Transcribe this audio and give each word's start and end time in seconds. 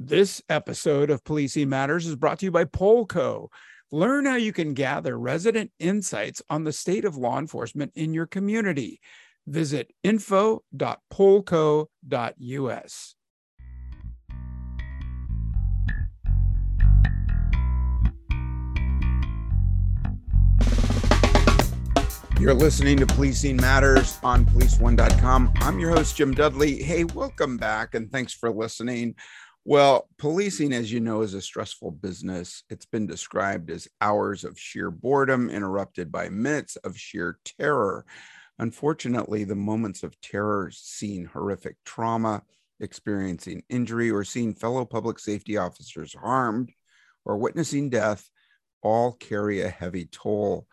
This 0.00 0.40
episode 0.48 1.10
of 1.10 1.24
Policing 1.24 1.68
Matters 1.68 2.06
is 2.06 2.14
brought 2.14 2.38
to 2.38 2.44
you 2.46 2.52
by 2.52 2.62
Polco. 2.66 3.48
Learn 3.90 4.26
how 4.26 4.36
you 4.36 4.52
can 4.52 4.72
gather 4.72 5.18
resident 5.18 5.72
insights 5.80 6.40
on 6.48 6.62
the 6.62 6.72
state 6.72 7.04
of 7.04 7.16
law 7.16 7.36
enforcement 7.36 7.90
in 7.96 8.14
your 8.14 8.26
community. 8.26 9.00
Visit 9.48 9.90
info.polco.us. 10.04 10.74
You're 22.40 22.54
listening 22.54 22.98
to 22.98 23.06
Policing 23.06 23.56
Matters 23.56 24.16
on 24.22 24.44
policeone.com. 24.44 25.52
I'm 25.56 25.80
your 25.80 25.90
host, 25.90 26.14
Jim 26.14 26.32
Dudley. 26.34 26.80
Hey, 26.80 27.02
welcome 27.02 27.56
back 27.56 27.96
and 27.96 28.12
thanks 28.12 28.32
for 28.32 28.52
listening. 28.52 29.16
Well, 29.70 30.08
policing, 30.16 30.72
as 30.72 30.90
you 30.90 30.98
know, 30.98 31.20
is 31.20 31.34
a 31.34 31.42
stressful 31.42 31.90
business. 31.90 32.62
It's 32.70 32.86
been 32.86 33.06
described 33.06 33.70
as 33.70 33.86
hours 34.00 34.42
of 34.42 34.58
sheer 34.58 34.90
boredom 34.90 35.50
interrupted 35.50 36.10
by 36.10 36.30
minutes 36.30 36.76
of 36.76 36.96
sheer 36.96 37.38
terror. 37.44 38.06
Unfortunately, 38.58 39.44
the 39.44 39.54
moments 39.54 40.02
of 40.02 40.18
terror, 40.22 40.70
seeing 40.72 41.26
horrific 41.26 41.76
trauma, 41.84 42.44
experiencing 42.80 43.62
injury, 43.68 44.10
or 44.10 44.24
seeing 44.24 44.54
fellow 44.54 44.86
public 44.86 45.18
safety 45.18 45.58
officers 45.58 46.14
harmed, 46.14 46.72
or 47.26 47.36
witnessing 47.36 47.90
death, 47.90 48.26
all 48.80 49.12
carry 49.12 49.60
a 49.60 49.68
heavy 49.68 50.06
toll. 50.06 50.66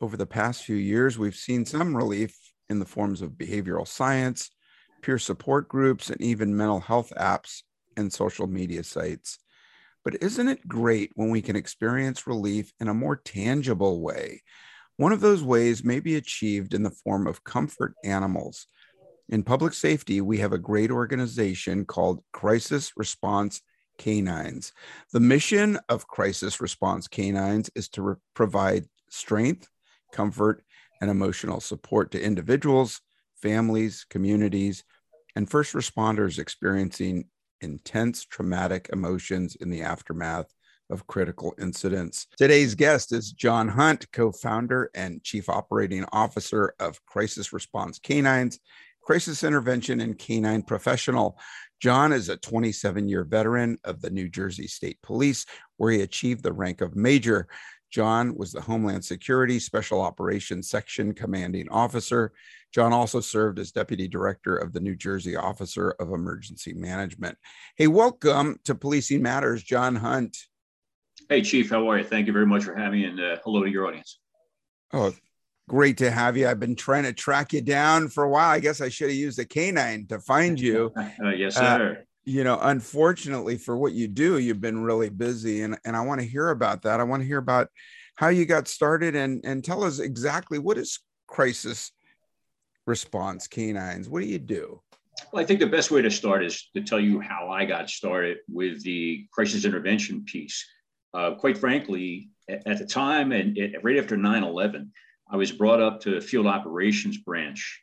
Over 0.00 0.16
the 0.16 0.24
past 0.24 0.64
few 0.64 0.76
years, 0.76 1.18
we've 1.18 1.36
seen 1.36 1.66
some 1.66 1.94
relief 1.94 2.34
in 2.70 2.78
the 2.78 2.86
forms 2.86 3.20
of 3.20 3.32
behavioral 3.32 3.86
science, 3.86 4.48
peer 5.02 5.18
support 5.18 5.68
groups, 5.68 6.08
and 6.08 6.22
even 6.22 6.56
mental 6.56 6.80
health 6.80 7.12
apps 7.18 7.60
and 7.96 8.12
social 8.12 8.46
media 8.46 8.84
sites. 8.84 9.38
But 10.04 10.22
isn't 10.22 10.48
it 10.48 10.66
great 10.66 11.12
when 11.14 11.30
we 11.30 11.42
can 11.42 11.56
experience 11.56 12.26
relief 12.26 12.72
in 12.80 12.88
a 12.88 12.94
more 12.94 13.16
tangible 13.16 14.00
way? 14.00 14.42
One 14.96 15.12
of 15.12 15.20
those 15.20 15.42
ways 15.42 15.84
may 15.84 16.00
be 16.00 16.16
achieved 16.16 16.74
in 16.74 16.82
the 16.82 16.90
form 16.90 17.26
of 17.26 17.44
comfort 17.44 17.94
animals. 18.04 18.66
In 19.28 19.42
public 19.42 19.72
safety, 19.72 20.20
we 20.20 20.38
have 20.38 20.52
a 20.52 20.58
great 20.58 20.90
organization 20.90 21.84
called 21.84 22.22
Crisis 22.32 22.92
Response 22.96 23.62
Canines. 23.98 24.72
The 25.12 25.20
mission 25.20 25.78
of 25.88 26.06
Crisis 26.06 26.60
Response 26.60 27.08
Canines 27.08 27.70
is 27.74 27.88
to 27.90 28.02
re- 28.02 28.14
provide 28.34 28.86
strength, 29.08 29.68
comfort, 30.12 30.64
and 31.00 31.10
emotional 31.10 31.60
support 31.60 32.10
to 32.12 32.22
individuals, 32.22 33.00
families, 33.40 34.04
communities, 34.08 34.84
and 35.34 35.50
first 35.50 35.74
responders 35.74 36.38
experiencing 36.38 37.26
intense 37.62 38.24
traumatic 38.24 38.90
emotions 38.92 39.56
in 39.56 39.70
the 39.70 39.82
aftermath 39.82 40.52
of 40.90 41.06
critical 41.06 41.54
incidents. 41.58 42.26
Today's 42.36 42.74
guest 42.74 43.12
is 43.12 43.32
John 43.32 43.68
Hunt, 43.68 44.10
co 44.12 44.30
founder 44.30 44.90
and 44.94 45.22
chief 45.22 45.48
operating 45.48 46.04
officer 46.12 46.74
of 46.78 47.04
Crisis 47.06 47.52
Response 47.52 47.98
Canines, 47.98 48.60
crisis 49.02 49.42
intervention 49.42 50.00
and 50.00 50.18
canine 50.18 50.62
professional. 50.62 51.38
John 51.80 52.12
is 52.12 52.28
a 52.28 52.36
27 52.36 53.08
year 53.08 53.24
veteran 53.24 53.78
of 53.84 54.00
the 54.00 54.10
New 54.10 54.28
Jersey 54.28 54.68
State 54.68 54.98
Police, 55.02 55.46
where 55.76 55.92
he 55.92 56.02
achieved 56.02 56.42
the 56.42 56.52
rank 56.52 56.80
of 56.80 56.94
major. 56.94 57.48
John 57.92 58.34
was 58.34 58.52
the 58.52 58.60
Homeland 58.60 59.04
Security 59.04 59.58
Special 59.58 60.00
Operations 60.00 60.70
Section 60.70 61.12
Commanding 61.12 61.68
Officer. 61.68 62.32
John 62.72 62.90
also 62.94 63.20
served 63.20 63.58
as 63.58 63.70
Deputy 63.70 64.08
Director 64.08 64.56
of 64.56 64.72
the 64.72 64.80
New 64.80 64.96
Jersey 64.96 65.36
Officer 65.36 65.90
of 66.00 66.10
Emergency 66.10 66.72
Management. 66.72 67.36
Hey, 67.76 67.88
welcome 67.88 68.58
to 68.64 68.74
Policing 68.74 69.20
Matters, 69.20 69.62
John 69.62 69.94
Hunt. 69.94 70.38
Hey, 71.28 71.42
Chief, 71.42 71.68
how 71.68 71.86
are 71.90 71.98
you? 71.98 72.04
Thank 72.04 72.26
you 72.26 72.32
very 72.32 72.46
much 72.46 72.64
for 72.64 72.74
having 72.74 73.00
me, 73.00 73.04
and 73.04 73.20
uh, 73.20 73.36
hello 73.44 73.62
to 73.62 73.70
your 73.70 73.86
audience. 73.86 74.18
Oh, 74.94 75.12
great 75.68 75.98
to 75.98 76.10
have 76.10 76.38
you. 76.38 76.48
I've 76.48 76.60
been 76.60 76.76
trying 76.76 77.04
to 77.04 77.12
track 77.12 77.52
you 77.52 77.60
down 77.60 78.08
for 78.08 78.24
a 78.24 78.28
while. 78.30 78.48
I 78.48 78.60
guess 78.60 78.80
I 78.80 78.88
should 78.88 79.10
have 79.10 79.18
used 79.18 79.38
a 79.38 79.44
canine 79.44 80.06
to 80.06 80.18
find 80.18 80.58
you. 80.58 80.92
uh, 81.22 81.28
yes, 81.28 81.56
sir. 81.56 81.98
Uh, 82.00 82.04
you 82.24 82.44
know, 82.44 82.58
unfortunately 82.60 83.56
for 83.56 83.76
what 83.76 83.92
you 83.92 84.08
do, 84.08 84.38
you've 84.38 84.60
been 84.60 84.82
really 84.82 85.08
busy, 85.08 85.62
and 85.62 85.78
and 85.84 85.96
I 85.96 86.00
want 86.02 86.20
to 86.20 86.26
hear 86.26 86.50
about 86.50 86.82
that. 86.82 87.00
I 87.00 87.04
want 87.04 87.22
to 87.22 87.26
hear 87.26 87.38
about 87.38 87.68
how 88.16 88.28
you 88.28 88.46
got 88.46 88.68
started, 88.68 89.16
and 89.16 89.40
and 89.44 89.64
tell 89.64 89.82
us 89.84 89.98
exactly 89.98 90.58
what 90.58 90.78
is 90.78 91.00
crisis 91.26 91.92
response 92.86 93.46
canines. 93.48 94.08
What 94.08 94.22
do 94.22 94.28
you 94.28 94.38
do? 94.38 94.80
Well, 95.32 95.42
I 95.42 95.46
think 95.46 95.60
the 95.60 95.66
best 95.66 95.90
way 95.90 96.02
to 96.02 96.10
start 96.10 96.44
is 96.44 96.68
to 96.74 96.82
tell 96.82 97.00
you 97.00 97.20
how 97.20 97.48
I 97.48 97.64
got 97.64 97.90
started 97.90 98.38
with 98.48 98.82
the 98.82 99.26
crisis 99.32 99.64
intervention 99.64 100.24
piece. 100.24 100.66
Uh, 101.14 101.34
quite 101.34 101.58
frankly, 101.58 102.30
at, 102.48 102.78
the 102.78 102.86
time 102.86 103.32
and 103.32 103.56
it, 103.56 103.82
right 103.82 103.98
after 103.98 104.16
9 104.16 104.42
11, 104.42 104.90
I 105.30 105.36
was 105.36 105.52
brought 105.52 105.80
up 105.80 106.00
to 106.02 106.20
field 106.20 106.46
operations 106.46 107.18
branch 107.18 107.82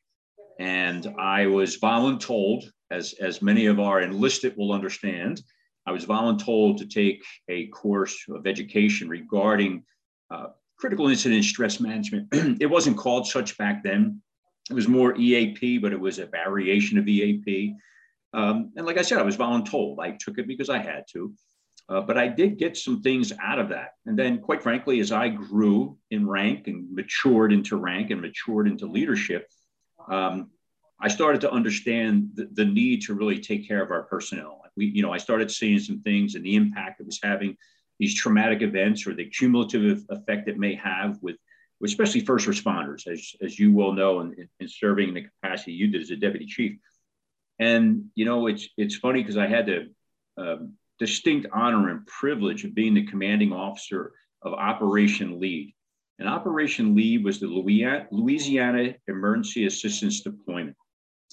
and 0.60 1.16
I 1.18 1.48
was 1.48 1.80
voluntold 1.80 2.70
as, 2.92 3.14
as 3.20 3.42
many 3.42 3.66
of 3.68 3.80
our 3.80 4.02
enlisted 4.02 4.56
will 4.58 4.72
understand, 4.72 5.42
I 5.86 5.92
was 5.92 6.06
voluntold 6.06 6.78
to 6.78 6.86
take 6.86 7.24
a 7.48 7.68
course 7.68 8.26
of 8.30 8.46
education 8.46 9.10
regarding 9.10 9.84
uh, 10.30 10.48
critical 10.78 11.08
incident 11.08 11.44
stress 11.44 11.80
management. 11.80 12.28
it 12.62 12.68
wasn't 12.68 12.98
called 12.98 13.28
such 13.28 13.58
back 13.58 13.84
then. 13.84 14.22
It 14.70 14.74
was 14.74 14.88
more 14.88 15.16
EAP, 15.18 15.80
but 15.80 15.94
it 15.94 16.00
was 16.00 16.20
a 16.20 16.28
variation 16.28 16.98
of 16.98 17.08
EAP. 17.08 17.76
Um, 18.34 18.72
and 18.76 18.86
like 18.86 18.98
I 18.98 19.02
said, 19.02 19.18
I 19.18 19.24
was 19.24 19.38
voluntold. 19.38 19.98
I 20.00 20.12
took 20.12 20.38
it 20.38 20.48
because 20.48 20.70
I 20.70 20.78
had 20.78 21.06
to. 21.14 21.34
Uh, 21.90 22.02
but 22.02 22.20
I 22.20 22.28
did 22.28 22.60
get 22.60 22.78
some 22.78 23.02
things 23.02 23.34
out 23.42 23.58
of 23.58 23.70
that. 23.70 23.94
And 24.06 24.18
then, 24.18 24.40
quite 24.40 24.62
frankly, 24.62 25.00
as 25.00 25.12
I 25.12 25.30
grew 25.30 25.98
in 26.12 26.30
rank 26.30 26.68
and 26.68 26.94
matured 26.94 27.52
into 27.52 27.78
rank 27.78 28.12
and 28.12 28.22
matured 28.22 28.68
into 28.68 28.86
leadership, 28.86 29.48
um, 30.08 30.52
I 31.02 31.08
started 31.08 31.42
to 31.42 31.52
understand 31.52 32.32
the, 32.34 32.50
the, 32.52 32.66
need 32.66 33.04
to 33.04 33.14
really 33.14 33.40
take 33.40 33.68
care 33.68 33.82
of 33.82 33.92
our 33.92 34.04
personnel. 34.04 34.62
We, 34.76 34.88
you 34.88 35.02
know, 35.02 35.14
I 35.14 35.18
started 35.18 35.50
seeing 35.50 35.80
some 35.80 36.02
things 36.02 36.36
and 36.36 36.44
the 36.44 36.56
impact 36.56 37.00
it 37.00 37.06
was 37.06 37.20
having 37.24 37.56
these 38.00 38.16
traumatic 38.16 38.62
events 38.62 39.08
or 39.08 39.14
the 39.14 39.26
cumulative 39.26 40.06
effect 40.10 40.48
it 40.50 40.58
may 40.58 40.76
have 40.76 41.18
with, 41.22 41.38
especially 41.84 42.22
first 42.22 42.48
responders, 42.48 43.08
as, 43.08 43.34
as 43.42 43.58
you 43.58 43.74
well 43.74 43.94
know, 43.94 44.20
in, 44.22 44.50
in 44.60 44.68
serving 44.68 45.10
in 45.10 45.14
the 45.14 45.24
capacity 45.24 45.72
you 45.72 45.88
did 45.88 46.02
as 46.02 46.12
a 46.12 46.16
deputy 46.18 46.46
chief. 46.46 46.78
And, 47.60 48.06
you 48.16 48.26
know, 48.26 48.48
it's, 48.48 48.68
it's 48.78 48.96
funny 48.96 49.22
because 49.22 49.38
I 49.38 49.48
had 49.48 49.66
the 49.66 49.94
um, 50.38 50.74
distinct 50.98 51.48
honor 51.54 51.90
and 51.90 52.06
privilege 52.08 52.66
of 52.66 52.76
being 52.76 52.94
the 52.94 53.06
commanding 53.06 53.54
officer 53.54 54.14
of 54.42 54.54
Operation 54.54 55.40
Lead. 55.40 55.74
And 56.20 56.28
Operation 56.28 56.96
Lead 56.96 57.24
was 57.24 57.40
the 57.40 57.48
Louisiana 57.48 58.96
Emergency 59.08 59.66
Assistance 59.66 60.22
Deployment. 60.22 60.76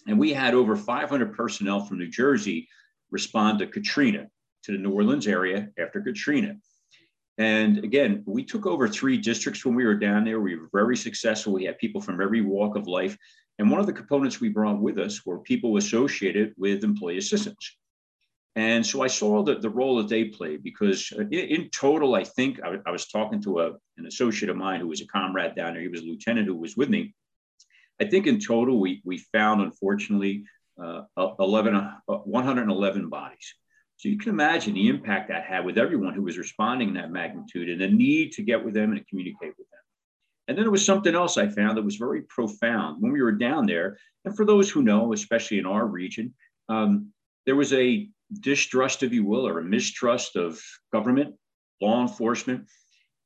And 0.07 0.19
we 0.19 0.33
had 0.33 0.55
over 0.55 0.77
500 0.77 1.35
personnel 1.35 1.85
from 1.85 1.99
New 1.99 2.09
Jersey 2.09 2.69
respond 3.11 3.59
to 3.59 3.67
Katrina, 3.67 4.27
to 4.65 4.73
the 4.73 4.79
New 4.79 4.93
Orleans 4.93 5.27
area 5.27 5.69
after 5.79 6.01
Katrina. 6.01 6.57
And 7.39 7.85
again, 7.85 8.23
we 8.27 8.45
took 8.45 8.67
over 8.67 8.89
three 8.89 9.19
districts 9.19 9.65
when 9.65 9.75
we 9.75 9.85
were 9.85 9.95
down 9.95 10.25
there. 10.25 10.41
We 10.41 10.57
were 10.57 10.71
very 10.73 10.97
successful. 10.97 11.53
We 11.53 11.65
had 11.65 11.79
people 11.79 12.01
from 12.01 12.21
every 12.21 12.41
walk 12.41 12.77
of 12.77 12.87
life. 12.87 13.17
And 13.59 13.71
one 13.71 13.81
of 13.81 13.87
the 13.87 13.93
components 13.93 14.41
we 14.41 14.49
brought 14.49 14.81
with 14.81 14.99
us 14.99 15.25
were 15.25 15.39
people 15.41 15.77
associated 15.77 16.55
with 16.57 16.85
employee 16.85 17.19
assistance. 17.19 17.77
And 18.55 18.85
so 18.85 19.03
I 19.03 19.07
saw 19.07 19.43
the, 19.43 19.57
the 19.57 19.69
role 19.69 19.97
that 19.99 20.09
they 20.09 20.25
played 20.25 20.63
because 20.63 21.13
uh, 21.17 21.23
in, 21.23 21.31
in 21.31 21.71
total, 21.71 22.15
I 22.15 22.25
think 22.25 22.59
I, 22.63 22.79
I 22.87 22.91
was 22.91 23.07
talking 23.07 23.43
to 23.43 23.61
a, 23.61 23.73
an 23.99 24.07
associate 24.07 24.49
of 24.49 24.57
mine 24.57 24.81
who 24.81 24.89
was 24.89 25.03
a 25.03 25.07
comrade 25.07 25.55
down 25.55 25.75
there. 25.75 25.83
He 25.83 25.89
was 25.89 26.01
a 26.01 26.07
lieutenant 26.07 26.47
who 26.47 26.57
was 26.57 26.75
with 26.75 26.89
me. 26.89 27.15
I 28.01 28.05
think 28.05 28.27
in 28.27 28.41
total, 28.41 28.79
we, 28.81 29.01
we 29.05 29.19
found, 29.19 29.63
unfortunately, 29.63 30.45
uh, 30.83 31.03
11, 31.17 31.75
uh, 31.75 31.93
111 32.07 33.09
bodies. 33.09 33.55
So 33.97 34.11
you 34.11 34.19
can 34.19 34.31
imagine 34.31 34.75
the 34.75 34.89
impact 34.89 35.29
that 35.29 35.45
had 35.45 35.65
with 35.65 35.79
everyone 35.79 36.13
who 36.13 36.23
was 36.23 36.37
responding 36.37 36.89
in 36.89 36.95
that 36.95 37.11
magnitude 37.11 37.71
and 37.71 37.81
the 37.81 37.89
need 37.89 38.33
to 38.33 38.43
get 38.43 38.63
with 38.63 38.75
them 38.75 38.93
and 38.93 39.07
communicate 39.09 39.55
with 39.57 39.71
them. 39.71 39.81
And 40.49 40.57
then 40.57 40.65
there 40.65 40.71
was 40.71 40.85
something 40.85 41.15
else 41.15 41.39
I 41.39 41.49
found 41.49 41.77
that 41.77 41.83
was 41.83 41.97
very 41.97 42.23
profound 42.23 43.01
when 43.01 43.13
we 43.13 43.23
were 43.23 43.33
down 43.33 43.67
there. 43.67 43.97
And 44.25 44.37
for 44.37 44.45
those 44.45 44.71
who 44.71 44.83
know, 44.83 45.13
especially 45.13 45.59
in 45.59 45.67
our 45.67 45.87
region, 45.87 46.35
um, 46.69 47.13
there 47.47 47.57
was 47.57 47.73
a 47.73 48.09
distrust, 48.41 49.03
if 49.03 49.13
you 49.13 49.25
will, 49.25 49.47
or 49.47 49.59
a 49.59 49.65
mistrust 49.65 50.37
of 50.37 50.61
government, 50.93 51.35
law 51.81 52.03
enforcement. 52.03 52.67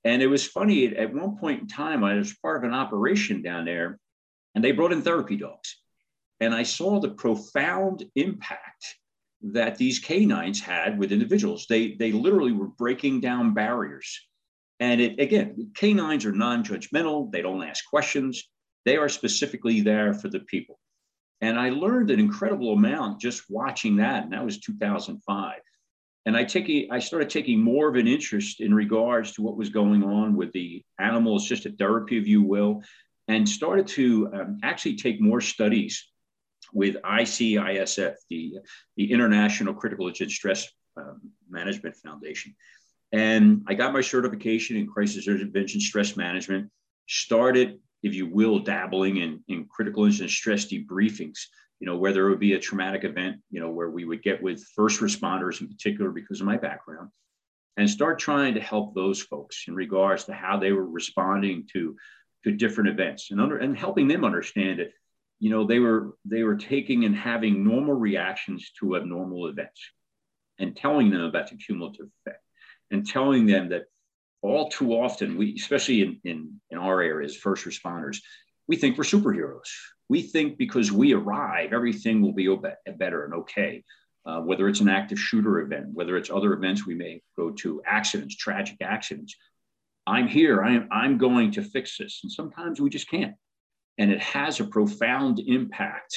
And 0.05 0.23
it 0.23 0.29
was 0.29 0.47
funny, 0.47 0.97
at 0.97 1.13
one 1.13 1.37
point 1.37 1.63
in 1.63 1.69
time, 1.69 2.05
I 2.05 2.15
was 2.15 2.35
part 2.35 2.59
of 2.59 2.65
an 2.65 2.75
operation 2.75 3.43
down 3.43 3.65
there 3.65 3.99
and 4.55 4.65
they 4.65 4.73
brought 4.73 4.93
in 4.93 5.03
therapy 5.03 5.37
dogs. 5.37 5.77
And 6.41 6.55
I 6.55 6.63
saw 6.63 7.01
the 7.01 7.11
profound 7.11 8.05
impact 8.17 8.97
that 9.43 9.77
these 9.77 9.99
canines 9.99 10.61
had 10.61 10.99
with 10.99 11.13
individuals. 11.13 11.67
They, 11.69 11.93
they 11.95 12.13
literally 12.13 12.53
were 12.53 12.69
breaking 12.69 13.21
down 13.21 13.55
barriers. 13.55 14.21
And 14.81 15.01
it, 15.01 15.21
again, 15.21 15.73
canines 15.75 16.25
are 16.25 16.33
non 16.33 16.65
judgmental, 16.65 17.31
they 17.31 17.43
don't 17.43 17.63
ask 17.63 17.85
questions, 17.89 18.49
they 18.85 18.97
are 18.97 19.09
specifically 19.09 19.83
there 19.83 20.15
for 20.15 20.29
the 20.29 20.41
people. 20.41 20.79
And 21.43 21.59
I 21.59 21.71
learned 21.71 22.11
an 22.11 22.21
incredible 22.21 22.73
amount 22.73 23.21
just 23.21 23.45
watching 23.49 23.97
that. 23.97 24.25
And 24.25 24.33
that 24.33 24.45
was 24.45 24.59
2005. 24.61 25.61
And 26.27 26.37
I 26.37 26.45
take 26.45 26.89
I 26.91 26.99
started 26.99 27.31
taking 27.31 27.61
more 27.61 27.89
of 27.89 27.97
an 27.97 28.07
interest 28.07 28.61
in 28.61 28.75
regards 28.75 29.33
to 29.33 29.43
what 29.43 29.57
was 29.57 29.71
going 29.71 30.03
on 30.03 30.37
with 30.37 30.53
the 30.53 30.83
animal 30.99 31.37
assisted 31.37 31.79
therapy, 31.79 32.19
if 32.19 32.27
you 32.27 32.43
will, 32.43 32.83
and 33.31 33.49
started 33.49 33.87
to 33.87 34.29
um, 34.35 34.59
actually 34.65 34.97
take 34.97 35.21
more 35.21 35.41
studies 35.41 36.09
with 36.73 36.97
ICISF, 37.03 38.15
the, 38.29 38.59
the 38.97 39.13
International 39.13 39.73
Critical 39.73 40.09
Incident 40.09 40.33
Stress 40.33 40.69
um, 40.97 41.21
Management 41.49 41.95
Foundation. 41.95 42.57
And 43.13 43.63
I 43.69 43.75
got 43.75 43.93
my 43.93 44.01
certification 44.01 44.77
in 44.77 44.89
crisis 44.89 45.29
intervention 45.29 45.81
stress 45.81 46.17
management, 46.17 46.71
started, 47.09 47.79
if 48.03 48.15
you 48.15 48.27
will, 48.27 48.59
dabbling 48.59 49.19
in, 49.19 49.45
in 49.47 49.67
critical 49.67 50.07
incident 50.07 50.33
stress 50.33 50.67
debriefings, 50.67 51.39
you 51.79 51.87
know, 51.87 51.97
whether 51.97 52.27
it 52.27 52.31
would 52.31 52.41
be 52.41 52.55
a 52.55 52.59
traumatic 52.59 53.05
event, 53.05 53.37
you 53.51 53.61
know, 53.61 53.71
where 53.71 53.91
we 53.91 54.05
would 54.05 54.25
get 54.25 54.43
with 54.43 54.65
first 54.75 55.01
responders 55.01 55.61
in 55.61 55.69
particular 55.69 56.11
because 56.11 56.41
of 56.41 56.47
my 56.49 56.57
background, 56.57 57.11
and 57.77 57.89
start 57.89 58.19
trying 58.19 58.55
to 58.55 58.61
help 58.61 58.93
those 58.93 59.23
folks 59.23 59.65
in 59.69 59.75
regards 59.75 60.25
to 60.25 60.33
how 60.33 60.59
they 60.59 60.73
were 60.73 60.87
responding 61.01 61.67
to, 61.73 61.97
to 62.45 62.53
different 62.53 62.91
events 62.91 63.31
and, 63.31 63.41
under, 63.41 63.59
and 63.59 63.77
helping 63.77 64.09
them 64.09 64.25
understand 64.25 64.81
it 64.81 64.93
you 65.41 65.49
know, 65.49 65.67
they 65.67 65.79
were, 65.79 66.17
they 66.27 66.43
were 66.43 66.55
taking 66.55 67.07
and 67.07 67.17
having 67.17 67.65
normal 67.65 67.95
reactions 67.95 68.71
to 68.79 68.97
abnormal 68.97 69.47
events 69.47 69.81
and 70.59 70.77
telling 70.77 71.11
them 71.11 71.23
about 71.23 71.49
the 71.49 71.57
cumulative 71.57 72.09
effect 72.21 72.45
and 72.91 73.09
telling 73.09 73.47
them 73.47 73.71
that 73.71 73.85
all 74.43 74.69
too 74.69 74.93
often 74.93 75.37
we 75.37 75.55
especially 75.55 76.03
in, 76.03 76.21
in, 76.25 76.61
in 76.71 76.79
our 76.79 77.03
areas 77.03 77.37
first 77.37 77.67
responders 77.67 78.19
we 78.69 78.77
think 78.77 78.97
we're 78.97 79.05
superheroes. 79.05 79.69
We 80.09 80.23
think 80.23 80.57
because 80.57 80.91
we 80.93 81.13
arrive 81.13 81.73
everything 81.73 82.23
will 82.23 82.33
be 82.33 82.55
better 82.99 83.25
and 83.25 83.35
okay 83.35 83.85
uh, 84.27 84.41
whether 84.41 84.69
it's 84.69 84.81
an 84.81 84.89
active 84.89 85.19
shooter 85.19 85.61
event 85.61 85.89
whether 85.93 86.17
it's 86.17 86.31
other 86.31 86.53
events 86.53 86.87
we 86.87 86.95
may 86.95 87.23
go 87.37 87.51
to 87.51 87.83
accidents 87.87 88.37
tragic 88.37 88.77
accidents 88.81 89.37
i'm 90.07 90.29
here 90.29 90.63
i'm, 90.63 90.89
I'm 90.91 91.19
going 91.19 91.53
to 91.53 91.63
fix 91.63 91.99
this 91.99 92.21
and 92.23 92.33
sometimes 92.33 92.81
we 92.81 92.91
just 92.91 93.09
can't 93.11 93.35
and 93.99 94.11
it 94.11 94.21
has 94.21 94.61
a 94.61 94.65
profound 94.65 95.41
impact 95.41 96.17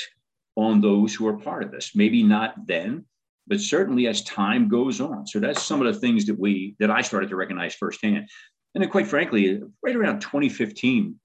on 0.55 0.81
those 0.81 1.13
who 1.13 1.27
are 1.27 1.37
part 1.37 1.63
of 1.63 1.71
this 1.71 1.91
maybe 1.95 2.23
not 2.23 2.55
then 2.67 3.05
but 3.47 3.59
certainly 3.59 4.07
as 4.07 4.23
time 4.23 4.67
goes 4.67 5.01
on. 5.01 5.27
So 5.27 5.39
that's 5.39 5.61
some 5.61 5.81
of 5.81 5.93
the 5.93 5.99
things 5.99 6.25
that 6.25 6.39
we 6.39 6.75
that 6.79 6.91
I 6.91 7.01
started 7.01 7.29
to 7.29 7.35
recognize 7.35 7.75
firsthand. 7.75 8.29
And 8.75 8.83
then, 8.83 8.89
quite 8.89 9.07
frankly, 9.07 9.61
right 9.83 9.95
around 9.95 10.21
2015, 10.21 11.19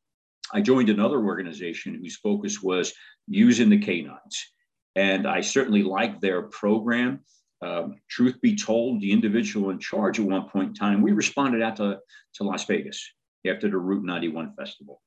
I 0.53 0.61
joined 0.61 0.91
another 0.91 1.19
organization 1.19 1.95
whose 1.95 2.17
focus 2.17 2.63
was 2.63 2.93
using 3.27 3.71
the 3.71 3.79
canines, 3.79 4.53
and 4.97 5.27
I 5.27 5.41
certainly 5.41 5.83
liked 5.83 6.21
their 6.21 6.43
program. 6.43 7.21
Um, 7.61 7.97
truth 8.09 8.41
be 8.41 8.55
told, 8.55 9.01
the 9.01 9.11
individual 9.11 9.71
in 9.71 9.79
charge 9.79 10.21
at 10.21 10.27
one 10.27 10.49
point 10.49 10.69
in 10.69 10.75
time, 10.75 11.03
we 11.03 11.13
responded 11.13 11.63
out 11.63 11.77
to, 11.77 11.99
to 12.35 12.45
Las 12.45 12.65
Vegas 12.67 13.11
after 13.47 13.69
the 13.69 13.77
Route 13.77 14.05
91 14.05 14.55
festival. 14.57 15.03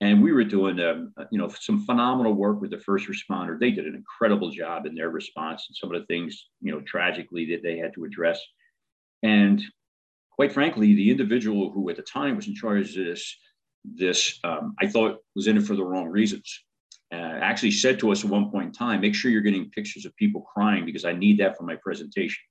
And 0.00 0.22
we 0.22 0.32
were 0.32 0.44
doing 0.44 0.78
um, 0.80 1.14
you 1.30 1.38
know 1.38 1.48
some 1.48 1.86
phenomenal 1.86 2.34
work 2.34 2.60
with 2.60 2.70
the 2.70 2.80
first 2.80 3.08
responder. 3.08 3.58
They 3.58 3.70
did 3.70 3.86
an 3.86 3.94
incredible 3.94 4.50
job 4.50 4.84
in 4.84 4.94
their 4.94 5.08
response 5.08 5.64
and 5.68 5.76
some 5.76 5.94
of 5.94 5.98
the 5.98 6.06
things 6.06 6.48
you 6.60 6.70
know 6.70 6.82
tragically 6.82 7.46
that 7.52 7.62
they 7.62 7.78
had 7.78 7.94
to 7.94 8.04
address. 8.04 8.38
And 9.22 9.62
quite 10.36 10.52
frankly 10.52 10.94
the 10.94 11.10
individual 11.10 11.70
who 11.70 11.88
at 11.90 11.96
the 11.96 12.02
time 12.02 12.36
was 12.36 12.46
in 12.46 12.54
charge 12.54 12.96
of 12.96 13.04
this 13.06 13.36
this 13.84 14.38
um, 14.44 14.74
i 14.80 14.86
thought 14.86 15.18
was 15.34 15.46
in 15.46 15.56
it 15.56 15.62
for 15.62 15.74
the 15.74 15.84
wrong 15.84 16.06
reasons 16.06 16.62
uh, 17.12 17.38
actually 17.40 17.70
said 17.70 17.98
to 17.98 18.10
us 18.10 18.24
at 18.24 18.30
one 18.30 18.50
point 18.50 18.66
in 18.66 18.72
time 18.72 19.00
make 19.00 19.14
sure 19.14 19.30
you're 19.30 19.40
getting 19.40 19.70
pictures 19.70 20.04
of 20.04 20.16
people 20.16 20.40
crying 20.42 20.84
because 20.84 21.04
i 21.04 21.12
need 21.12 21.38
that 21.38 21.56
for 21.56 21.64
my 21.64 21.76
presentation 21.76 22.42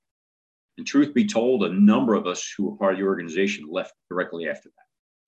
and 0.77 0.87
truth 0.87 1.13
be 1.13 1.25
told 1.25 1.63
a 1.63 1.73
number 1.73 2.15
of 2.15 2.27
us 2.27 2.53
who 2.57 2.69
were 2.69 2.77
part 2.77 2.93
of 2.93 2.99
the 2.99 3.05
organization 3.05 3.67
left 3.69 3.93
directly 4.09 4.47
after 4.47 4.69
that 4.69 4.85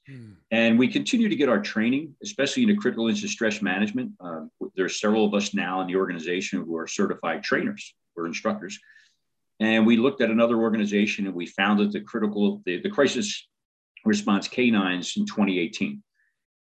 Hmm. 0.08 0.32
And 0.52 0.80
we 0.80 0.88
continue 0.88 1.28
to 1.28 1.36
get 1.36 1.50
our 1.50 1.62
training, 1.62 2.16
especially 2.24 2.64
in 2.64 2.70
the 2.70 2.78
critical 2.78 3.08
incident 3.10 3.32
stress 3.32 3.62
management. 3.62 4.12
Uh, 4.20 4.46
there's 4.76 5.00
several 5.00 5.26
of 5.26 5.34
us 5.34 5.54
now 5.54 5.82
in 5.82 5.88
the 5.88 5.96
organization 5.96 6.64
who 6.64 6.78
are 6.78 6.88
certified 6.88 7.44
trainers 7.44 7.94
or 8.16 8.26
instructors. 8.26 8.80
And 9.60 9.86
we 9.86 9.98
looked 9.98 10.22
at 10.22 10.30
another 10.30 10.58
organization 10.58 11.26
and 11.26 11.36
we 11.36 11.48
founded 11.48 11.92
the 11.92 12.02
critical, 12.02 12.62
the, 12.66 12.80
the 12.82 12.90
crisis 12.90 13.48
response 14.06 14.48
canines 14.48 15.14
in 15.18 15.26
2018. 15.26 16.02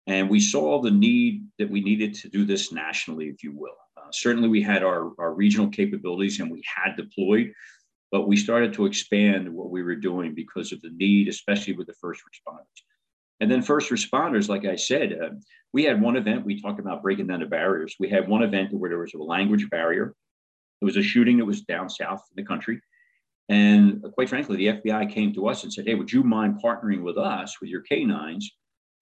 And 0.07 0.29
we 0.29 0.39
saw 0.39 0.81
the 0.81 0.91
need 0.91 1.45
that 1.59 1.69
we 1.69 1.81
needed 1.81 2.13
to 2.15 2.29
do 2.29 2.45
this 2.45 2.71
nationally, 2.71 3.27
if 3.27 3.43
you 3.43 3.51
will. 3.51 3.75
Uh, 3.97 4.09
certainly, 4.11 4.47
we 4.47 4.61
had 4.61 4.81
our, 4.81 5.11
our 5.19 5.33
regional 5.33 5.67
capabilities 5.67 6.39
and 6.39 6.49
we 6.49 6.63
had 6.65 6.95
deployed, 6.95 7.53
but 8.09 8.27
we 8.27 8.37
started 8.37 8.73
to 8.73 8.85
expand 8.85 9.53
what 9.53 9.69
we 9.69 9.83
were 9.83 9.97
doing 9.97 10.33
because 10.33 10.71
of 10.71 10.81
the 10.81 10.91
need, 10.91 11.27
especially 11.27 11.73
with 11.73 11.87
the 11.87 11.93
first 11.93 12.21
responders. 12.21 12.81
And 13.41 13.51
then 13.51 13.61
first 13.61 13.91
responders, 13.91 14.47
like 14.47 14.65
I 14.65 14.77
said, 14.77 15.13
uh, 15.13 15.29
we 15.73 15.83
had 15.83 16.01
one 16.01 16.15
event, 16.15 16.45
we 16.45 16.59
talked 16.59 16.79
about 16.79 17.03
breaking 17.03 17.27
down 17.27 17.41
the 17.41 17.45
barriers. 17.45 17.95
We 17.99 18.09
had 18.09 18.29
one 18.29 18.43
event 18.43 18.73
where 18.73 18.89
there 18.89 18.99
was 18.99 19.13
a 19.13 19.21
language 19.21 19.69
barrier. 19.69 20.15
It 20.81 20.85
was 20.85 20.97
a 20.97 21.03
shooting 21.03 21.37
that 21.37 21.45
was 21.45 21.61
down 21.61 21.89
south 21.89 22.23
in 22.35 22.41
the 22.41 22.47
country. 22.47 22.79
And 23.49 24.03
quite 24.13 24.29
frankly, 24.29 24.57
the 24.57 24.67
FBI 24.81 25.11
came 25.11 25.33
to 25.33 25.47
us 25.47 25.63
and 25.63 25.71
said, 25.71 25.85
Hey, 25.85 25.95
would 25.95 26.11
you 26.11 26.23
mind 26.23 26.61
partnering 26.63 27.01
with 27.01 27.17
us, 27.17 27.59
with 27.59 27.69
your 27.69 27.81
canines, 27.81 28.51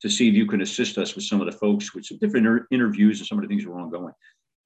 to 0.01 0.09
see 0.09 0.27
if 0.27 0.33
you 0.33 0.45
can 0.45 0.61
assist 0.61 0.97
us 0.97 1.15
with 1.15 1.23
some 1.23 1.41
of 1.41 1.45
the 1.45 1.57
folks 1.57 1.93
with 1.93 2.05
some 2.05 2.17
different 2.17 2.45
inter- 2.45 2.67
interviews 2.71 3.19
and 3.19 3.27
some 3.27 3.37
of 3.37 3.43
the 3.43 3.47
things 3.47 3.65
were 3.65 3.79
ongoing? 3.79 4.13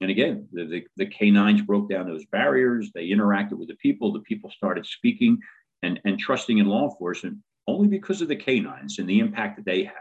And 0.00 0.10
again, 0.10 0.48
the, 0.52 0.64
the, 0.64 0.84
the 0.96 1.06
canines 1.06 1.62
broke 1.62 1.90
down 1.90 2.06
those 2.06 2.24
barriers. 2.26 2.90
They 2.94 3.08
interacted 3.08 3.58
with 3.58 3.68
the 3.68 3.76
people. 3.76 4.12
The 4.12 4.20
people 4.20 4.50
started 4.50 4.86
speaking 4.86 5.38
and, 5.82 6.00
and 6.04 6.18
trusting 6.18 6.58
in 6.58 6.66
law 6.66 6.88
enforcement 6.88 7.38
only 7.66 7.88
because 7.88 8.22
of 8.22 8.28
the 8.28 8.36
canines 8.36 8.98
and 8.98 9.08
the 9.08 9.20
impact 9.20 9.56
that 9.56 9.66
they 9.66 9.84
have. 9.84 9.94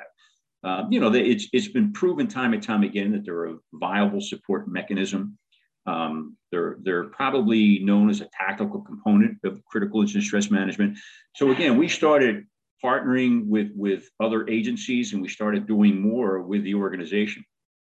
Uh, 0.64 0.84
you 0.90 1.00
know, 1.00 1.14
it's, 1.14 1.48
it's 1.54 1.70
been 1.70 1.94
proven 1.94 2.28
time 2.28 2.54
and 2.54 2.64
time 2.64 2.84
again 2.84 3.12
that 3.12 3.24
they're 3.26 3.46
a 3.46 3.58
viable 3.74 4.22
support 4.22 4.68
mechanism. 4.68 5.38
Um, 5.86 6.38
they're, 6.52 6.78
they're 6.82 7.06
probably 7.06 7.80
known 7.80 8.10
as 8.10 8.22
a 8.22 8.30
tactical 8.34 8.82
component 8.82 9.38
of 9.44 9.64
critical 9.66 10.02
incident 10.02 10.26
stress 10.26 10.52
management. 10.52 10.98
So 11.36 11.52
again, 11.52 11.78
we 11.78 11.88
started 11.88 12.46
partnering 12.84 13.48
with, 13.48 13.72
with 13.76 14.10
other 14.20 14.48
agencies 14.48 15.14
and 15.14 15.22
we 15.22 15.28
started 15.28 15.68
doing 15.68 16.00
more 16.00 16.42
with 16.42 16.64
the 16.64 16.76
organization. 16.76 17.44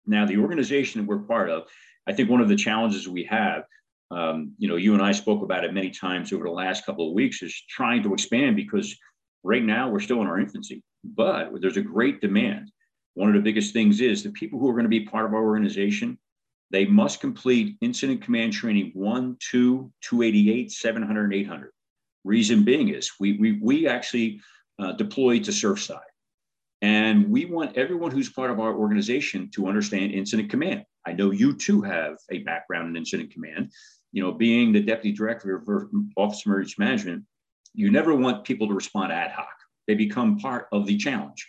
Now, 0.06 0.26
the 0.26 0.38
organization 0.38 1.00
that 1.00 1.08
we're 1.08 1.20
part 1.20 1.50
of, 1.50 1.68
I 2.06 2.12
think 2.12 2.28
one 2.28 2.40
of 2.40 2.48
the 2.48 2.56
challenges 2.56 3.08
we 3.08 3.24
have, 3.24 3.64
um, 4.10 4.52
you 4.58 4.68
know, 4.68 4.76
you 4.76 4.94
and 4.94 5.02
I 5.02 5.12
spoke 5.12 5.42
about 5.42 5.64
it 5.64 5.72
many 5.72 5.90
times 5.90 6.32
over 6.32 6.44
the 6.44 6.50
last 6.50 6.84
couple 6.84 7.08
of 7.08 7.14
weeks, 7.14 7.42
is 7.42 7.54
trying 7.68 8.02
to 8.02 8.12
expand 8.12 8.56
because 8.56 8.96
Right 9.44 9.62
now, 9.62 9.88
we're 9.88 10.00
still 10.00 10.20
in 10.20 10.28
our 10.28 10.38
infancy, 10.38 10.82
but 11.02 11.50
there's 11.60 11.76
a 11.76 11.82
great 11.82 12.20
demand. 12.20 12.70
One 13.14 13.28
of 13.28 13.34
the 13.34 13.40
biggest 13.40 13.72
things 13.72 14.00
is 14.00 14.22
the 14.22 14.30
people 14.30 14.58
who 14.58 14.68
are 14.68 14.74
going 14.74 14.84
to 14.84 14.88
be 14.88 15.04
part 15.04 15.26
of 15.26 15.34
our 15.34 15.42
organization, 15.42 16.18
they 16.70 16.86
must 16.86 17.20
complete 17.20 17.76
incident 17.80 18.22
command 18.22 18.52
training 18.52 18.92
1, 18.94 19.36
2, 19.50 19.92
288, 20.00 20.70
700, 20.70 21.34
800. 21.34 21.70
Reason 22.24 22.62
being 22.62 22.88
is 22.88 23.10
we, 23.18 23.36
we, 23.36 23.58
we 23.60 23.88
actually 23.88 24.40
uh, 24.78 24.92
deploy 24.92 25.38
to 25.40 25.50
Surfside. 25.50 26.00
And 26.82 27.30
we 27.30 27.44
want 27.44 27.76
everyone 27.76 28.10
who's 28.10 28.28
part 28.28 28.50
of 28.50 28.58
our 28.58 28.74
organization 28.74 29.50
to 29.54 29.68
understand 29.68 30.12
incident 30.12 30.50
command. 30.50 30.84
I 31.06 31.12
know 31.12 31.30
you 31.30 31.56
too 31.56 31.82
have 31.82 32.16
a 32.30 32.38
background 32.38 32.88
in 32.88 32.96
incident 32.96 33.32
command. 33.32 33.70
You 34.12 34.22
know, 34.22 34.32
being 34.32 34.72
the 34.72 34.80
deputy 34.80 35.12
director 35.12 35.56
of 35.56 35.68
Office 36.16 36.40
of 36.40 36.46
Emergency 36.46 36.74
Management, 36.78 37.24
you 37.74 37.90
never 37.90 38.14
want 38.14 38.44
people 38.44 38.66
to 38.66 38.74
respond 38.74 39.12
ad 39.12 39.30
hoc. 39.30 39.54
They 39.86 39.94
become 39.94 40.38
part 40.38 40.66
of 40.72 40.86
the 40.86 40.96
challenge. 40.96 41.48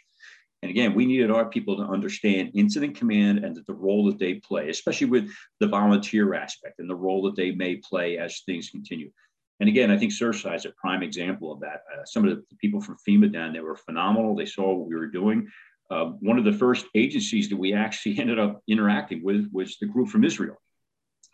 And 0.62 0.70
again, 0.70 0.94
we 0.94 1.06
needed 1.06 1.30
our 1.30 1.46
people 1.50 1.75
to 1.75 1.84
understand 1.84 2.51
incident 2.56 2.96
command 2.96 3.44
and 3.44 3.60
the 3.68 3.74
role 3.74 4.06
that 4.06 4.18
they 4.18 4.36
play, 4.36 4.70
especially 4.70 5.08
with 5.08 5.30
the 5.60 5.68
volunteer 5.68 6.34
aspect 6.36 6.80
and 6.80 6.89
the 6.89 6.96
role 6.96 7.22
that 7.24 7.36
they 7.36 7.51
may 7.51 7.75
play 7.77 8.18
as 8.18 8.42
things 8.46 8.70
continue. 8.70 9.12
And 9.60 9.70
again, 9.70 9.92
I 9.92 9.98
think 9.98 10.12
Surfside 10.12 10.56
is 10.56 10.66
a 10.66 10.72
prime 10.72 11.04
example 11.04 11.52
of 11.52 11.60
that. 11.62 11.84
Uh, 11.94 12.04
some 12.06 12.28
of 12.28 12.36
the 12.36 12.56
people 12.58 12.82
from 12.82 12.98
FEMA 13.08 13.32
down 13.32 13.54
there 13.54 13.64
were 13.64 13.76
phenomenal. 13.76 14.36
They 14.36 14.46
saw 14.46 14.74
what 14.74 14.88
we 14.88 14.96
were 14.96 15.08
doing. 15.08 15.48
Uh, 15.92 16.06
one 16.22 16.40
of 16.40 16.46
the 16.46 16.54
first 16.54 16.86
agencies 16.96 17.50
that 17.50 17.58
we 17.58 17.74
actually 17.74 18.18
ended 18.20 18.40
up 18.40 18.62
interacting 18.68 19.24
with 19.24 19.48
was 19.52 19.78
the 19.80 19.88
group 19.88 20.10
from 20.10 20.24
Israel. 20.24 20.58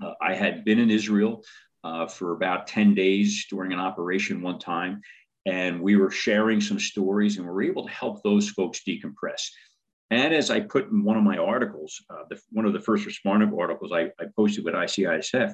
Uh, 0.04 0.14
I 0.22 0.34
had 0.34 0.64
been 0.64 0.80
in 0.80 0.90
Israel 0.90 1.44
uh, 1.84 2.08
for 2.08 2.34
about 2.34 2.68
10 2.68 2.94
days 2.94 3.46
during 3.50 3.74
an 3.74 3.80
operation 3.80 4.42
one 4.42 4.60
time. 4.60 5.02
And 5.46 5.82
we 5.82 5.96
were 5.96 6.12
sharing 6.12 6.62
some 6.62 6.80
stories 6.80 7.38
and 7.38 7.46
we 7.46 7.52
were 7.52 7.64
able 7.64 7.86
to 7.88 7.94
help 7.94 8.22
those 8.24 8.50
folks 8.50 8.82
decompress. 8.88 9.50
And 10.12 10.34
as 10.34 10.50
I 10.50 10.60
put 10.60 10.90
in 10.90 11.04
one 11.04 11.18
of 11.18 11.24
my 11.24 11.38
articles, 11.38 12.04
uh, 12.10 12.24
the, 12.30 12.40
one 12.52 12.66
of 12.66 12.74
the 12.74 12.80
first 12.80 13.08
responder 13.08 13.58
articles 13.58 13.92
I, 13.94 14.12
I, 14.20 14.26
posted 14.36 14.66
with 14.66 14.74
ICISF, 14.74 15.54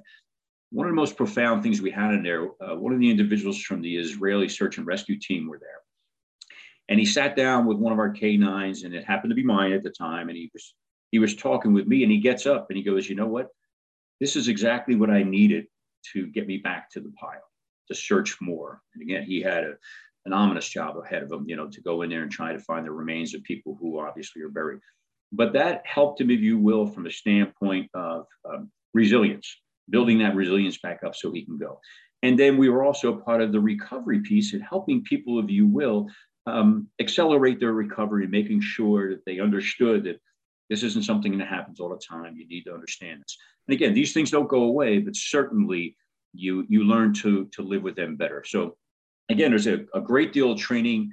one 0.72 0.88
of 0.88 0.92
the 0.92 0.96
most 0.96 1.16
profound 1.16 1.64
things 1.64 1.82
we 1.82 1.92
had 1.92 2.14
in 2.14 2.24
there, 2.24 2.48
uh, 2.62 2.76
one 2.76 2.94
of 2.94 3.00
the 3.00 3.10
individuals 3.10 3.62
from 3.62 3.82
the 3.82 3.98
Israeli 3.98 4.50
search 4.50 4.78
and 4.78 4.88
rescue 4.88 5.20
team 5.20 5.48
were 5.48 5.60
there. 5.60 5.70
And 6.90 7.00
he 7.00 7.06
sat 7.06 7.36
down 7.36 7.66
with 7.66 7.78
one 7.78 7.94
of 7.94 8.00
our 8.00 8.14
K9s, 8.14 8.84
and 8.84 8.94
it 8.94 9.06
happened 9.06 9.32
to 9.32 9.36
be 9.36 9.44
mine 9.44 9.74
at 9.74 9.84
the 9.84 9.90
time. 9.90 10.30
And 10.30 10.38
he 10.38 10.50
was 10.54 10.76
he 11.12 11.20
was 11.20 11.36
talking 11.36 11.74
with 11.74 11.88
me, 11.88 12.04
and 12.04 12.12
he 12.12 12.20
gets 12.20 12.46
up 12.46 12.68
and 12.70 12.78
he 12.78 12.84
goes, 12.84 13.10
"You 13.10 13.16
know 13.16 13.28
what? 13.28 13.48
This 14.20 14.36
is 14.36 14.48
exactly 14.48 14.96
what 14.96 15.10
I 15.10 15.24
needed 15.24 15.66
to 16.14 16.28
get 16.28 16.48
me 16.48 16.58
back 16.58 16.90
to 16.92 17.00
the 17.00 17.12
pile. 17.20 17.42
to 17.88 17.96
search 17.96 18.38
more. 18.42 18.82
And 18.94 19.04
again, 19.04 19.24
he 19.24 19.42
had 19.42 19.64
a, 19.64 19.74
an 20.26 20.34
ominous 20.34 20.68
job 20.68 20.98
ahead 20.98 21.22
of 21.22 21.32
him, 21.32 21.46
you 21.48 21.56
know, 21.56 21.70
to 21.70 21.82
go 21.82 22.02
in 22.02 22.10
there 22.10 22.24
and 22.24 22.32
try 22.32 22.52
to 22.52 22.60
find 22.60 22.86
the 22.86 22.92
remains 22.92 23.36
of 23.36 23.44
people 23.44 23.78
who 23.80 24.00
obviously 24.00 24.42
are 24.42 24.50
buried. 24.50 24.80
But 25.32 25.54
that 25.54 25.84
helped 25.86 26.20
him, 26.20 26.32
if 26.32 26.40
you 26.40 26.58
will, 26.58 26.88
from 26.88 27.06
a 27.06 27.12
standpoint 27.12 27.90
of 27.94 28.26
um, 28.48 28.72
resilience, 28.94 29.56
building 29.89 30.20
that 30.20 30.36
resilience 30.36 30.77
back 30.77 31.04
up 31.04 31.15
so 31.15 31.32
he 31.32 31.46
can 31.46 31.58
go. 31.58 31.80
And 32.24 32.39
then 32.39 32.58
we 32.58 32.70
were 32.70 32.84
also 32.84 33.15
part 33.15 33.42
of 33.42 33.51
the 33.51 33.60
recovery 33.60 34.22
piece 34.22 34.54
and 34.54 34.63
helping 34.63 35.04
people, 35.04 35.39
if 35.39 35.50
you 35.50 35.68
will, 35.68 36.08
um, 36.48 36.88
accelerate 37.00 37.60
their 37.60 37.74
recovery, 37.74 38.27
making 38.27 38.62
sure 38.62 39.10
that 39.12 39.25
they 39.25 39.39
understood 39.39 40.04
that 40.06 40.20
this 40.70 40.84
isn't 40.84 41.04
something 41.04 41.38
that 41.38 41.48
happens 41.48 41.80
all 41.80 41.89
the 41.89 41.98
time. 41.98 42.36
You 42.36 42.48
need 42.48 42.63
to 42.63 42.74
understand 42.74 43.22
this. 43.22 43.38
And 43.68 43.75
again, 43.75 43.94
these 43.94 44.13
things 44.13 44.32
don't 44.32 44.50
go 44.50 44.63
away, 44.63 45.00
but 45.00 45.15
certainly 45.15 45.96
you 46.34 46.65
you 46.68 46.84
learn 46.84 47.13
to 47.13 47.46
to 47.54 47.62
live 47.62 47.84
with 47.84 47.96
them 47.96 48.15
better. 48.15 48.44
So 48.46 48.75
again, 49.30 49.51
there's 49.51 49.68
a, 49.68 49.86
a 49.94 50.01
great 50.01 50.34
deal 50.34 50.51
of 50.51 50.60
training. 50.60 51.12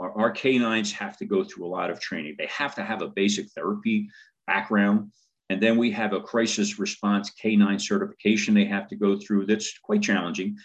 Our, 0.00 0.12
our 0.18 0.30
canines 0.30 0.92
have 0.92 1.16
to 1.18 1.24
go 1.24 1.44
through 1.44 1.66
a 1.66 1.68
lot 1.68 1.90
of 1.90 2.00
training. 2.00 2.36
They 2.38 2.48
have 2.48 2.74
to 2.76 2.82
have 2.82 3.02
a 3.02 3.08
basic 3.08 3.50
therapy 3.50 4.08
background. 4.46 5.12
And 5.50 5.62
then 5.62 5.76
we 5.76 5.90
have 5.92 6.12
a 6.12 6.20
crisis 6.20 6.78
response 6.78 7.30
canine 7.30 7.78
certification 7.78 8.54
they 8.54 8.64
have 8.64 8.88
to 8.88 8.96
go 8.96 9.18
through 9.18 9.46
that's 9.46 9.78
quite 9.78 10.02
challenging. 10.02 10.56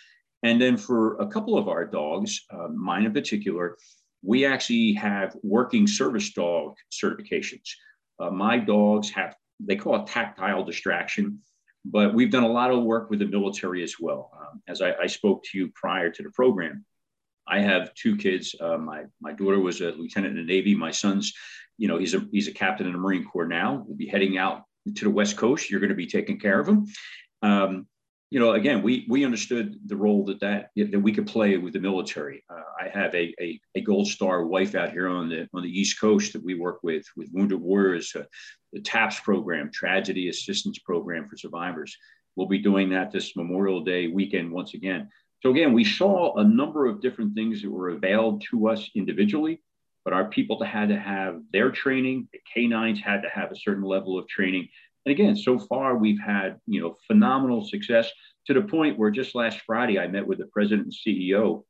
And 0.43 0.61
then 0.61 0.77
for 0.77 1.17
a 1.17 1.27
couple 1.27 1.57
of 1.57 1.67
our 1.67 1.85
dogs, 1.85 2.45
uh, 2.49 2.69
mine 2.69 3.05
in 3.05 3.13
particular, 3.13 3.77
we 4.23 4.45
actually 4.45 4.93
have 4.93 5.35
working 5.43 5.85
service 5.85 6.31
dog 6.31 6.75
certifications. 6.91 7.69
Uh, 8.19 8.29
my 8.29 8.57
dogs 8.57 9.09
have, 9.11 9.35
they 9.59 9.75
call 9.75 9.95
it 9.97 10.07
tactile 10.07 10.63
distraction, 10.63 11.39
but 11.85 12.13
we've 12.13 12.31
done 12.31 12.43
a 12.43 12.51
lot 12.51 12.71
of 12.71 12.83
work 12.83 13.09
with 13.09 13.19
the 13.19 13.25
military 13.25 13.83
as 13.83 13.95
well. 13.99 14.31
Um, 14.39 14.61
as 14.67 14.81
I, 14.81 14.93
I, 14.93 15.07
spoke 15.07 15.43
to 15.45 15.57
you 15.57 15.71
prior 15.73 16.09
to 16.09 16.23
the 16.23 16.29
program, 16.31 16.85
I 17.47 17.59
have 17.59 17.93
two 17.93 18.17
kids. 18.17 18.55
Uh, 18.59 18.77
my, 18.77 19.03
my 19.21 19.31
daughter 19.31 19.59
was 19.59 19.81
a 19.81 19.91
lieutenant 19.91 20.37
in 20.37 20.45
the 20.45 20.53
Navy. 20.53 20.75
My 20.75 20.91
son's, 20.91 21.33
you 21.77 21.87
know, 21.87 21.97
he's 21.97 22.13
a, 22.13 22.25
he's 22.31 22.49
a 22.49 22.53
captain 22.53 22.87
in 22.87 22.93
the 22.93 22.99
Marine 22.99 23.25
Corps 23.25 23.47
now. 23.47 23.83
We'll 23.87 23.97
be 23.97 24.07
heading 24.07 24.37
out 24.37 24.63
to 24.95 25.05
the 25.05 25.09
West 25.09 25.37
Coast. 25.37 25.69
You're 25.69 25.79
going 25.79 25.89
to 25.89 25.95
be 25.95 26.07
taking 26.07 26.39
care 26.39 26.59
of 26.59 26.65
them. 26.65 26.85
Um, 27.41 27.87
you 28.31 28.39
know, 28.39 28.51
again, 28.51 28.83
we 28.83 29.07
we 29.09 29.25
understood 29.25 29.79
the 29.87 29.95
role 29.95 30.23
that 30.25 30.39
that 30.41 30.69
that 30.75 30.99
we 30.99 31.11
could 31.11 31.25
play 31.25 31.57
with 31.57 31.73
the 31.73 31.79
military. 31.79 32.43
Uh, 32.49 32.61
I 32.79 32.87
have 32.89 33.13
a, 33.15 33.33
a, 33.41 33.59
a 33.75 33.81
Gold 33.81 34.07
Star 34.07 34.45
wife 34.45 34.75
out 34.75 34.91
here 34.91 35.07
on 35.07 35.29
the 35.29 35.47
on 35.53 35.63
the 35.63 35.79
East 35.79 35.99
Coast 35.99 36.33
that 36.33 36.43
we 36.43 36.53
work 36.53 36.79
with 36.83 37.05
with 37.17 37.29
Wounded 37.33 37.59
Warriors, 37.59 38.15
uh, 38.15 38.23
the 38.71 38.81
TAPS 38.81 39.19
program, 39.21 39.71
Tragedy 39.71 40.29
Assistance 40.29 40.77
Program 40.77 41.27
for 41.27 41.37
Survivors. 41.37 41.97
We'll 42.35 42.47
be 42.47 42.59
doing 42.59 42.89
that 42.91 43.11
this 43.11 43.35
Memorial 43.35 43.83
Day 43.83 44.07
weekend 44.07 44.51
once 44.51 44.75
again. 44.75 45.09
So 45.41 45.49
again, 45.51 45.73
we 45.73 45.83
saw 45.83 46.35
a 46.35 46.43
number 46.43 46.85
of 46.85 47.01
different 47.01 47.33
things 47.33 47.61
that 47.61 47.71
were 47.71 47.89
availed 47.89 48.43
to 48.51 48.67
us 48.67 48.89
individually, 48.93 49.61
but 50.09 50.15
our 50.15 50.25
people 50.25 50.63
had 50.63 50.89
to 50.89 50.97
have 50.97 51.39
their 51.53 51.69
training. 51.69 52.27
The 52.33 52.39
canines 52.51 52.99
had 52.99 53.21
to 53.21 53.29
have 53.29 53.51
a 53.51 53.55
certain 53.55 53.83
level 53.83 54.17
of 54.17 54.27
training 54.27 54.69
and 55.05 55.19
again, 55.19 55.35
so 55.35 55.57
far 55.57 55.97
we've 55.97 56.19
had 56.19 56.59
you 56.67 56.81
know 56.81 56.97
phenomenal 57.07 57.65
success 57.65 58.11
to 58.45 58.53
the 58.53 58.61
point 58.61 58.97
where 58.97 59.11
just 59.11 59.35
last 59.35 59.61
Friday 59.65 59.99
I 59.99 60.07
met 60.07 60.27
with 60.27 60.39
the 60.39 60.47
president 60.47 60.87
and 60.87 60.93
CEO 60.93 61.63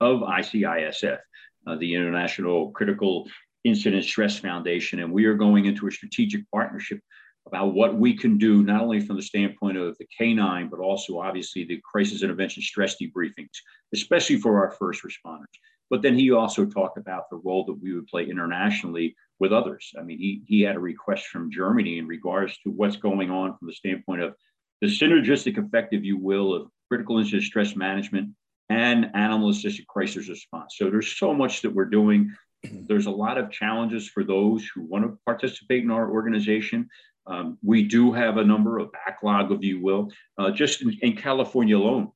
of 0.00 0.20
ICISF, 0.20 1.18
uh, 1.66 1.76
the 1.76 1.94
International 1.94 2.70
Critical 2.72 3.28
Incident 3.64 4.04
Stress 4.04 4.38
Foundation, 4.38 5.00
and 5.00 5.12
we 5.12 5.24
are 5.26 5.34
going 5.34 5.66
into 5.66 5.86
a 5.86 5.90
strategic 5.90 6.50
partnership 6.50 7.00
about 7.46 7.74
what 7.74 7.94
we 7.94 8.16
can 8.16 8.38
do 8.38 8.62
not 8.62 8.82
only 8.82 9.00
from 9.00 9.16
the 9.16 9.22
standpoint 9.22 9.76
of 9.76 9.96
the 9.98 10.06
canine, 10.18 10.68
but 10.68 10.80
also 10.80 11.18
obviously 11.18 11.64
the 11.64 11.80
crisis 11.84 12.22
intervention 12.22 12.62
stress 12.62 12.96
debriefings, 13.00 13.54
especially 13.92 14.38
for 14.38 14.64
our 14.64 14.72
first 14.72 15.02
responders. 15.02 15.44
But 15.90 16.02
then 16.02 16.18
he 16.18 16.30
also 16.30 16.64
talked 16.64 16.98
about 16.98 17.30
the 17.30 17.36
role 17.36 17.64
that 17.66 17.80
we 17.80 17.94
would 17.94 18.06
play 18.06 18.28
internationally 18.28 19.14
with 19.38 19.52
others. 19.52 19.92
I 19.98 20.02
mean, 20.02 20.18
he, 20.18 20.42
he 20.46 20.62
had 20.62 20.76
a 20.76 20.80
request 20.80 21.26
from 21.26 21.50
Germany 21.50 21.98
in 21.98 22.06
regards 22.06 22.56
to 22.58 22.70
what's 22.70 22.96
going 22.96 23.30
on 23.30 23.56
from 23.56 23.68
the 23.68 23.74
standpoint 23.74 24.22
of 24.22 24.34
the 24.80 24.86
synergistic 24.86 25.58
effect, 25.58 25.92
if 25.92 26.04
you 26.04 26.18
will, 26.18 26.54
of 26.54 26.68
critical 26.88 27.18
incident 27.18 27.44
stress 27.44 27.76
management 27.76 28.30
and 28.68 29.10
animal 29.14 29.50
assisted 29.50 29.86
crisis 29.86 30.28
response. 30.28 30.74
So 30.76 30.90
there's 30.90 31.16
so 31.16 31.34
much 31.34 31.62
that 31.62 31.70
we're 31.70 31.84
doing. 31.84 32.34
There's 32.64 33.06
a 33.06 33.10
lot 33.10 33.36
of 33.36 33.50
challenges 33.50 34.08
for 34.08 34.24
those 34.24 34.66
who 34.74 34.82
want 34.82 35.04
to 35.04 35.18
participate 35.26 35.84
in 35.84 35.90
our 35.90 36.10
organization. 36.10 36.88
Um, 37.26 37.58
we 37.62 37.82
do 37.82 38.12
have 38.12 38.36
a 38.38 38.44
number 38.44 38.78
of 38.78 38.90
backlog, 38.92 39.52
if 39.52 39.62
you 39.62 39.82
will, 39.82 40.10
uh, 40.38 40.50
just 40.50 40.82
in, 40.82 40.96
in 41.02 41.16
California 41.16 41.76
alone. 41.76 42.10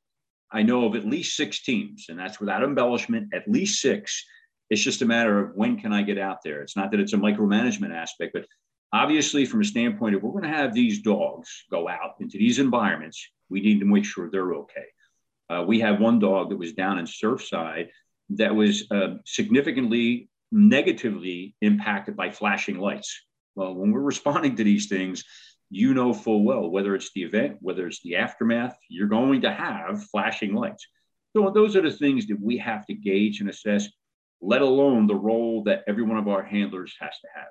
I 0.50 0.62
know 0.62 0.86
of 0.86 0.96
at 0.96 1.06
least 1.06 1.36
six 1.36 1.62
teams, 1.62 2.06
and 2.08 2.18
that's 2.18 2.40
without 2.40 2.64
embellishment, 2.64 3.34
at 3.34 3.48
least 3.48 3.80
six 3.80 4.24
it's 4.70 4.82
just 4.82 5.02
a 5.02 5.06
matter 5.06 5.38
of 5.38 5.54
when 5.54 5.78
can 5.78 5.92
I 5.92 6.02
get 6.02 6.18
out 6.18 6.42
there. 6.42 6.62
It's 6.62 6.76
not 6.76 6.90
that 6.90 7.00
it's 7.00 7.14
a 7.14 7.18
micromanagement 7.18 7.94
aspect, 7.94 8.32
but 8.34 8.46
obviously, 8.92 9.44
from 9.44 9.62
a 9.62 9.64
standpoint 9.64 10.14
of 10.14 10.22
we're 10.22 10.32
going 10.32 10.50
to 10.50 10.56
have 10.56 10.74
these 10.74 11.00
dogs 11.00 11.64
go 11.70 11.88
out 11.88 12.16
into 12.20 12.38
these 12.38 12.58
environments, 12.58 13.26
we 13.48 13.60
need 13.60 13.80
to 13.80 13.86
make 13.86 14.04
sure 14.04 14.30
they're 14.30 14.54
okay. 14.54 14.86
Uh, 15.48 15.64
we 15.66 15.80
have 15.80 16.00
one 16.00 16.18
dog 16.18 16.50
that 16.50 16.58
was 16.58 16.74
down 16.74 16.98
in 16.98 17.06
Surfside 17.06 17.88
that 18.30 18.54
was 18.54 18.86
uh, 18.90 19.14
significantly 19.24 20.28
negatively 20.52 21.54
impacted 21.62 22.14
by 22.14 22.30
flashing 22.30 22.78
lights. 22.78 23.22
Well, 23.54 23.74
when 23.74 23.90
we're 23.90 24.00
responding 24.12 24.56
to 24.56 24.64
these 24.64 24.88
things, 24.88 25.24
you 25.70 25.94
know 25.94 26.12
full 26.14 26.44
well 26.44 26.70
whether 26.70 26.94
it's 26.94 27.12
the 27.12 27.22
event, 27.22 27.58
whether 27.60 27.86
it's 27.86 28.02
the 28.02 28.16
aftermath, 28.16 28.76
you're 28.88 29.08
going 29.08 29.42
to 29.42 29.52
have 29.52 30.04
flashing 30.10 30.54
lights. 30.54 30.86
So 31.36 31.50
those 31.50 31.76
are 31.76 31.82
the 31.82 31.90
things 31.90 32.26
that 32.28 32.40
we 32.40 32.58
have 32.58 32.86
to 32.86 32.94
gauge 32.94 33.40
and 33.40 33.50
assess 33.50 33.88
let 34.40 34.62
alone 34.62 35.06
the 35.06 35.14
role 35.14 35.62
that 35.64 35.82
every 35.86 36.02
one 36.02 36.18
of 36.18 36.28
our 36.28 36.42
handlers 36.42 36.94
has 37.00 37.18
to 37.20 37.28
have, 37.34 37.48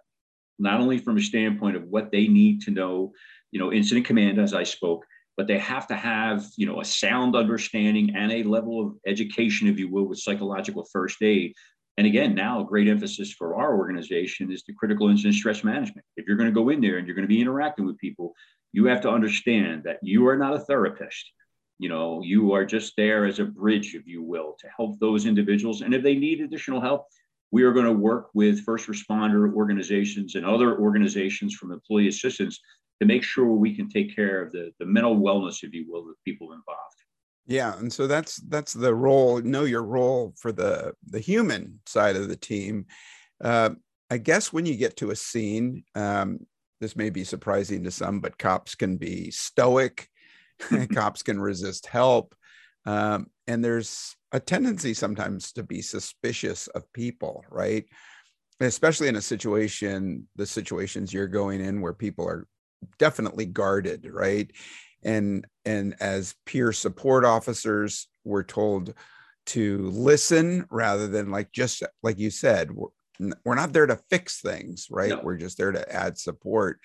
not 0.59 0.79
only 0.79 0.97
from 0.97 1.17
a 1.17 1.21
standpoint 1.21 1.75
of 1.75 1.83
what 1.83 2.12
they 2.12 2.27
need 2.27 2.62
to 2.62 2.71
know, 2.71 3.12
you 3.51 3.59
know, 3.59 3.74
incident 3.74 4.05
command, 4.05 4.39
as 4.39 4.53
I 4.53 4.63
spoke, 4.63 5.05
but 5.36 5.47
they 5.47 5.59
have 5.59 5.88
to 5.88 5.95
have, 5.95 6.45
you 6.55 6.65
know, 6.65 6.81
a 6.81 6.86
sound 6.86 7.36
understanding 7.36 8.15
and 8.15 8.31
a 8.31 8.43
level 8.43 8.86
of 8.86 8.95
education, 9.05 9.67
if 9.67 9.77
you 9.77 9.89
will, 9.89 10.05
with 10.05 10.19
psychological 10.19 10.88
first 10.91 11.21
aid. 11.21 11.53
And 11.97 12.05
again, 12.05 12.35
now 12.35 12.61
a 12.61 12.65
great 12.65 12.87
emphasis 12.87 13.33
for 13.33 13.55
our 13.55 13.75
organization 13.75 14.51
is 14.51 14.63
the 14.63 14.73
critical 14.73 15.09
incident 15.09 15.35
stress 15.35 15.63
management. 15.63 16.05
If 16.15 16.27
you're 16.27 16.37
going 16.37 16.49
to 16.49 16.53
go 16.53 16.69
in 16.69 16.79
there 16.79 16.97
and 16.97 17.07
you're 17.07 17.15
going 17.15 17.27
to 17.27 17.33
be 17.33 17.41
interacting 17.41 17.85
with 17.85 17.97
people, 17.97 18.33
you 18.71 18.85
have 18.85 19.01
to 19.01 19.09
understand 19.09 19.83
that 19.85 19.97
you 20.03 20.27
are 20.27 20.37
not 20.37 20.53
a 20.53 20.59
therapist. 20.59 21.31
You 21.79 21.89
know 21.89 22.21
you 22.23 22.53
are 22.53 22.65
just 22.65 22.93
there 22.97 23.25
as 23.25 23.39
a 23.39 23.45
bridge 23.45 23.93
if 23.93 24.07
you 24.07 24.23
will 24.23 24.55
to 24.59 24.67
help 24.75 24.99
those 24.99 25.25
individuals. 25.25 25.81
And 25.81 25.93
if 25.93 26.01
they 26.01 26.15
need 26.15 26.41
additional 26.41 26.81
help 26.81 27.05
we 27.51 27.63
are 27.63 27.71
going 27.71 27.85
to 27.85 27.91
work 27.91 28.29
with 28.33 28.63
first 28.63 28.87
responder 28.87 29.53
organizations 29.53 30.35
and 30.35 30.45
other 30.45 30.77
organizations 30.77 31.55
from 31.55 31.71
employee 31.71 32.07
assistance 32.07 32.59
to 32.99 33.07
make 33.07 33.23
sure 33.23 33.45
we 33.45 33.75
can 33.75 33.89
take 33.89 34.15
care 34.15 34.41
of 34.41 34.51
the, 34.51 34.71
the 34.79 34.85
mental 34.85 35.15
wellness 35.15 35.63
if 35.63 35.73
you 35.73 35.85
will 35.89 36.01
of 36.01 36.07
the 36.07 36.13
people 36.25 36.51
involved 36.51 36.97
yeah 37.47 37.77
and 37.77 37.91
so 37.91 38.07
that's 38.07 38.37
that's 38.47 38.73
the 38.73 38.93
role 38.93 39.41
know 39.41 39.63
your 39.63 39.83
role 39.83 40.33
for 40.37 40.51
the 40.51 40.93
the 41.07 41.19
human 41.19 41.79
side 41.85 42.15
of 42.15 42.27
the 42.27 42.35
team 42.35 42.85
uh, 43.43 43.69
i 44.09 44.17
guess 44.17 44.53
when 44.53 44.65
you 44.65 44.75
get 44.75 44.97
to 44.97 45.11
a 45.11 45.15
scene 45.15 45.83
um, 45.95 46.39
this 46.79 46.95
may 46.95 47.09
be 47.09 47.23
surprising 47.23 47.83
to 47.83 47.91
some 47.91 48.19
but 48.19 48.37
cops 48.37 48.75
can 48.75 48.97
be 48.97 49.31
stoic 49.31 50.09
cops 50.93 51.23
can 51.23 51.39
resist 51.39 51.87
help. 51.87 52.35
Um, 52.85 53.27
and 53.47 53.63
there's 53.63 54.15
a 54.31 54.39
tendency 54.39 54.93
sometimes 54.93 55.51
to 55.53 55.63
be 55.63 55.81
suspicious 55.81 56.67
of 56.67 56.91
people, 56.93 57.43
right? 57.49 57.85
Especially 58.59 59.07
in 59.07 59.15
a 59.15 59.21
situation, 59.21 60.27
the 60.35 60.45
situations 60.45 61.13
you're 61.13 61.27
going 61.27 61.61
in 61.61 61.81
where 61.81 61.93
people 61.93 62.27
are 62.27 62.47
definitely 62.97 63.45
guarded, 63.45 64.07
right? 64.11 64.51
And 65.07 65.47
and 65.65 65.95
as 65.99 66.35
peer 66.45 66.71
support 66.71 67.25
officers, 67.25 68.07
we're 68.23 68.43
told 68.43 68.93
to 69.47 69.89
listen 69.89 70.65
rather 70.69 71.07
than 71.07 71.31
like 71.31 71.51
just 71.51 71.81
like 72.03 72.19
you 72.19 72.29
said, 72.29 72.71
we're, 72.71 72.89
we're 73.45 73.55
not 73.55 73.73
there 73.73 73.87
to 73.87 73.99
fix 74.09 74.41
things, 74.41 74.87
right? 74.91 75.09
No. 75.09 75.21
We're 75.23 75.37
just 75.37 75.57
there 75.57 75.71
to 75.71 75.91
add 75.91 76.17
support. 76.17 76.79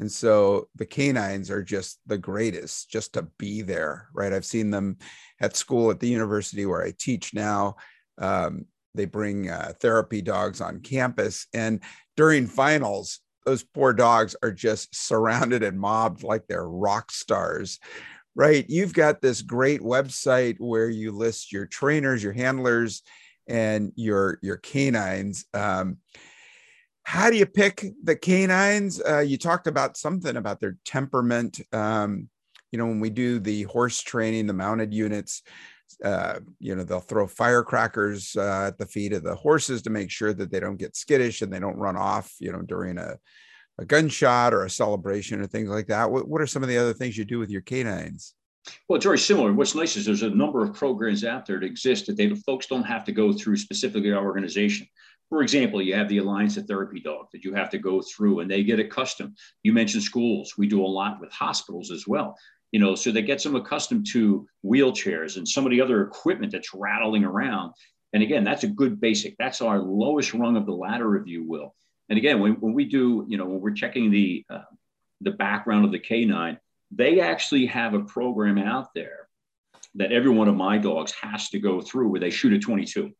And 0.00 0.10
so 0.10 0.68
the 0.76 0.86
canines 0.86 1.50
are 1.50 1.62
just 1.62 2.00
the 2.06 2.18
greatest 2.18 2.90
just 2.90 3.14
to 3.14 3.28
be 3.38 3.62
there, 3.62 4.08
right? 4.12 4.32
I've 4.32 4.44
seen 4.44 4.70
them 4.70 4.98
at 5.40 5.56
school 5.56 5.90
at 5.90 6.00
the 6.00 6.08
university 6.08 6.66
where 6.66 6.82
I 6.82 6.92
teach 6.96 7.34
now. 7.34 7.76
Um, 8.18 8.66
they 8.94 9.06
bring 9.06 9.50
uh, 9.50 9.72
therapy 9.80 10.22
dogs 10.22 10.60
on 10.60 10.80
campus. 10.80 11.46
And 11.52 11.80
during 12.16 12.46
finals, 12.46 13.20
those 13.44 13.62
poor 13.62 13.92
dogs 13.92 14.36
are 14.42 14.52
just 14.52 14.94
surrounded 14.94 15.62
and 15.62 15.78
mobbed 15.78 16.22
like 16.22 16.46
they're 16.46 16.68
rock 16.68 17.10
stars, 17.10 17.78
right? 18.34 18.64
You've 18.68 18.92
got 18.92 19.20
this 19.20 19.42
great 19.42 19.80
website 19.80 20.56
where 20.58 20.88
you 20.88 21.12
list 21.12 21.52
your 21.52 21.66
trainers, 21.66 22.22
your 22.22 22.32
handlers, 22.32 23.02
and 23.46 23.92
your 23.96 24.38
your 24.42 24.58
canines. 24.58 25.46
Um, 25.54 25.98
how 27.02 27.30
do 27.30 27.36
you 27.36 27.46
pick 27.46 27.86
the 28.04 28.16
canines? 28.16 29.00
Uh, 29.00 29.20
you 29.20 29.38
talked 29.38 29.66
about 29.66 29.96
something 29.96 30.36
about 30.36 30.60
their 30.60 30.76
temperament. 30.84 31.58
Um, 31.72 32.28
you 32.70 32.78
know, 32.78 32.84
when 32.84 33.00
we 33.00 33.08
do 33.08 33.38
the 33.38 33.62
horse 33.62 34.02
training, 34.02 34.46
the 34.46 34.52
mounted 34.52 34.92
units, 34.92 35.42
uh, 36.04 36.40
you 36.60 36.74
know 36.74 36.84
they'll 36.84 37.00
throw 37.00 37.26
firecrackers 37.26 38.36
uh, 38.36 38.66
at 38.68 38.78
the 38.78 38.86
feet 38.86 39.12
of 39.12 39.22
the 39.22 39.34
horses 39.34 39.82
to 39.82 39.90
make 39.90 40.10
sure 40.10 40.32
that 40.32 40.50
they 40.50 40.60
don't 40.60 40.76
get 40.76 40.96
skittish 40.96 41.42
and 41.42 41.52
they 41.52 41.60
don't 41.60 41.76
run 41.76 41.96
off 41.96 42.32
you 42.40 42.52
know 42.52 42.62
during 42.62 42.98
a, 42.98 43.16
a 43.78 43.84
gunshot 43.84 44.54
or 44.54 44.64
a 44.64 44.70
celebration 44.70 45.40
or 45.40 45.46
things 45.46 45.68
like 45.68 45.86
that 45.86 46.10
what, 46.10 46.28
what 46.28 46.40
are 46.40 46.46
some 46.46 46.62
of 46.62 46.68
the 46.68 46.78
other 46.78 46.94
things 46.94 47.16
you 47.16 47.24
do 47.24 47.38
with 47.38 47.50
your 47.50 47.62
canines 47.62 48.34
well, 48.86 48.96
it's 48.96 49.06
very 49.06 49.18
similar. 49.18 49.52
What's 49.52 49.74
nice 49.74 49.96
is 49.96 50.04
there's 50.04 50.22
a 50.22 50.30
number 50.30 50.62
of 50.62 50.74
programs 50.74 51.24
out 51.24 51.46
there 51.46 51.58
that 51.58 51.64
exist 51.64 52.06
that 52.06 52.16
they 52.16 52.28
folks 52.46 52.66
don't 52.66 52.84
have 52.84 53.04
to 53.06 53.12
go 53.12 53.32
through 53.32 53.56
specifically 53.56 54.12
our 54.12 54.22
organization. 54.22 54.86
For 55.28 55.42
example, 55.42 55.82
you 55.82 55.94
have 55.94 56.08
the 56.08 56.18
Alliance 56.18 56.56
of 56.56 56.66
Therapy 56.66 57.00
Dog 57.00 57.26
that 57.32 57.44
you 57.44 57.52
have 57.52 57.68
to 57.70 57.78
go 57.78 58.00
through 58.00 58.40
and 58.40 58.50
they 58.50 58.62
get 58.62 58.80
accustomed. 58.80 59.36
You 59.62 59.74
mentioned 59.74 60.02
schools. 60.02 60.54
We 60.56 60.66
do 60.66 60.82
a 60.82 60.86
lot 60.86 61.20
with 61.20 61.32
hospitals 61.32 61.90
as 61.90 62.06
well. 62.06 62.36
You 62.72 62.80
know, 62.80 62.94
so 62.94 63.10
they 63.10 63.22
get 63.22 63.42
them 63.42 63.56
accustomed 63.56 64.06
to 64.12 64.46
wheelchairs 64.64 65.36
and 65.36 65.48
some 65.48 65.64
of 65.64 65.70
the 65.70 65.80
other 65.80 66.02
equipment 66.02 66.52
that's 66.52 66.74
rattling 66.74 67.24
around. 67.24 67.72
And 68.12 68.22
again, 68.22 68.44
that's 68.44 68.64
a 68.64 68.68
good 68.68 69.00
basic. 69.00 69.36
That's 69.38 69.60
our 69.60 69.78
lowest 69.78 70.34
rung 70.34 70.56
of 70.56 70.66
the 70.66 70.72
ladder, 70.72 71.16
if 71.16 71.26
you 71.26 71.44
will. 71.44 71.74
And 72.08 72.18
again, 72.18 72.40
when, 72.40 72.54
when 72.54 72.74
we 72.74 72.84
do, 72.84 73.26
you 73.28 73.36
know, 73.36 73.46
when 73.46 73.60
we're 73.60 73.72
checking 73.72 74.10
the 74.10 74.44
uh, 74.50 74.62
the 75.20 75.32
background 75.32 75.84
of 75.84 75.92
the 75.92 75.98
canine, 75.98 76.58
they 76.90 77.20
actually 77.20 77.66
have 77.66 77.94
a 77.94 78.04
program 78.04 78.58
out 78.58 78.94
there 78.94 79.28
that 79.94 80.12
every 80.12 80.30
one 80.30 80.48
of 80.48 80.54
my 80.54 80.78
dogs 80.78 81.12
has 81.20 81.48
to 81.50 81.58
go 81.58 81.80
through 81.80 82.08
where 82.08 82.20
they 82.20 82.30
shoot 82.30 82.52
a 82.52 82.58
22 82.58 83.10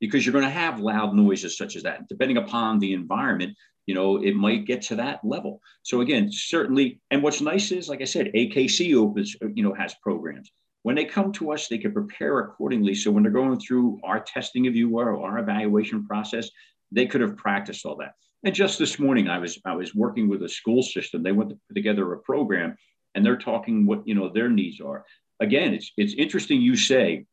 because 0.00 0.24
you're 0.24 0.32
going 0.32 0.44
to 0.44 0.50
have 0.50 0.80
loud 0.80 1.14
noises 1.14 1.56
such 1.56 1.76
as 1.76 1.82
that. 1.82 2.08
Depending 2.08 2.36
upon 2.36 2.78
the 2.78 2.92
environment, 2.92 3.56
you 3.90 3.96
know, 3.96 4.22
it 4.22 4.36
might 4.36 4.66
get 4.66 4.82
to 4.82 4.94
that 4.94 5.18
level. 5.24 5.60
So 5.82 6.00
again, 6.00 6.30
certainly, 6.30 7.00
and 7.10 7.24
what's 7.24 7.40
nice 7.40 7.72
is, 7.72 7.88
like 7.88 8.00
I 8.00 8.04
said, 8.04 8.30
AKC 8.36 8.94
opens, 8.94 9.34
you 9.52 9.64
know, 9.64 9.74
has 9.74 9.96
programs. 10.00 10.52
When 10.82 10.94
they 10.94 11.04
come 11.04 11.32
to 11.32 11.50
us, 11.50 11.66
they 11.66 11.76
can 11.76 11.92
prepare 11.92 12.38
accordingly. 12.38 12.94
So 12.94 13.10
when 13.10 13.24
they're 13.24 13.32
going 13.32 13.58
through 13.58 13.98
our 14.04 14.20
testing, 14.20 14.68
of 14.68 14.76
you 14.76 14.96
or 14.96 15.20
our 15.26 15.40
evaluation 15.40 16.06
process, 16.06 16.48
they 16.92 17.06
could 17.06 17.20
have 17.20 17.36
practiced 17.36 17.84
all 17.84 17.96
that. 17.96 18.12
And 18.44 18.54
just 18.54 18.78
this 18.78 19.00
morning, 19.00 19.26
I 19.28 19.38
was 19.40 19.58
I 19.64 19.74
was 19.74 19.92
working 19.92 20.28
with 20.28 20.44
a 20.44 20.48
school 20.48 20.84
system. 20.84 21.24
They 21.24 21.32
went 21.32 21.50
to 21.50 21.58
put 21.66 21.74
together 21.74 22.12
a 22.12 22.20
program, 22.20 22.76
and 23.16 23.26
they're 23.26 23.38
talking 23.38 23.86
what 23.86 24.06
you 24.06 24.14
know 24.14 24.28
their 24.28 24.48
needs 24.48 24.80
are. 24.80 25.04
Again, 25.40 25.74
it's 25.74 25.90
it's 25.96 26.14
interesting 26.14 26.62
you 26.62 26.76
say 26.76 27.26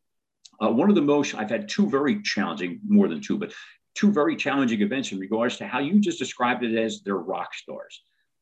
uh, 0.59 0.71
one 0.71 0.89
of 0.89 0.95
the 0.95 1.09
most, 1.13 1.35
I've 1.35 1.51
had 1.51 1.69
two 1.69 1.87
very 1.87 2.23
challenging, 2.23 2.79
more 2.87 3.07
than 3.07 3.21
two, 3.21 3.37
but 3.37 3.53
two 3.97 4.11
very 4.11 4.35
challenging 4.35 4.81
events 4.81 5.11
in 5.11 5.19
regards 5.19 5.57
to 5.57 5.67
how 5.67 5.79
you 5.79 5.99
just 5.99 6.19
described 6.19 6.63
it 6.63 6.77
as 6.77 7.01
they're 7.01 7.15
rock 7.15 7.53
stars. 7.53 8.01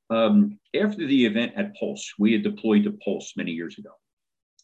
Um, 0.10 0.60
after 0.76 1.08
the 1.08 1.26
event 1.26 1.54
at 1.56 1.76
Pulse, 1.76 2.14
we 2.20 2.34
had 2.34 2.44
deployed 2.44 2.84
to 2.84 2.92
Pulse 2.92 3.34
many 3.38 3.52
years 3.52 3.78
ago. 3.78 3.92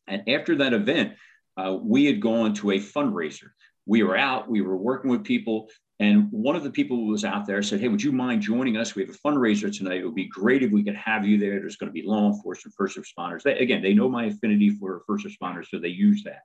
And 0.08 0.28
after 0.30 0.56
that 0.58 0.74
event, 0.74 1.14
uh, 1.58 1.78
we 1.82 2.06
had 2.06 2.22
gone 2.22 2.54
to 2.56 2.72
a 2.72 2.80
fundraiser. 2.80 3.50
We 3.86 4.04
were 4.04 4.18
out, 4.18 4.50
we 4.50 4.62
were 4.62 4.78
working 4.78 5.10
with 5.10 5.24
people, 5.24 5.70
and 6.00 6.32
one 6.32 6.56
of 6.56 6.64
the 6.64 6.72
people 6.72 6.98
who 6.98 7.08
was 7.08 7.24
out 7.24 7.46
there 7.46 7.62
said, 7.62 7.80
Hey, 7.80 7.88
would 7.88 8.02
you 8.02 8.12
mind 8.12 8.42
joining 8.42 8.76
us? 8.76 8.96
We 8.96 9.06
have 9.06 9.16
a 9.16 9.28
fundraiser 9.28 9.76
tonight. 9.76 10.00
It 10.00 10.06
would 10.06 10.16
be 10.16 10.28
great 10.28 10.64
if 10.64 10.72
we 10.72 10.84
could 10.84 10.96
have 10.96 11.26
you 11.26 11.38
there. 11.38 11.60
There's 11.60 11.78
going 11.78 11.90
to 11.90 11.94
be 11.94 12.08
law 12.08 12.28
enforcement, 12.28 12.74
first 12.76 12.98
responders. 12.98 13.44
They, 13.44 13.58
again, 13.60 13.84
they 13.84 13.94
know 13.94 14.10
my 14.10 14.26
affinity 14.26 14.72
for 14.72 15.02
first 15.06 15.26
responders, 15.26 15.68
so 15.70 15.78
they 15.78 15.90
use 15.90 16.24
that. 16.24 16.42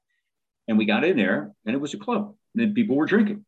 And 0.69 0.77
we 0.77 0.85
got 0.85 1.05
in 1.05 1.17
there 1.17 1.53
and 1.65 1.75
it 1.75 1.81
was 1.81 1.95
a 1.95 1.99
club. 1.99 2.35
And 2.55 2.75
people 2.75 2.97
were 2.97 3.07
drinking. 3.07 3.47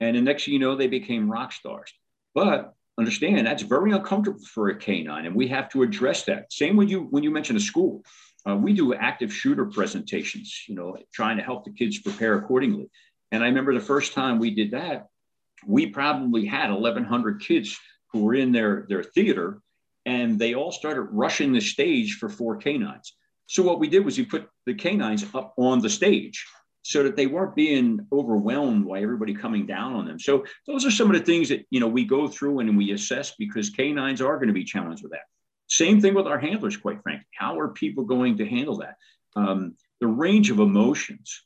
And 0.00 0.16
the 0.16 0.20
next 0.20 0.44
thing 0.44 0.54
you 0.54 0.60
know, 0.60 0.76
they 0.76 0.86
became 0.86 1.30
rock 1.30 1.52
stars. 1.52 1.92
But 2.34 2.74
understand 2.98 3.46
that's 3.46 3.62
very 3.62 3.92
uncomfortable 3.92 4.44
for 4.44 4.68
a 4.68 4.76
canine. 4.76 5.26
And 5.26 5.34
we 5.34 5.48
have 5.48 5.68
to 5.70 5.82
address 5.82 6.24
that. 6.24 6.52
Same 6.52 6.76
when 6.76 6.88
you 6.88 7.02
when 7.10 7.22
you 7.22 7.30
mention 7.30 7.56
a 7.56 7.60
school. 7.60 8.04
Uh, 8.48 8.56
we 8.56 8.72
do 8.72 8.94
active 8.94 9.32
shooter 9.32 9.66
presentations, 9.66 10.64
you 10.68 10.74
know, 10.74 10.96
trying 11.12 11.36
to 11.36 11.42
help 11.42 11.64
the 11.64 11.72
kids 11.72 11.98
prepare 11.98 12.34
accordingly. 12.34 12.88
And 13.30 13.42
I 13.42 13.46
remember 13.46 13.74
the 13.74 13.80
first 13.80 14.14
time 14.14 14.38
we 14.38 14.54
did 14.54 14.70
that, 14.70 15.08
we 15.66 15.86
probably 15.86 16.46
had 16.46 16.70
1,100 16.70 17.40
kids 17.40 17.78
who 18.12 18.24
were 18.24 18.34
in 18.34 18.52
their, 18.52 18.86
their 18.88 19.02
theater, 19.02 19.60
and 20.06 20.38
they 20.38 20.54
all 20.54 20.72
started 20.72 21.02
rushing 21.02 21.52
the 21.52 21.60
stage 21.60 22.14
for 22.14 22.28
four 22.28 22.56
canines. 22.56 23.14
So 23.46 23.62
what 23.62 23.80
we 23.80 23.88
did 23.88 24.04
was 24.04 24.16
we 24.16 24.24
put 24.24 24.48
the 24.66 24.74
canines 24.74 25.26
up 25.34 25.54
on 25.58 25.80
the 25.80 25.90
stage 25.90 26.46
so 26.88 27.02
that 27.02 27.16
they 27.16 27.26
weren't 27.26 27.54
being 27.54 28.00
overwhelmed 28.10 28.88
by 28.88 29.02
everybody 29.02 29.34
coming 29.34 29.66
down 29.66 29.92
on 29.92 30.06
them. 30.06 30.18
So 30.18 30.46
those 30.66 30.86
are 30.86 30.90
some 30.90 31.10
of 31.10 31.18
the 31.18 31.22
things 31.22 31.50
that 31.50 31.66
you 31.68 31.80
know 31.80 31.86
we 31.86 32.02
go 32.02 32.26
through 32.26 32.60
and 32.60 32.78
we 32.78 32.92
assess 32.92 33.34
because 33.38 33.68
canines 33.68 34.22
are 34.22 34.36
going 34.36 34.48
to 34.48 34.54
be 34.54 34.64
challenged 34.64 35.02
with 35.02 35.12
that. 35.12 35.26
Same 35.66 36.00
thing 36.00 36.14
with 36.14 36.26
our 36.26 36.38
handlers, 36.38 36.78
quite 36.78 37.02
frankly. 37.02 37.26
How 37.34 37.60
are 37.60 37.68
people 37.68 38.04
going 38.04 38.38
to 38.38 38.48
handle 38.48 38.78
that? 38.78 38.94
Um, 39.36 39.74
the 40.00 40.06
range 40.06 40.50
of 40.50 40.60
emotions. 40.60 41.42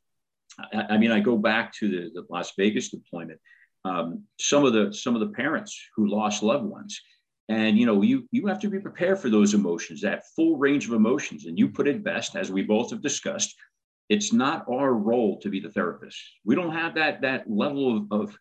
I, 0.72 0.86
I, 0.90 0.96
mean, 0.98 1.10
I 1.10 1.18
go 1.18 1.36
back 1.36 1.72
to 1.80 1.88
the, 1.88 2.10
the 2.14 2.24
Las 2.30 2.52
Vegas 2.56 2.90
deployment. 2.90 3.40
Um, 3.84 4.22
some 4.38 4.64
of 4.64 4.72
the 4.72 4.94
some 4.94 5.16
of 5.16 5.20
the 5.22 5.34
parents 5.34 5.76
who 5.96 6.06
lost 6.06 6.44
loved 6.44 6.66
ones 6.66 7.00
and 7.48 7.76
you 7.76 7.84
know, 7.84 8.02
you 8.02 8.28
you 8.30 8.46
have 8.46 8.60
to 8.60 8.68
be 8.68 8.78
prepared 8.78 9.18
for 9.18 9.28
those 9.28 9.54
emotions, 9.54 10.00
that 10.02 10.24
full 10.36 10.56
range 10.56 10.86
of 10.86 10.92
emotions. 10.92 11.46
And 11.46 11.58
you 11.58 11.68
put 11.68 11.88
it 11.88 12.04
best, 12.04 12.36
as 12.36 12.52
we 12.52 12.62
both 12.62 12.90
have 12.90 13.02
discussed. 13.02 13.56
It's 14.14 14.30
not 14.30 14.66
our 14.68 14.92
role 14.92 15.40
to 15.40 15.48
be 15.48 15.58
the 15.58 15.70
therapist. 15.70 16.20
We 16.44 16.54
don't 16.54 16.74
have 16.82 16.92
that 16.96 17.22
that 17.22 17.50
level 17.50 17.84
of, 17.96 18.00
of, 18.18 18.38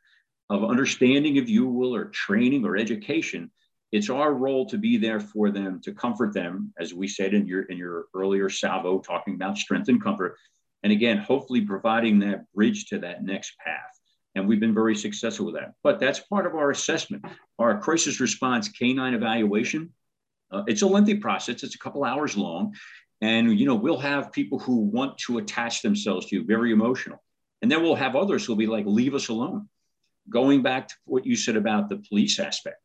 of 0.50 0.70
understanding, 0.70 1.38
if 1.38 1.48
you 1.48 1.66
will, 1.66 1.96
or 1.96 2.06
training 2.26 2.66
or 2.66 2.76
education. 2.76 3.50
It's 3.94 4.10
our 4.10 4.34
role 4.34 4.66
to 4.72 4.78
be 4.78 4.98
there 4.98 5.22
for 5.22 5.50
them, 5.50 5.80
to 5.86 5.94
comfort 5.94 6.34
them, 6.34 6.74
as 6.78 6.94
we 6.94 7.08
said 7.08 7.34
in 7.34 7.48
your 7.52 7.64
in 7.72 7.78
your 7.78 7.98
earlier 8.14 8.50
salvo, 8.50 9.00
talking 9.00 9.36
about 9.36 9.58
strength 9.58 9.88
and 9.88 10.04
comfort. 10.04 10.36
And 10.84 10.92
again, 10.92 11.18
hopefully 11.20 11.62
providing 11.62 12.20
that 12.20 12.52
bridge 12.54 12.80
to 12.90 13.00
that 13.00 13.24
next 13.24 13.52
path. 13.66 13.94
And 14.36 14.48
we've 14.48 14.64
been 14.66 14.74
very 14.84 14.96
successful 14.96 15.46
with 15.46 15.56
that. 15.56 15.72
But 15.84 16.00
that's 16.02 16.20
part 16.34 16.46
of 16.46 16.54
our 16.56 16.70
assessment. 16.72 17.24
Our 17.60 17.80
crisis 17.80 18.20
response 18.20 18.68
canine 18.68 19.14
evaluation, 19.14 19.94
uh, 20.52 20.64
it's 20.68 20.82
a 20.82 20.88
lengthy 20.96 21.16
process. 21.16 21.64
It's 21.64 21.76
a 21.76 21.84
couple 21.86 22.04
hours 22.04 22.36
long. 22.36 22.74
And, 23.22 23.60
you 23.60 23.66
know, 23.66 23.76
we'll 23.76 24.00
have 24.00 24.32
people 24.32 24.58
who 24.58 24.78
want 24.78 25.18
to 25.20 25.38
attach 25.38 25.82
themselves 25.82 26.26
to 26.28 26.38
you, 26.38 26.44
very 26.44 26.72
emotional. 26.72 27.22
And 27.62 27.72
then 27.72 27.84
we'll 27.84 27.96
have 27.96 28.16
others 28.16 28.46
who'll 28.46 28.56
be 28.56 28.68
like, 28.68 28.86
leave 28.88 29.14
us 29.14 29.30
alone. 29.30 29.70
Going 30.30 30.64
back 30.64 30.88
to 30.88 30.96
what 31.06 31.26
you 31.26 31.36
said 31.36 31.56
about 31.56 31.90
the 31.90 31.98
police 31.98 32.40
aspect, 32.40 32.78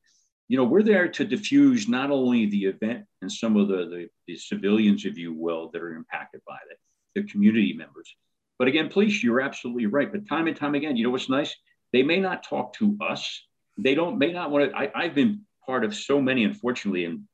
you 0.49 0.57
know, 0.57 0.65
we're 0.65 0.83
there 0.83 1.09
to 1.09 1.25
diffuse 1.25 1.89
not 1.89 2.11
only 2.11 2.47
the 2.47 2.67
event 2.67 3.07
and 3.23 3.33
some 3.33 3.57
of 3.57 3.69
the, 3.69 3.77
the, 3.89 4.09
the 4.27 4.37
civilians, 4.37 5.05
if 5.05 5.17
you 5.17 5.33
will, 5.33 5.71
that 5.73 5.83
are 5.83 5.95
impacted 5.95 6.41
by 6.47 6.59
it, 6.71 6.79
the 7.15 7.23
community 7.25 7.73
members, 7.73 8.15
but 8.59 8.69
again, 8.69 8.89
police, 8.89 9.23
you're 9.23 9.41
absolutely 9.41 9.87
right. 9.87 10.11
But 10.11 10.29
time 10.29 10.47
and 10.47 10.57
time 10.57 10.75
again, 10.75 10.97
you 10.97 11.05
know 11.05 11.11
what's 11.11 11.29
nice? 11.29 11.55
They 11.93 12.03
may 12.03 12.21
not 12.21 12.43
talk 12.43 12.73
to 12.75 12.97
us. 13.01 13.43
They 13.79 13.95
don't 13.95 14.19
may 14.19 14.33
not 14.33 14.51
want 14.51 14.71
to. 14.71 14.77
I, 14.77 15.05
have 15.05 15.15
been 15.15 15.43
part 15.65 15.85
of 15.85 15.95
so 15.95 16.21
many, 16.21 16.45
unfortunately, 16.45 17.05
and 17.05 17.25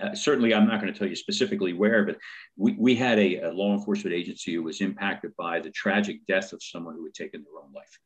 uh, 0.00 0.14
certainly 0.14 0.54
I'm 0.54 0.66
not 0.66 0.80
going 0.80 0.92
to 0.92 0.98
tell 0.98 1.08
you 1.08 1.16
specifically 1.16 1.72
where, 1.72 2.04
but 2.04 2.18
we, 2.56 2.76
we 2.78 2.94
had 2.94 3.18
a, 3.18 3.36
a, 3.40 3.50
law 3.50 3.72
enforcement 3.72 4.14
agency 4.14 4.54
who 4.54 4.62
was 4.62 4.80
impacted 4.80 5.36
by 5.36 5.60
the 5.60 5.70
tragic 5.70 6.26
death 6.26 6.52
of 6.52 6.62
someone 6.62 6.94
who 6.94 7.04
had 7.04 7.14
taken 7.14 7.42
their 7.42 7.62
own 7.62 7.72
life. 7.72 7.98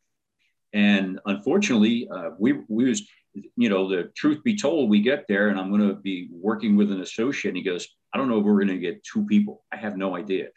And 0.73 1.21
unfortunately, 1.27 2.09
uh, 2.09 2.31
we, 2.39 2.55
we 2.69 2.89
was, 2.89 3.03
you 3.35 3.69
know, 3.69 3.89
the 3.89 4.11
truth 4.17 4.43
be 4.43 4.57
told, 4.57 4.89
we 4.89 5.01
get 5.01 5.27
there 5.29 5.49
and 5.49 5.59
I'm 5.59 5.71
going 5.71 5.87
to 5.89 5.95
be 5.95 6.29
working 6.33 6.77
with 6.77 6.91
an 6.91 7.01
associate. 7.01 7.51
And 7.51 7.57
he 7.59 7.63
goes, 7.63 7.89
I 8.13 8.19
don't 8.19 8.29
know 8.29 8.39
if 8.39 8.45
we're 8.45 8.55
going 8.55 8.69
to 8.69 8.79
get 8.79 9.05
two 9.05 9.27
people. 9.27 9.65
I 9.71 9.77
have 9.77 9.97
no 9.97 10.17
idea. 10.17 10.49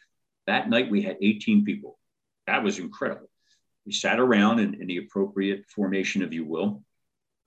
That 0.47 0.69
night 0.69 0.89
we 0.89 1.01
had 1.01 1.17
18 1.21 1.65
people 1.65 1.97
that 2.47 2.63
was 2.63 2.79
incredible. 2.79 3.29
We 3.85 3.91
sat 3.91 4.19
around 4.19 4.59
in, 4.59 4.75
in 4.81 4.87
the 4.87 4.97
appropriate 4.97 5.65
formation, 5.67 6.21
if 6.21 6.33
you 6.33 6.45
will, 6.45 6.83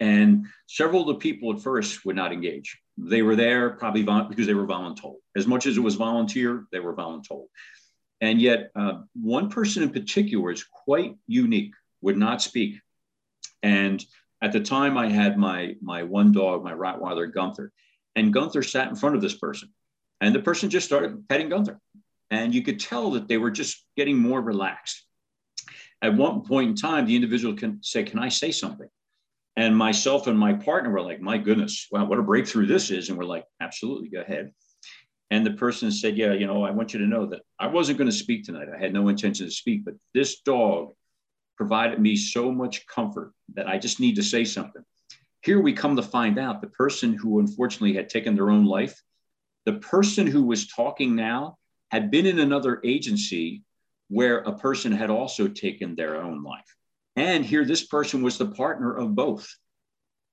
and 0.00 0.46
several 0.66 1.02
of 1.02 1.08
the 1.08 1.14
people 1.14 1.52
at 1.52 1.60
first 1.60 2.04
would 2.04 2.16
not 2.16 2.32
engage. 2.32 2.78
They 2.96 3.22
were 3.22 3.36
there 3.36 3.70
probably 3.70 4.02
because 4.02 4.46
they 4.46 4.54
were 4.54 4.66
voluntold. 4.66 5.16
As 5.36 5.46
much 5.46 5.66
as 5.66 5.76
it 5.76 5.80
was 5.80 5.96
volunteer, 5.96 6.66
they 6.72 6.80
were 6.80 6.94
voluntold. 6.94 7.46
And 8.20 8.40
yet, 8.40 8.70
uh, 8.74 9.02
one 9.14 9.48
person 9.48 9.82
in 9.82 9.90
particular 9.90 10.50
is 10.50 10.64
quite 10.64 11.14
unique, 11.26 11.74
would 12.00 12.16
not 12.16 12.42
speak. 12.42 12.80
And 13.62 14.04
at 14.42 14.52
the 14.52 14.60
time, 14.60 14.96
I 14.96 15.08
had 15.08 15.38
my, 15.38 15.76
my 15.80 16.02
one 16.02 16.32
dog, 16.32 16.64
my 16.64 16.72
Rottweiler, 16.72 17.32
Gunther. 17.32 17.72
And 18.16 18.32
Gunther 18.32 18.62
sat 18.62 18.88
in 18.88 18.96
front 18.96 19.14
of 19.14 19.22
this 19.22 19.34
person. 19.34 19.72
And 20.20 20.34
the 20.34 20.40
person 20.40 20.70
just 20.70 20.86
started 20.86 21.28
petting 21.28 21.48
Gunther. 21.48 21.78
And 22.30 22.54
you 22.54 22.62
could 22.62 22.80
tell 22.80 23.12
that 23.12 23.28
they 23.28 23.38
were 23.38 23.50
just 23.50 23.84
getting 23.96 24.18
more 24.18 24.40
relaxed. 24.40 25.04
At 26.02 26.14
one 26.14 26.42
point 26.42 26.70
in 26.70 26.76
time, 26.76 27.06
the 27.06 27.16
individual 27.16 27.54
can 27.54 27.82
say, 27.82 28.02
Can 28.02 28.18
I 28.18 28.28
say 28.28 28.52
something? 28.52 28.88
And 29.58 29.76
myself 29.76 30.28
and 30.28 30.38
my 30.38 30.52
partner 30.52 30.90
were 30.90 31.00
like, 31.00 31.20
My 31.20 31.36
goodness, 31.36 31.88
wow, 31.90 32.04
what 32.04 32.20
a 32.20 32.22
breakthrough 32.22 32.66
this 32.66 32.92
is. 32.92 33.08
And 33.08 33.18
we're 33.18 33.24
like, 33.24 33.44
Absolutely, 33.60 34.08
go 34.08 34.20
ahead. 34.20 34.52
And 35.32 35.44
the 35.44 35.54
person 35.54 35.90
said, 35.90 36.16
Yeah, 36.16 36.32
you 36.32 36.46
know, 36.46 36.62
I 36.62 36.70
want 36.70 36.94
you 36.94 37.00
to 37.00 37.06
know 37.08 37.26
that 37.26 37.42
I 37.58 37.66
wasn't 37.66 37.98
going 37.98 38.08
to 38.08 38.16
speak 38.16 38.44
tonight. 38.44 38.68
I 38.72 38.78
had 38.78 38.92
no 38.92 39.08
intention 39.08 39.46
to 39.46 39.50
speak, 39.50 39.84
but 39.84 39.94
this 40.14 40.42
dog 40.42 40.92
provided 41.56 41.98
me 41.98 42.14
so 42.14 42.52
much 42.52 42.86
comfort 42.86 43.32
that 43.54 43.66
I 43.66 43.78
just 43.78 43.98
need 43.98 44.14
to 44.14 44.22
say 44.22 44.44
something. 44.44 44.84
Here 45.42 45.60
we 45.60 45.72
come 45.72 45.96
to 45.96 46.02
find 46.02 46.38
out 46.38 46.60
the 46.60 46.68
person 46.68 47.12
who 47.12 47.40
unfortunately 47.40 47.94
had 47.94 48.08
taken 48.08 48.36
their 48.36 48.50
own 48.50 48.64
life, 48.64 49.02
the 49.66 49.80
person 49.80 50.28
who 50.28 50.44
was 50.44 50.68
talking 50.68 51.16
now 51.16 51.58
had 51.90 52.12
been 52.12 52.26
in 52.26 52.38
another 52.38 52.80
agency 52.84 53.64
where 54.06 54.38
a 54.38 54.56
person 54.56 54.92
had 54.92 55.10
also 55.10 55.48
taken 55.48 55.96
their 55.96 56.22
own 56.22 56.44
life. 56.44 56.77
And 57.18 57.44
here, 57.44 57.64
this 57.64 57.84
person 57.84 58.22
was 58.22 58.38
the 58.38 58.46
partner 58.46 58.94
of 58.94 59.16
both. 59.16 59.52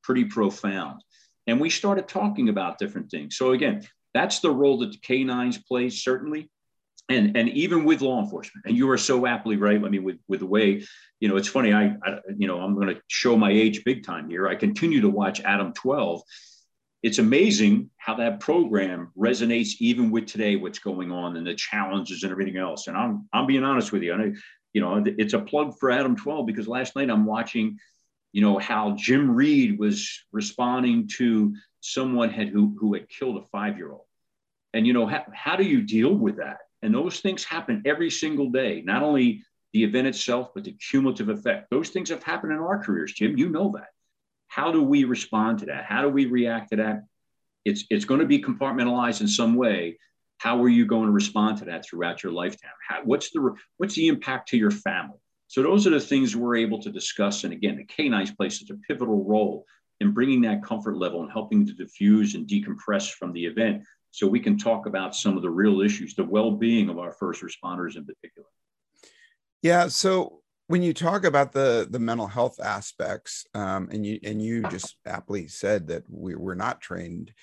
Pretty 0.04 0.26
profound. 0.26 1.02
And 1.48 1.60
we 1.60 1.72
started 1.72 2.08
talking 2.08 2.48
about 2.50 2.78
different 2.78 3.10
things. 3.10 3.38
So, 3.38 3.54
again, 3.54 3.82
that's 4.14 4.40
the 4.40 4.52
role 4.52 4.78
that 4.80 4.92
the 4.92 5.00
canines 5.00 5.58
play, 5.58 5.90
certainly. 5.90 6.50
And, 7.10 7.36
and 7.36 7.50
even 7.50 7.86
with 7.86 8.02
law 8.02 8.22
enforcement, 8.22 8.66
and 8.68 8.78
you 8.78 8.90
are 8.90 8.98
so 8.98 9.26
aptly 9.26 9.58
right. 9.58 9.84
I 9.84 9.90
mean, 9.90 10.04
with, 10.04 10.18
with 10.28 10.40
the 10.40 10.46
way, 10.46 10.86
you 11.20 11.28
know, 11.28 11.38
it's 11.38 11.48
funny. 11.48 11.74
I, 11.74 11.98
I 12.04 12.20
you 12.38 12.48
know, 12.48 12.60
I'm 12.62 12.76
going 12.76 12.88
to 12.88 13.02
show 13.08 13.36
my 13.36 13.52
age 13.52 13.84
big 13.84 14.04
time 14.04 14.30
here. 14.30 14.48
I 14.48 14.56
continue 14.56 15.02
to 15.02 15.10
watch 15.10 15.42
Adam 15.42 15.74
12. 15.74 16.22
It's 17.02 17.20
amazing 17.20 17.90
how 17.98 18.16
that 18.16 18.40
program 18.40 19.12
resonates 19.18 19.74
even 19.80 20.10
with 20.12 20.28
today, 20.28 20.56
what's 20.56 20.80
going 20.80 21.12
on 21.12 21.36
and 21.36 21.46
the 21.46 21.54
challenges 21.56 22.24
and 22.24 22.32
everything 22.32 22.58
else. 22.58 22.88
And 22.88 22.98
I'm, 22.98 23.28
I'm 23.34 23.46
being 23.46 23.64
honest 23.64 23.92
with 23.92 24.02
you. 24.02 24.14
I, 24.14 24.32
you 24.76 24.82
know, 24.82 25.02
it's 25.06 25.34
a 25.34 25.40
plug 25.40 25.80
for 25.80 25.90
Adam 25.90 26.18
12 26.18 26.46
because 26.46 26.68
last 26.68 26.98
night 26.98 27.10
I'm 27.10 27.26
watching, 27.26 27.80
you 28.34 28.42
know, 28.42 28.60
how 28.60 28.92
Jim 28.98 29.34
Reed 29.34 29.80
was 29.80 30.22
responding 30.34 31.08
to 31.16 31.56
someone 31.80 32.30
had 32.30 32.50
who, 32.50 32.76
who 32.78 32.94
had 32.94 33.08
killed 33.08 33.38
a 33.38 33.46
five-year-old. 33.46 34.04
And, 34.74 34.86
you 34.86 34.92
know, 34.92 35.08
how, 35.08 35.24
how 35.34 35.56
do 35.56 35.64
you 35.64 35.82
deal 35.82 36.14
with 36.14 36.36
that? 36.38 36.58
And 36.82 36.94
those 36.94 37.22
things 37.22 37.46
happen 37.46 37.84
every 37.86 38.12
single 38.12 38.50
day, 38.50 38.82
not 38.86 39.02
only 39.02 39.44
the 39.72 39.86
event 39.86 40.08
itself, 40.08 40.50
but 40.54 40.66
the 40.66 40.74
cumulative 40.74 41.30
effect. 41.30 41.70
Those 41.72 41.88
things 41.88 42.10
have 42.10 42.24
happened 42.24 42.52
in 42.52 42.60
our 42.60 42.84
careers, 42.84 43.14
Jim. 43.14 43.38
You 43.38 43.48
know 43.48 43.72
that. 43.76 43.88
How 44.50 44.74
do 44.74 44.84
we 44.84 45.06
respond 45.06 45.60
to 45.60 45.68
that? 45.68 45.86
How 45.86 46.02
do 46.02 46.10
we 46.10 46.26
react 46.26 46.72
to 46.72 46.76
that? 46.76 47.04
It's, 47.64 47.86
it's 47.90 48.04
going 48.04 48.20
to 48.20 48.26
be 48.26 48.44
compartmentalized 48.44 49.22
in 49.22 49.30
some 49.30 49.56
way. 49.56 50.00
How 50.38 50.62
are 50.62 50.70
you 50.70 50.86
going 50.86 51.06
to 51.06 51.12
respond 51.12 51.58
to 51.60 51.66
that 51.66 51.86
throughout 51.86 52.24
your 52.24 52.32
lifetime? 52.32 52.72
How, 52.88 53.02
what's 53.04 53.32
the 53.32 53.56
what's 53.78 53.96
the 53.96 54.08
impact 54.08 54.50
to 54.50 54.58
your 54.58 54.72
family? 54.72 55.18
So 55.48 55.64
those 55.64 55.86
are 55.88 55.92
the 55.92 56.00
things 56.00 56.36
we're 56.36 56.56
able 56.56 56.82
to 56.82 56.92
discuss. 56.92 57.44
And 57.44 57.54
again, 57.54 57.78
the 57.78 57.86
canines 57.86 58.32
play 58.32 58.50
such 58.50 58.70
a 58.72 58.78
pivotal 58.88 59.24
role 59.24 59.66
in 60.02 60.12
bringing 60.12 60.42
that 60.42 60.64
comfort 60.64 60.98
level 60.98 61.22
and 61.22 61.32
helping 61.32 61.66
to 61.66 61.74
diffuse 61.74 62.36
and 62.36 62.48
decompress 62.48 63.12
from 63.12 63.32
the 63.32 63.46
event 63.46 63.84
so 64.12 64.28
we 64.28 64.40
can 64.40 64.58
talk 64.58 64.86
about 64.86 65.16
some 65.16 65.36
of 65.36 65.44
the 65.44 65.50
real 65.50 65.82
issues, 65.82 66.16
the 66.16 66.24
well-being 66.24 66.90
of 66.90 66.98
our 66.98 67.12
first 67.12 67.42
responders 67.42 67.96
in 67.96 68.06
particular. 68.06 68.48
Yeah. 69.62 69.88
So 69.88 70.42
when 70.68 70.82
you 70.82 70.94
talk 70.94 71.26
about 71.26 71.52
the 71.52 71.88
the 71.90 72.00
mental 72.00 72.28
health 72.28 72.60
aspects, 72.60 73.46
um, 73.54 73.90
and 73.92 74.06
you 74.06 74.20
and 74.24 74.42
you 74.42 74.64
just 74.64 74.96
aptly 75.06 75.48
said 75.48 75.88
that 75.88 76.04
we, 76.10 76.36
we're 76.36 76.56
not 76.56 76.82
trained, 76.82 77.34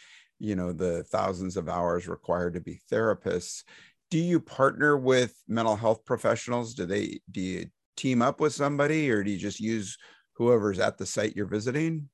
you 0.42 0.56
know, 0.56 0.72
the 0.72 1.04
thousands 1.04 1.56
of 1.56 1.68
hours 1.68 2.08
required 2.08 2.54
to 2.54 2.60
be 2.60 2.80
therapists. 2.90 3.62
Do 4.10 4.18
you 4.18 4.40
partner 4.40 4.96
with 4.96 5.34
mental 5.46 5.76
health 5.76 6.04
professionals? 6.04 6.74
Do 6.74 6.84
they 6.84 7.20
do 7.30 7.40
you 7.40 7.66
team 7.96 8.20
up 8.22 8.40
with 8.40 8.52
somebody, 8.52 9.08
or 9.08 9.22
do 9.22 9.30
you 9.30 9.38
just 9.38 9.60
use 9.60 9.96
whoever's 10.32 10.80
at 10.80 10.98
the 10.98 11.06
site 11.06 11.36
you're 11.36 11.46
visiting? 11.46 12.08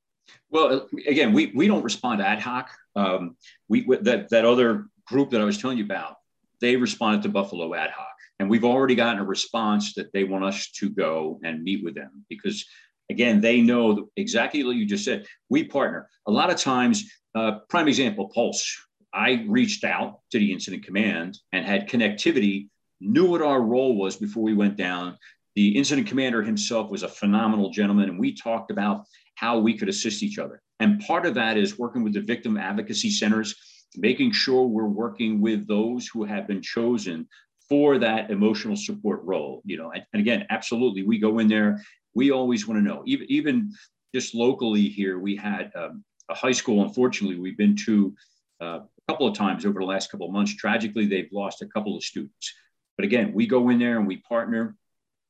Well, 0.50 0.86
again, 1.06 1.32
we, 1.32 1.52
we 1.54 1.66
don't 1.66 1.82
respond 1.82 2.20
ad 2.20 2.38
hoc. 2.38 2.70
Um, 2.94 3.36
we 3.66 3.86
that 4.02 4.28
that 4.28 4.44
other 4.44 4.88
group 5.06 5.30
that 5.30 5.40
I 5.40 5.44
was 5.44 5.56
telling 5.56 5.78
you 5.78 5.84
about, 5.84 6.16
they 6.60 6.76
responded 6.76 7.22
to 7.22 7.30
Buffalo 7.30 7.74
ad 7.74 7.90
hoc, 7.90 8.14
and 8.38 8.50
we've 8.50 8.64
already 8.64 8.94
gotten 8.94 9.22
a 9.22 9.24
response 9.24 9.94
that 9.94 10.12
they 10.12 10.24
want 10.24 10.44
us 10.44 10.70
to 10.72 10.90
go 10.90 11.40
and 11.42 11.64
meet 11.64 11.82
with 11.82 11.94
them 11.94 12.26
because, 12.28 12.66
again, 13.08 13.40
they 13.40 13.62
know 13.62 14.10
exactly 14.16 14.62
what 14.64 14.76
you 14.76 14.84
just 14.84 15.06
said. 15.06 15.24
We 15.48 15.64
partner. 15.64 16.10
A 16.26 16.30
lot 16.30 16.50
of 16.50 16.58
times, 16.58 17.10
uh, 17.38 17.58
prime 17.68 17.88
example, 17.88 18.28
Pulse. 18.28 18.76
I 19.12 19.44
reached 19.48 19.84
out 19.84 20.20
to 20.32 20.38
the 20.38 20.52
incident 20.52 20.84
command 20.84 21.38
and 21.52 21.64
had 21.64 21.88
connectivity, 21.88 22.68
knew 23.00 23.26
what 23.30 23.42
our 23.42 23.62
role 23.62 23.96
was 23.96 24.16
before 24.16 24.42
we 24.42 24.54
went 24.54 24.76
down. 24.76 25.16
The 25.54 25.76
incident 25.76 26.08
commander 26.08 26.42
himself 26.42 26.90
was 26.90 27.02
a 27.04 27.08
phenomenal 27.08 27.70
gentleman, 27.70 28.08
and 28.08 28.18
we 28.18 28.34
talked 28.34 28.70
about 28.70 29.04
how 29.36 29.58
we 29.58 29.76
could 29.78 29.88
assist 29.88 30.22
each 30.22 30.38
other. 30.38 30.60
And 30.80 31.00
part 31.00 31.26
of 31.26 31.34
that 31.34 31.56
is 31.56 31.78
working 31.78 32.02
with 32.02 32.12
the 32.12 32.20
victim 32.20 32.56
advocacy 32.56 33.10
centers, 33.10 33.54
making 33.96 34.32
sure 34.32 34.66
we're 34.66 34.84
working 34.84 35.40
with 35.40 35.66
those 35.66 36.06
who 36.08 36.24
have 36.24 36.46
been 36.46 36.62
chosen 36.62 37.28
for 37.68 37.98
that 37.98 38.30
emotional 38.30 38.76
support 38.76 39.20
role. 39.22 39.62
You 39.64 39.76
know, 39.78 39.92
and, 39.92 40.04
and 40.12 40.20
again, 40.20 40.46
absolutely, 40.50 41.02
we 41.04 41.18
go 41.18 41.38
in 41.38 41.48
there. 41.48 41.82
We 42.14 42.30
always 42.30 42.66
want 42.66 42.78
to 42.78 42.84
know. 42.84 43.02
Even 43.06 43.26
even 43.30 43.72
just 44.14 44.34
locally 44.34 44.88
here, 44.88 45.18
we 45.18 45.36
had 45.36 45.70
um, 45.76 46.04
high 46.34 46.52
school. 46.52 46.82
Unfortunately, 46.82 47.38
we've 47.38 47.56
been 47.56 47.76
to 47.86 48.14
uh, 48.60 48.80
a 48.80 49.12
couple 49.12 49.26
of 49.26 49.36
times 49.36 49.64
over 49.64 49.80
the 49.80 49.86
last 49.86 50.10
couple 50.10 50.26
of 50.26 50.32
months. 50.32 50.54
Tragically, 50.54 51.06
they've 51.06 51.32
lost 51.32 51.62
a 51.62 51.66
couple 51.66 51.96
of 51.96 52.04
students. 52.04 52.54
But 52.96 53.04
again, 53.04 53.32
we 53.32 53.46
go 53.46 53.68
in 53.70 53.78
there 53.78 53.98
and 53.98 54.06
we 54.06 54.18
partner. 54.18 54.76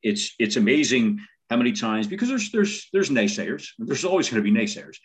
It's 0.02 0.34
it's 0.38 0.56
amazing 0.56 1.20
how 1.50 1.56
many 1.56 1.72
times 1.72 2.06
because 2.06 2.28
there's 2.28 2.50
there's 2.50 2.88
there's 2.92 3.11
naysayers 3.11 3.68
there's 3.78 4.04
always 4.04 4.28
going 4.28 4.42
to 4.42 4.50
be 4.50 4.56
naysayers 4.56 4.96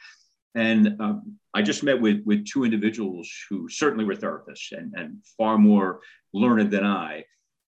and 0.55 0.99
um, 0.99 1.37
i 1.53 1.61
just 1.61 1.83
met 1.83 1.99
with 1.99 2.21
with 2.25 2.45
two 2.45 2.63
individuals 2.63 3.31
who 3.49 3.69
certainly 3.69 4.05
were 4.05 4.15
therapists 4.15 4.71
and, 4.71 4.93
and 4.95 5.17
far 5.37 5.57
more 5.57 6.01
learned 6.33 6.71
than 6.71 6.83
i 6.83 7.23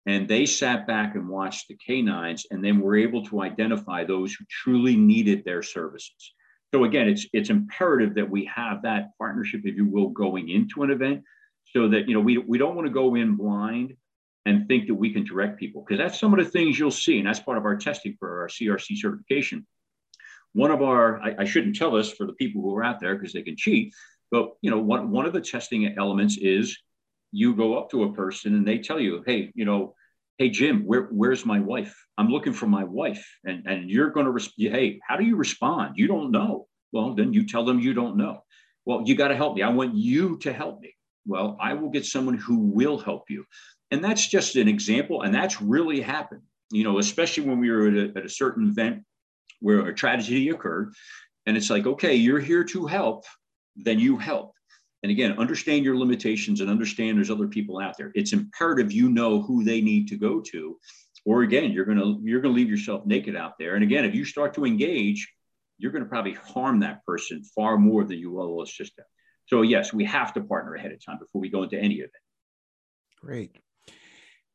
and 0.05 0.27
they 0.27 0.45
sat 0.45 0.87
back 0.87 1.15
and 1.15 1.27
watched 1.27 1.67
the 1.67 1.75
canines 1.75 2.45
and 2.51 2.63
then 2.63 2.79
were 2.79 2.95
able 2.95 3.23
to 3.25 3.41
identify 3.41 4.03
those 4.03 4.33
who 4.33 4.45
truly 4.49 4.95
needed 4.95 5.43
their 5.43 5.63
services 5.63 6.33
so 6.73 6.83
again 6.83 7.07
it's 7.07 7.25
it's 7.33 7.49
imperative 7.49 8.15
that 8.15 8.29
we 8.29 8.45
have 8.45 8.81
that 8.81 9.09
partnership 9.17 9.61
if 9.63 9.75
you 9.75 9.85
will 9.85 10.09
going 10.09 10.49
into 10.49 10.83
an 10.83 10.91
event 10.91 11.23
so 11.65 11.87
that 11.87 12.07
you 12.07 12.13
know 12.13 12.19
we, 12.19 12.37
we 12.37 12.57
don't 12.57 12.75
want 12.75 12.87
to 12.87 12.93
go 12.93 13.15
in 13.15 13.35
blind 13.35 13.95
and 14.45 14.67
think 14.67 14.87
that 14.87 14.95
we 14.95 15.11
can 15.11 15.23
direct 15.23 15.59
people 15.59 15.83
because 15.83 15.99
that's 15.99 16.19
some 16.19 16.33
of 16.33 16.43
the 16.43 16.49
things 16.49 16.79
you'll 16.79 16.91
see 16.91 17.19
and 17.19 17.27
that's 17.27 17.39
part 17.39 17.57
of 17.57 17.65
our 17.65 17.75
testing 17.75 18.15
for 18.19 18.41
our 18.41 18.47
crc 18.47 18.97
certification. 18.97 19.65
One 20.53 20.71
of 20.71 20.81
our 20.81 21.21
I, 21.21 21.35
I 21.39 21.45
shouldn't 21.45 21.75
tell 21.75 21.91
this 21.91 22.11
for 22.11 22.25
the 22.25 22.33
people 22.33 22.61
who 22.61 22.75
are 22.75 22.83
out 22.83 22.99
there 22.99 23.15
because 23.15 23.33
they 23.33 23.43
can 23.43 23.55
cheat 23.57 23.93
but 24.31 24.51
you 24.61 24.71
know 24.71 24.79
one, 24.79 25.11
one 25.11 25.25
of 25.25 25.33
the 25.33 25.41
testing 25.41 25.95
elements 25.97 26.37
is 26.37 26.77
you 27.31 27.55
go 27.55 27.77
up 27.77 27.91
to 27.91 28.03
a 28.03 28.13
person 28.13 28.55
and 28.55 28.67
they 28.67 28.79
tell 28.79 28.99
you 28.99 29.23
hey 29.25 29.51
you 29.53 29.65
know 29.65 29.93
hey 30.39 30.49
jim 30.49 30.85
where, 30.85 31.03
where's 31.11 31.45
my 31.45 31.59
wife? 31.59 31.95
I'm 32.17 32.29
looking 32.29 32.53
for 32.53 32.65
my 32.65 32.83
wife. 32.83 33.25
And, 33.45 33.65
and 33.67 33.89
you're 33.89 34.09
going 34.09 34.25
to 34.25 34.31
res- 34.31 34.53
hey 34.57 34.99
how 35.07 35.17
do 35.17 35.23
you 35.23 35.35
respond? 35.35 35.97
You 35.97 36.07
don't 36.07 36.31
know. 36.31 36.67
Well 36.91 37.13
then 37.13 37.33
you 37.33 37.45
tell 37.45 37.65
them 37.65 37.79
you 37.79 37.93
don't 37.93 38.17
know. 38.17 38.43
Well 38.85 39.03
you 39.05 39.15
got 39.15 39.27
to 39.27 39.35
help 39.35 39.55
me. 39.55 39.61
I 39.61 39.69
want 39.69 39.95
you 39.95 40.37
to 40.39 40.51
help 40.51 40.81
me. 40.81 40.95
Well 41.27 41.57
i 41.61 41.73
will 41.73 41.89
get 41.89 42.05
someone 42.05 42.37
who 42.37 42.57
will 42.57 42.97
help 42.97 43.29
you. 43.29 43.45
And 43.91 44.03
that's 44.03 44.27
just 44.27 44.55
an 44.55 44.67
example. 44.67 45.23
And 45.23 45.33
that's 45.33 45.61
really 45.61 45.99
happened, 45.99 46.43
you 46.71 46.83
know, 46.83 46.99
especially 46.99 47.43
when 47.43 47.59
we 47.59 47.69
were 47.69 47.87
at 47.87 47.93
a, 47.93 48.17
at 48.19 48.25
a 48.25 48.29
certain 48.29 48.69
event 48.69 49.03
where 49.59 49.87
a 49.87 49.93
tragedy 49.93 50.49
occurred. 50.49 50.93
And 51.45 51.57
it's 51.57 51.69
like, 51.69 51.85
okay, 51.85 52.15
you're 52.15 52.39
here 52.39 52.63
to 52.65 52.85
help, 52.85 53.25
then 53.75 53.99
you 53.99 54.17
help. 54.17 54.53
And 55.03 55.11
again, 55.11 55.37
understand 55.39 55.85
your 55.85 55.97
limitations 55.97 56.61
and 56.61 56.69
understand 56.69 57.17
there's 57.17 57.31
other 57.31 57.47
people 57.47 57.79
out 57.79 57.97
there. 57.97 58.11
It's 58.15 58.33
imperative 58.33 58.91
you 58.91 59.09
know 59.09 59.41
who 59.41 59.63
they 59.63 59.81
need 59.81 60.07
to 60.09 60.17
go 60.17 60.41
to. 60.41 60.77
Or 61.25 61.43
again, 61.43 61.71
you're 61.71 61.85
gonna 61.85 62.17
you're 62.21 62.41
gonna 62.41 62.53
leave 62.53 62.69
yourself 62.69 63.05
naked 63.05 63.35
out 63.35 63.57
there. 63.57 63.75
And 63.75 63.83
again, 63.83 64.05
if 64.05 64.15
you 64.15 64.25
start 64.25 64.53
to 64.55 64.65
engage, 64.65 65.31
you're 65.77 65.91
to 65.91 66.05
probably 66.05 66.33
harm 66.33 66.81
that 66.81 67.05
person 67.05 67.43
far 67.55 67.77
more 67.77 68.03
than 68.03 68.19
you 68.19 68.31
will 68.31 68.61
assist 68.61 68.95
them. 68.97 69.05
So 69.47 69.61
yes, 69.63 69.93
we 69.93 70.05
have 70.05 70.33
to 70.33 70.41
partner 70.41 70.75
ahead 70.75 70.91
of 70.91 71.03
time 71.03 71.17
before 71.19 71.41
we 71.41 71.49
go 71.49 71.63
into 71.63 71.77
any 71.77 71.95
event. 71.95 72.11
Great. 73.21 73.57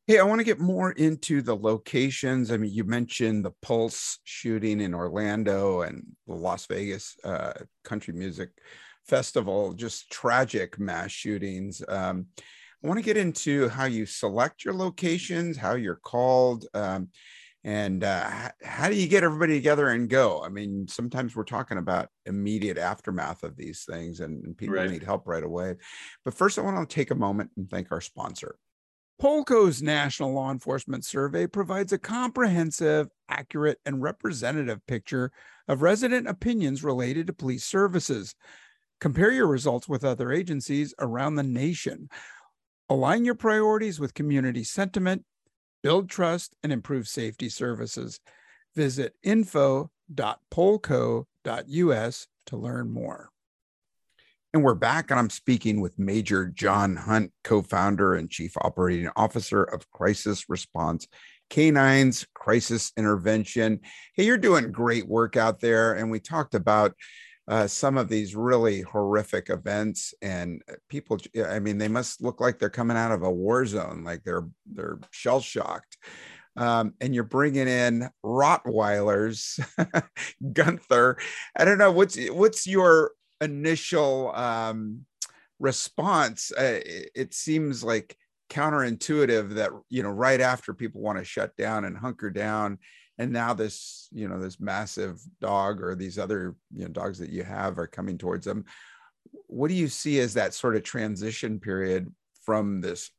Hey, 0.07 0.19
I 0.19 0.23
want 0.23 0.39
to 0.39 0.45
get 0.45 0.59
more 0.59 0.91
into 0.91 1.41
the 1.41 1.55
locations. 1.55 2.51
I 2.51 2.57
mean, 2.57 2.71
you 2.71 2.83
mentioned 2.83 3.43
the 3.43 3.53
Pulse 3.63 4.19
shooting 4.23 4.79
in 4.79 4.93
Orlando 4.93 5.81
and 5.81 6.05
the 6.27 6.35
Las 6.35 6.67
Vegas 6.67 7.15
uh, 7.23 7.53
Country 7.83 8.13
Music 8.13 8.51
Festival, 9.05 9.73
just 9.73 10.11
tragic 10.11 10.79
mass 10.79 11.11
shootings. 11.11 11.81
Um, 11.87 12.27
I 12.83 12.87
want 12.87 12.99
to 12.99 13.05
get 13.05 13.17
into 13.17 13.69
how 13.69 13.85
you 13.85 14.05
select 14.05 14.63
your 14.63 14.73
locations, 14.73 15.57
how 15.57 15.73
you're 15.75 15.95
called, 16.03 16.65
um, 16.73 17.09
and 17.63 18.03
uh, 18.03 18.29
how 18.63 18.89
do 18.89 18.95
you 18.95 19.07
get 19.07 19.23
everybody 19.23 19.55
together 19.55 19.89
and 19.89 20.07
go? 20.07 20.43
I 20.43 20.49
mean, 20.49 20.87
sometimes 20.87 21.35
we're 21.35 21.45
talking 21.45 21.79
about 21.79 22.09
immediate 22.27 22.77
aftermath 22.77 23.43
of 23.43 23.57
these 23.57 23.85
things, 23.89 24.19
and, 24.19 24.45
and 24.45 24.55
people 24.55 24.75
right. 24.75 24.89
need 24.89 25.01
help 25.01 25.27
right 25.27 25.43
away. 25.43 25.75
But 26.23 26.35
first, 26.35 26.59
I 26.59 26.61
want 26.61 26.87
to 26.87 26.95
take 26.95 27.09
a 27.09 27.15
moment 27.15 27.49
and 27.57 27.67
thank 27.67 27.91
our 27.91 28.01
sponsor. 28.01 28.57
Polco's 29.19 29.81
National 29.81 30.33
Law 30.33 30.51
Enforcement 30.51 31.05
Survey 31.05 31.47
provides 31.47 31.93
a 31.93 31.97
comprehensive, 31.97 33.07
accurate, 33.29 33.79
and 33.85 34.01
representative 34.01 34.85
picture 34.85 35.31
of 35.67 35.81
resident 35.81 36.27
opinions 36.27 36.83
related 36.83 37.27
to 37.27 37.33
police 37.33 37.63
services. 37.63 38.35
Compare 39.01 39.31
your 39.31 39.47
results 39.47 39.87
with 39.87 40.03
other 40.05 40.31
agencies 40.31 40.93
around 40.99 41.35
the 41.35 41.43
nation. 41.43 42.09
Align 42.89 43.25
your 43.25 43.35
priorities 43.35 43.99
with 43.99 44.13
community 44.13 44.63
sentiment, 44.63 45.25
build 45.83 46.09
trust, 46.09 46.55
and 46.63 46.71
improve 46.71 47.07
safety 47.07 47.49
services. 47.49 48.19
Visit 48.75 49.15
info.polco.us 49.23 49.87
to 52.45 52.57
learn 52.57 52.91
more. 52.91 53.29
And 54.53 54.63
we're 54.63 54.73
back, 54.73 55.11
and 55.11 55.19
I'm 55.19 55.29
speaking 55.29 55.81
with 55.81 55.99
Major 55.99 56.45
John 56.45 56.95
Hunt, 56.95 57.33
co 57.43 57.61
founder 57.61 58.15
and 58.15 58.29
chief 58.29 58.53
operating 58.55 59.09
officer 59.17 59.63
of 59.63 59.91
Crisis 59.91 60.45
Response 60.47 61.07
Canines 61.49 62.25
Crisis 62.33 62.93
Intervention. 62.95 63.81
Hey, 64.13 64.23
you're 64.23 64.37
doing 64.37 64.71
great 64.71 65.07
work 65.07 65.35
out 65.35 65.59
there. 65.59 65.93
And 65.93 66.09
we 66.09 66.19
talked 66.19 66.55
about 66.55 66.93
uh, 67.47 67.67
some 67.67 67.97
of 67.97 68.09
these 68.09 68.35
really 68.35 68.81
horrific 68.81 69.49
events 69.49 70.13
and 70.21 70.61
uh, 70.69 70.73
people 70.89 71.17
i 71.47 71.59
mean 71.59 71.77
they 71.77 71.87
must 71.87 72.21
look 72.21 72.41
like 72.41 72.57
they're 72.57 72.69
coming 72.69 72.97
out 72.97 73.11
of 73.11 73.21
a 73.21 73.31
war 73.31 73.65
zone 73.65 74.03
like 74.03 74.23
they're 74.23 74.47
they're 74.65 74.99
shell 75.11 75.39
shocked. 75.39 75.97
Um, 76.57 76.93
and 77.01 77.13
you're 77.13 77.23
bringing 77.25 77.67
in 77.67 78.09
rottweilers 78.23 79.59
gunther. 80.53 81.17
I 81.55 81.65
don't 81.65 81.77
know 81.77 81.91
what's 81.91 82.17
what's 82.29 82.65
your 82.65 83.11
initial 83.41 84.33
um, 84.33 85.05
response? 85.59 86.51
Uh, 86.57 86.79
it, 86.85 87.11
it 87.15 87.33
seems 87.33 87.83
like 87.83 88.15
counterintuitive 88.49 89.55
that 89.55 89.71
you 89.89 90.03
know 90.03 90.09
right 90.09 90.39
after 90.39 90.73
people 90.73 91.01
want 91.01 91.17
to 91.17 91.25
shut 91.25 91.55
down 91.57 91.83
and 91.83 91.97
hunker 91.97 92.29
down 92.29 92.77
and 93.17 93.31
now 93.31 93.53
this 93.53 94.07
you 94.11 94.27
know 94.27 94.39
this 94.39 94.59
massive 94.59 95.21
dog 95.39 95.81
or 95.81 95.95
these 95.95 96.19
other 96.19 96.55
you 96.73 96.83
know 96.83 96.89
dogs 96.89 97.19
that 97.19 97.29
you 97.29 97.43
have 97.43 97.77
are 97.77 97.87
coming 97.87 98.17
towards 98.17 98.45
them. 98.45 98.65
What 99.47 99.69
do 99.69 99.73
you 99.73 99.87
see 99.87 100.19
as 100.19 100.33
that 100.33 100.53
sort 100.53 100.75
of 100.75 100.83
transition 100.83 101.59
period 101.59 102.13
from 102.43 102.81
this 102.81 103.09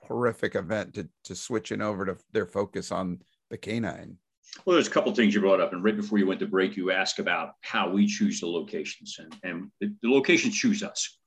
horrific 0.00 0.54
event 0.54 0.94
to, 0.94 1.08
to 1.24 1.34
switching 1.34 1.80
over 1.80 2.04
to 2.04 2.16
their 2.32 2.46
focus 2.46 2.92
on 2.92 3.20
the 3.50 3.56
canine? 3.56 4.16
Well 4.64 4.74
there's 4.74 4.88
a 4.88 4.90
couple 4.90 5.14
things 5.14 5.34
you 5.34 5.40
brought 5.40 5.60
up 5.60 5.72
and 5.72 5.82
right 5.82 5.96
before 5.96 6.18
you 6.18 6.26
went 6.26 6.40
to 6.40 6.46
break 6.46 6.76
you 6.76 6.90
asked 6.90 7.18
about 7.18 7.52
how 7.62 7.90
we 7.90 8.06
choose 8.06 8.40
the 8.40 8.46
locations 8.46 9.18
and, 9.18 9.36
and 9.42 9.70
the, 9.80 9.94
the 10.02 10.10
locations 10.10 10.56
choose 10.56 10.82
us. 10.82 11.18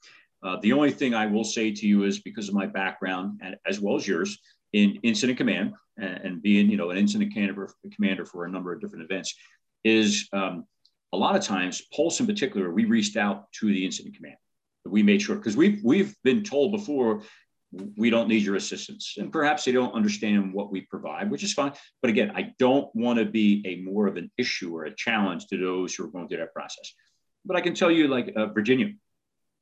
Uh, 0.41 0.55
the 0.61 0.71
only 0.71 0.91
thing 0.91 1.13
i 1.13 1.25
will 1.25 1.43
say 1.43 1.69
to 1.69 1.85
you 1.85 2.03
is 2.03 2.21
because 2.21 2.47
of 2.47 2.55
my 2.55 2.65
background 2.65 3.39
and 3.43 3.57
as 3.65 3.81
well 3.81 3.97
as 3.97 4.07
yours 4.07 4.39
in 4.73 4.99
incident 5.03 5.37
command 5.37 5.73
and, 5.97 6.41
being, 6.41 6.69
you 6.69 6.77
know, 6.77 6.91
an 6.91 6.97
incident 6.97 7.33
commander, 7.33 7.69
commander 7.95 8.25
for 8.25 8.45
a 8.45 8.49
number 8.49 8.71
of 8.73 8.79
different 8.81 9.03
events 9.03 9.35
is 9.83 10.27
um, 10.33 10.65
a 11.13 11.17
lot 11.17 11.35
of 11.35 11.43
times, 11.43 11.81
Pulse 11.93 12.19
in 12.19 12.27
particular, 12.27 12.71
we 12.71 12.85
reached 12.85 13.17
out 13.17 13.51
to 13.53 13.67
the 13.67 13.85
incident 13.85 14.15
command. 14.15 14.37
We 14.85 15.03
made 15.03 15.21
sure 15.21 15.35
because 15.35 15.57
we've 15.57 15.81
we've 15.83 16.15
been 16.23 16.41
told 16.41 16.71
before 16.71 17.21
we 17.95 18.09
don't 18.09 18.27
need 18.27 18.41
your 18.41 18.55
assistance, 18.55 19.15
and 19.17 19.31
perhaps 19.31 19.65
they 19.65 19.71
don't 19.71 19.93
understand 19.93 20.53
what 20.53 20.71
we 20.71 20.81
provide, 20.81 21.29
which 21.29 21.43
is 21.43 21.53
fine. 21.53 21.73
But 22.01 22.09
again, 22.09 22.31
I 22.33 22.53
don't 22.57 22.89
want 22.95 23.19
to 23.19 23.25
be 23.25 23.63
a 23.65 23.83
more 23.83 24.07
of 24.07 24.17
an 24.17 24.31
issue 24.37 24.75
or 24.75 24.85
a 24.85 24.95
challenge 24.95 25.45
to 25.47 25.57
those 25.57 25.93
who 25.93 26.05
are 26.05 26.07
going 26.07 26.27
through 26.27 26.37
that 26.37 26.53
process. 26.53 26.93
But 27.45 27.57
I 27.57 27.61
can 27.61 27.75
tell 27.75 27.91
you, 27.91 28.07
like 28.07 28.33
uh, 28.35 28.47
Virginia, 28.47 28.93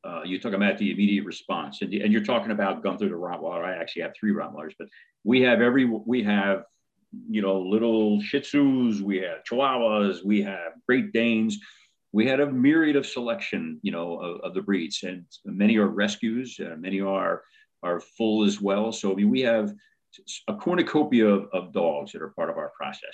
uh, 0.04 0.22
you 0.24 0.40
talk 0.40 0.54
about 0.54 0.78
the 0.78 0.92
immediate 0.92 1.26
response, 1.26 1.82
and, 1.82 1.94
and 1.94 2.12
you're 2.12 2.24
talking 2.24 2.52
about 2.52 2.84
Gunther 2.84 3.10
the 3.10 3.16
Rottweiler. 3.16 3.66
I 3.66 3.76
actually 3.76 4.04
have 4.04 4.14
three 4.18 4.32
Rottweilers, 4.32 4.74
but 4.78 4.88
we 5.24 5.42
have 5.42 5.62
every 5.62 5.86
we 5.86 6.24
have 6.24 6.64
you 7.30 7.42
know 7.42 7.60
little 7.60 8.22
Shih 8.22 8.40
Tzus, 8.40 9.02
we 9.02 9.18
have 9.18 9.44
Chihuahuas, 9.50 10.24
we 10.24 10.42
have 10.44 10.74
Great 10.88 11.12
Danes. 11.14 11.58
We 12.14 12.26
had 12.26 12.40
a 12.40 12.50
myriad 12.50 12.96
of 12.96 13.06
selection, 13.06 13.80
you 13.84 13.92
know, 13.92 14.18
of, 14.20 14.42
of 14.42 14.54
the 14.54 14.62
breeds, 14.62 15.04
and 15.04 15.26
many 15.46 15.78
are 15.78 15.88
rescues, 15.88 16.58
uh, 16.60 16.76
many 16.78 17.02
are 17.02 17.44
are 17.84 18.00
full 18.00 18.46
as 18.46 18.62
well. 18.62 18.92
So 18.92 19.12
I 19.12 19.16
mean, 19.16 19.30
we 19.30 19.42
have 19.42 19.74
a 20.48 20.56
cornucopia 20.56 21.28
of, 21.28 21.48
of 21.54 21.74
dogs 21.74 22.12
that 22.14 22.22
are 22.22 22.30
part 22.30 22.50
of 22.50 22.58
our 22.58 22.72
process. 22.80 23.14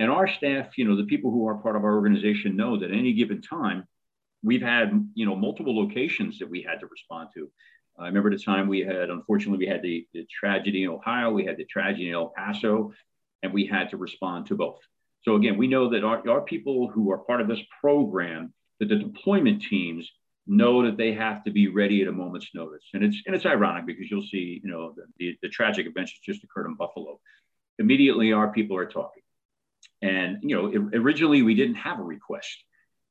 And 0.00 0.10
our 0.10 0.26
staff, 0.26 0.76
you 0.76 0.84
know, 0.84 0.96
the 0.96 1.04
people 1.04 1.30
who 1.30 1.46
are 1.46 1.54
part 1.54 1.76
of 1.76 1.84
our 1.84 1.94
organization 1.94 2.56
know 2.56 2.76
that 2.78 2.90
any 2.90 3.12
given 3.12 3.40
time, 3.40 3.84
we've 4.44 4.62
had 4.62 4.92
you 5.14 5.26
know 5.26 5.34
multiple 5.34 5.76
locations 5.76 6.38
that 6.38 6.48
we 6.50 6.62
had 6.62 6.80
to 6.80 6.86
respond 6.86 7.30
to. 7.34 7.50
I 7.98 8.06
remember 8.06 8.30
the 8.30 8.42
time 8.42 8.66
we 8.66 8.80
had, 8.80 9.08
unfortunately, 9.08 9.64
we 9.64 9.70
had 9.70 9.80
the, 9.80 10.06
the 10.12 10.26
tragedy 10.28 10.82
in 10.82 10.90
Ohio, 10.90 11.30
we 11.30 11.44
had 11.44 11.56
the 11.56 11.64
tragedy 11.64 12.08
in 12.08 12.14
El 12.14 12.32
Paso, 12.36 12.92
and 13.42 13.52
we 13.52 13.66
had 13.66 13.90
to 13.90 13.96
respond 13.96 14.46
to 14.46 14.56
both. 14.56 14.80
So 15.22 15.36
again, 15.36 15.56
we 15.56 15.68
know 15.68 15.90
that 15.90 16.02
our, 16.02 16.28
our 16.28 16.40
people 16.40 16.88
who 16.88 17.12
are 17.12 17.18
part 17.18 17.40
of 17.40 17.46
this 17.46 17.60
program, 17.80 18.52
that 18.80 18.88
the 18.88 18.96
deployment 18.96 19.62
teams 19.62 20.10
know 20.46 20.84
that 20.84 20.96
they 20.96 21.12
have 21.12 21.44
to 21.44 21.50
be 21.50 21.68
ready 21.68 22.02
at 22.02 22.08
a 22.08 22.12
moment's 22.12 22.48
notice. 22.54 22.82
And 22.92 23.02
it's 23.04 23.22
and 23.26 23.34
it's 23.34 23.46
ironic 23.46 23.86
because 23.86 24.10
you'll 24.10 24.26
see, 24.26 24.60
you 24.62 24.70
know, 24.70 24.94
the, 24.94 25.04
the, 25.18 25.38
the 25.42 25.48
tragic 25.48 25.86
events 25.86 26.12
that 26.12 26.32
just 26.32 26.44
occurred 26.44 26.66
in 26.66 26.74
Buffalo. 26.74 27.20
Immediately, 27.78 28.32
our 28.32 28.52
people 28.52 28.76
are 28.76 28.86
talking. 28.86 29.22
And 30.02 30.38
you 30.42 30.54
know, 30.54 30.66
it, 30.66 30.98
originally 30.98 31.42
we 31.42 31.54
didn't 31.54 31.76
have 31.76 31.98
a 31.98 32.02
request. 32.02 32.56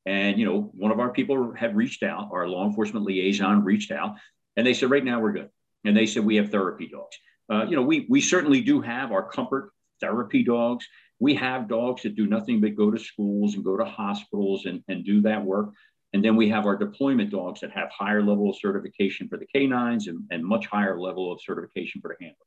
And, 0.05 0.37
you 0.37 0.45
know, 0.45 0.71
one 0.73 0.91
of 0.91 0.99
our 0.99 1.11
people 1.11 1.53
had 1.53 1.75
reached 1.75 2.03
out, 2.03 2.29
our 2.31 2.47
law 2.47 2.65
enforcement 2.65 3.05
liaison 3.05 3.63
reached 3.63 3.91
out, 3.91 4.15
and 4.57 4.67
they 4.67 4.73
said, 4.73 4.89
right 4.89 5.03
now 5.03 5.19
we're 5.19 5.31
good. 5.31 5.49
And 5.85 5.95
they 5.95 6.05
said, 6.05 6.25
we 6.25 6.35
have 6.37 6.51
therapy 6.51 6.87
dogs. 6.87 7.17
Uh, 7.51 7.65
you 7.69 7.75
know, 7.75 7.81
we, 7.81 8.05
we 8.09 8.21
certainly 8.21 8.61
do 8.61 8.81
have 8.81 9.11
our 9.11 9.29
comfort 9.29 9.71
therapy 9.99 10.43
dogs. 10.43 10.85
We 11.19 11.35
have 11.35 11.69
dogs 11.69 12.03
that 12.03 12.15
do 12.15 12.27
nothing 12.27 12.59
but 12.59 12.75
go 12.75 12.91
to 12.91 12.99
schools 12.99 13.55
and 13.55 13.63
go 13.63 13.77
to 13.77 13.85
hospitals 13.85 14.65
and, 14.65 14.83
and 14.87 15.05
do 15.05 15.21
that 15.21 15.43
work. 15.43 15.69
And 16.13 16.23
then 16.23 16.35
we 16.35 16.49
have 16.49 16.65
our 16.65 16.75
deployment 16.75 17.31
dogs 17.31 17.61
that 17.61 17.71
have 17.71 17.89
higher 17.89 18.21
level 18.21 18.49
of 18.49 18.57
certification 18.57 19.27
for 19.27 19.37
the 19.37 19.47
canines 19.47 20.07
and, 20.07 20.25
and 20.31 20.43
much 20.43 20.67
higher 20.67 20.99
level 20.99 21.31
of 21.31 21.41
certification 21.41 22.01
for 22.01 22.09
the 22.09 22.25
handler. 22.25 22.45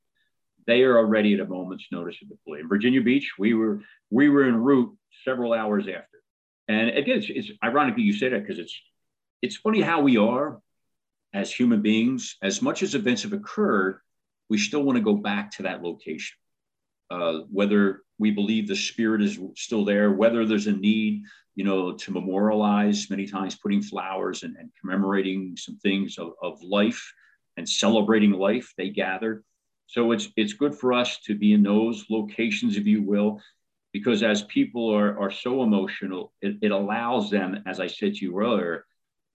They 0.66 0.82
are 0.82 0.98
already 0.98 1.34
at 1.34 1.40
a 1.40 1.46
moment's 1.46 1.86
notice 1.90 2.18
to 2.18 2.26
deploy. 2.26 2.60
In 2.60 2.68
Virginia 2.68 3.00
Beach, 3.00 3.32
we 3.38 3.54
were 3.54 3.82
we 4.10 4.28
were 4.28 4.44
en 4.44 4.56
route 4.56 4.96
several 5.24 5.52
hours 5.52 5.84
after. 5.84 6.18
And 6.68 6.90
again, 6.90 7.18
it's, 7.18 7.28
it's 7.28 7.50
ironic 7.62 7.96
that 7.96 8.02
you 8.02 8.12
say 8.12 8.28
that 8.28 8.40
because 8.40 8.58
it's 8.58 8.76
it's 9.42 9.56
funny 9.56 9.80
how 9.80 10.00
we 10.00 10.16
are 10.16 10.60
as 11.32 11.52
human 11.52 11.82
beings. 11.82 12.36
As 12.42 12.62
much 12.62 12.82
as 12.82 12.94
events 12.94 13.22
have 13.22 13.32
occurred, 13.32 14.00
we 14.48 14.58
still 14.58 14.82
want 14.82 14.96
to 14.96 15.04
go 15.04 15.14
back 15.14 15.50
to 15.52 15.62
that 15.64 15.82
location. 15.82 16.36
Uh, 17.10 17.40
whether 17.50 18.02
we 18.18 18.30
believe 18.30 18.66
the 18.66 18.74
spirit 18.74 19.22
is 19.22 19.38
still 19.54 19.84
there, 19.84 20.10
whether 20.10 20.44
there's 20.44 20.66
a 20.66 20.72
need, 20.72 21.22
you 21.54 21.64
know, 21.64 21.92
to 21.92 22.10
memorialize 22.10 23.08
many 23.10 23.26
times 23.26 23.54
putting 23.54 23.82
flowers 23.82 24.42
and, 24.42 24.56
and 24.56 24.70
commemorating 24.80 25.56
some 25.56 25.76
things 25.76 26.18
of, 26.18 26.32
of 26.42 26.60
life 26.62 27.12
and 27.56 27.68
celebrating 27.68 28.32
life, 28.32 28.72
they 28.76 28.90
gather. 28.90 29.44
So 29.86 30.10
it's 30.10 30.28
it's 30.36 30.52
good 30.52 30.74
for 30.74 30.92
us 30.92 31.18
to 31.26 31.36
be 31.36 31.52
in 31.52 31.62
those 31.62 32.06
locations, 32.10 32.76
if 32.76 32.86
you 32.86 33.02
will, 33.02 33.40
because 33.98 34.22
as 34.22 34.42
people 34.42 34.94
are, 34.94 35.18
are 35.18 35.30
so 35.30 35.62
emotional, 35.62 36.34
it, 36.42 36.58
it 36.60 36.70
allows 36.70 37.30
them, 37.30 37.62
as 37.64 37.80
I 37.80 37.86
said 37.86 38.12
to 38.12 38.24
you 38.26 38.38
earlier, 38.38 38.84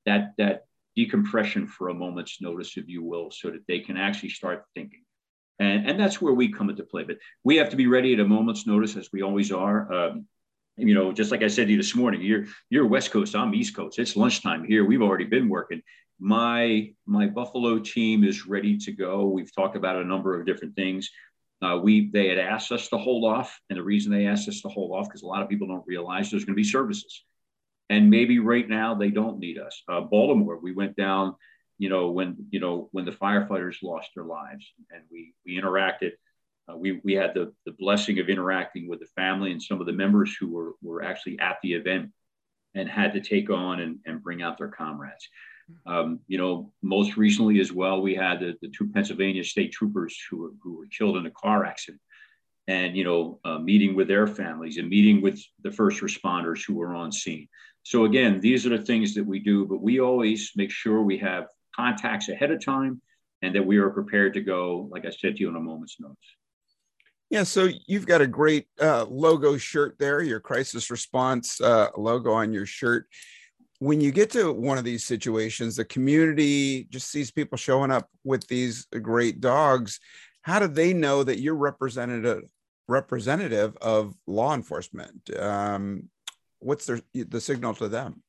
that 0.05 0.33
that 0.37 0.65
decompression 0.95 1.65
for 1.65 1.89
a 1.89 1.95
moment's 1.95 2.39
notice, 2.41 2.77
if 2.77 2.87
you 2.87 3.01
will, 3.01 3.31
so 3.31 3.49
that 3.49 3.65
they 3.67 3.79
can 3.79 3.97
actually 3.97 4.29
start 4.29 4.65
thinking. 4.75 5.01
And, 5.57 5.89
and 5.89 5.99
that's 5.99 6.21
where 6.21 6.35
we 6.35 6.53
come 6.53 6.69
into 6.69 6.83
play. 6.83 7.03
But 7.03 7.17
we 7.43 7.55
have 7.55 7.71
to 7.71 7.75
be 7.75 7.87
ready 7.87 8.13
at 8.13 8.19
a 8.19 8.25
moment's 8.25 8.67
notice, 8.67 8.95
as 8.95 9.09
we 9.11 9.23
always 9.23 9.51
are. 9.51 9.91
Um, 9.91 10.27
you 10.77 10.93
know, 10.93 11.11
just 11.11 11.31
like 11.31 11.41
I 11.41 11.47
said 11.47 11.65
to 11.65 11.71
you 11.71 11.77
this 11.77 11.95
morning, 11.95 12.21
you're 12.21 12.45
you're 12.69 12.85
West 12.85 13.09
Coast, 13.09 13.35
I'm 13.35 13.55
East 13.55 13.75
Coast. 13.75 13.97
It's 13.97 14.15
lunchtime 14.15 14.63
here. 14.63 14.85
We've 14.85 15.01
already 15.01 15.25
been 15.25 15.49
working. 15.49 15.81
My 16.19 16.91
my 17.07 17.25
Buffalo 17.25 17.79
team 17.79 18.23
is 18.23 18.45
ready 18.45 18.77
to 18.77 18.91
go. 18.91 19.25
We've 19.25 19.53
talked 19.55 19.75
about 19.75 19.95
a 19.95 20.05
number 20.05 20.39
of 20.39 20.45
different 20.45 20.75
things. 20.75 21.09
Uh, 21.61 21.77
we 21.77 22.09
they 22.09 22.27
had 22.27 22.39
asked 22.39 22.71
us 22.71 22.87
to 22.89 22.97
hold 22.97 23.23
off, 23.23 23.59
and 23.69 23.77
the 23.77 23.83
reason 23.83 24.11
they 24.11 24.25
asked 24.25 24.49
us 24.49 24.61
to 24.61 24.69
hold 24.69 24.91
off 24.91 25.07
because 25.07 25.21
a 25.21 25.27
lot 25.27 25.43
of 25.43 25.49
people 25.49 25.67
don't 25.67 25.85
realize 25.85 26.29
there's 26.29 26.45
going 26.45 26.55
to 26.55 26.61
be 26.61 26.63
services, 26.63 27.23
and 27.89 28.09
maybe 28.09 28.39
right 28.39 28.67
now 28.67 28.95
they 28.95 29.11
don't 29.11 29.39
need 29.39 29.59
us. 29.59 29.83
Uh, 29.87 30.01
Baltimore, 30.01 30.57
we 30.57 30.73
went 30.73 30.95
down, 30.95 31.35
you 31.77 31.89
know, 31.89 32.09
when 32.09 32.35
you 32.49 32.59
know 32.59 32.89
when 32.91 33.05
the 33.05 33.11
firefighters 33.11 33.83
lost 33.83 34.09
their 34.15 34.25
lives, 34.25 34.65
and 34.91 35.03
we 35.11 35.33
we 35.45 35.59
interacted. 35.59 36.11
Uh, 36.67 36.77
we 36.77 36.99
we 37.03 37.13
had 37.13 37.33
the 37.35 37.53
the 37.65 37.75
blessing 37.77 38.19
of 38.19 38.29
interacting 38.29 38.87
with 38.87 38.99
the 38.99 39.07
family 39.15 39.51
and 39.51 39.61
some 39.61 39.79
of 39.79 39.85
the 39.85 39.93
members 39.93 40.35
who 40.39 40.49
were 40.49 40.73
were 40.81 41.03
actually 41.03 41.37
at 41.39 41.57
the 41.61 41.73
event 41.73 42.11
and 42.73 42.89
had 42.89 43.13
to 43.13 43.21
take 43.21 43.49
on 43.49 43.81
and, 43.81 43.99
and 44.05 44.23
bring 44.23 44.41
out 44.41 44.57
their 44.57 44.69
comrades. 44.69 45.27
Um, 45.85 46.19
you 46.27 46.37
know, 46.37 46.71
most 46.81 47.17
recently 47.17 47.59
as 47.59 47.71
well, 47.71 48.01
we 48.01 48.15
had 48.15 48.39
the, 48.39 48.57
the 48.61 48.69
two 48.69 48.89
Pennsylvania 48.91 49.43
state 49.43 49.71
troopers 49.71 50.17
who 50.29 50.37
were, 50.37 50.51
who 50.61 50.77
were 50.77 50.87
killed 50.87 51.17
in 51.17 51.25
a 51.25 51.31
car 51.31 51.65
accident 51.65 52.01
and, 52.67 52.95
you 52.95 53.03
know, 53.03 53.39
uh, 53.43 53.59
meeting 53.59 53.95
with 53.95 54.07
their 54.07 54.27
families 54.27 54.77
and 54.77 54.89
meeting 54.89 55.21
with 55.21 55.41
the 55.63 55.71
first 55.71 56.01
responders 56.01 56.65
who 56.65 56.75
were 56.75 56.95
on 56.95 57.11
scene. 57.11 57.47
So 57.83 58.05
again, 58.05 58.39
these 58.39 58.65
are 58.65 58.77
the 58.77 58.83
things 58.83 59.13
that 59.15 59.25
we 59.25 59.39
do, 59.39 59.65
but 59.65 59.81
we 59.81 59.99
always 59.99 60.51
make 60.55 60.71
sure 60.71 61.01
we 61.01 61.17
have 61.17 61.47
contacts 61.75 62.29
ahead 62.29 62.51
of 62.51 62.63
time 62.63 63.01
and 63.41 63.55
that 63.55 63.65
we 63.65 63.77
are 63.77 63.89
prepared 63.89 64.33
to 64.35 64.41
go, 64.41 64.87
like 64.91 65.05
I 65.05 65.09
said 65.09 65.35
to 65.35 65.41
you, 65.41 65.49
on 65.49 65.55
a 65.55 65.59
moment's 65.59 65.99
notice. 65.99 66.17
Yeah, 67.31 67.43
so 67.43 67.69
you've 67.87 68.05
got 68.05 68.21
a 68.21 68.27
great 68.27 68.67
uh, 68.79 69.05
logo 69.09 69.57
shirt 69.57 69.95
there, 69.97 70.21
your 70.21 70.41
crisis 70.41 70.91
response 70.91 71.61
uh, 71.61 71.87
logo 71.97 72.33
on 72.33 72.51
your 72.51 72.65
shirt 72.65 73.07
when 73.81 73.99
you 73.99 74.11
get 74.11 74.29
to 74.29 74.53
one 74.53 74.77
of 74.77 74.83
these 74.83 75.03
situations, 75.03 75.75
the 75.75 75.85
community 75.85 76.83
just 76.91 77.09
sees 77.09 77.31
people 77.31 77.57
showing 77.57 77.89
up 77.89 78.07
with 78.23 78.45
these 78.47 78.85
great 79.01 79.41
dogs. 79.41 79.99
How 80.43 80.59
do 80.59 80.67
they 80.67 80.93
know 80.93 81.23
that 81.23 81.39
you're 81.39 81.55
representative 81.55 82.43
representative 82.87 83.75
of 83.81 84.13
law 84.27 84.53
enforcement? 84.53 85.35
Um, 85.35 86.09
what's 86.59 86.85
their, 86.85 87.01
the 87.15 87.41
signal 87.41 87.73
to 87.75 87.87
them? 87.87 88.21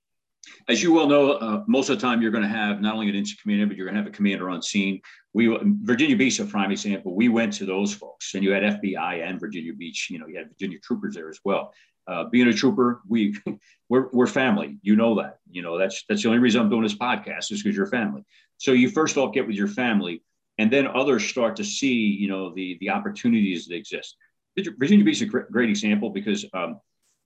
As 0.68 0.82
you 0.82 0.94
well 0.94 1.06
know, 1.06 1.32
uh, 1.32 1.64
most 1.66 1.90
of 1.90 2.00
the 2.00 2.06
time 2.06 2.22
you're 2.22 2.30
going 2.30 2.44
to 2.44 2.48
have 2.48 2.80
not 2.80 2.94
only 2.94 3.10
an 3.10 3.14
incident 3.14 3.42
commander, 3.42 3.66
but 3.66 3.76
you're 3.76 3.86
going 3.86 3.94
to 3.94 4.00
have 4.00 4.10
a 4.10 4.16
commander 4.16 4.48
on 4.48 4.62
scene. 4.62 5.02
We 5.34 5.54
Virginia 5.82 6.16
Beach, 6.16 6.40
a 6.40 6.46
prime 6.46 6.72
example. 6.72 7.14
We 7.14 7.28
went 7.28 7.52
to 7.54 7.66
those 7.66 7.92
folks, 7.92 8.34
and 8.34 8.42
you 8.42 8.52
had 8.52 8.62
FBI 8.62 9.28
and 9.28 9.38
Virginia 9.38 9.74
Beach. 9.74 10.08
You 10.10 10.18
know, 10.18 10.26
you 10.28 10.38
had 10.38 10.48
Virginia 10.48 10.78
troopers 10.82 11.14
there 11.14 11.28
as 11.28 11.40
well. 11.44 11.74
Uh, 12.06 12.24
being 12.24 12.48
a 12.48 12.52
trooper, 12.52 13.00
we 13.08 13.36
we're, 13.88 14.08
we're 14.12 14.26
family. 14.26 14.78
You 14.82 14.96
know 14.96 15.16
that. 15.16 15.38
You 15.50 15.62
know 15.62 15.78
that's 15.78 16.04
that's 16.08 16.22
the 16.22 16.28
only 16.28 16.40
reason 16.40 16.60
I'm 16.60 16.70
doing 16.70 16.82
this 16.82 16.94
podcast 16.94 17.52
is 17.52 17.62
because 17.62 17.76
you're 17.76 17.86
family. 17.86 18.24
So 18.58 18.72
you 18.72 18.90
first 18.90 19.16
off 19.16 19.32
get 19.32 19.46
with 19.46 19.56
your 19.56 19.68
family, 19.68 20.22
and 20.58 20.72
then 20.72 20.86
others 20.86 21.24
start 21.24 21.56
to 21.56 21.64
see 21.64 21.94
you 21.94 22.28
know 22.28 22.54
the 22.54 22.78
the 22.80 22.90
opportunities 22.90 23.66
that 23.66 23.76
exist. 23.76 24.16
Virginia 24.56 25.04
Beach 25.04 25.22
is 25.22 25.22
a 25.22 25.26
great 25.26 25.70
example 25.70 26.10
because 26.10 26.44
um, 26.52 26.78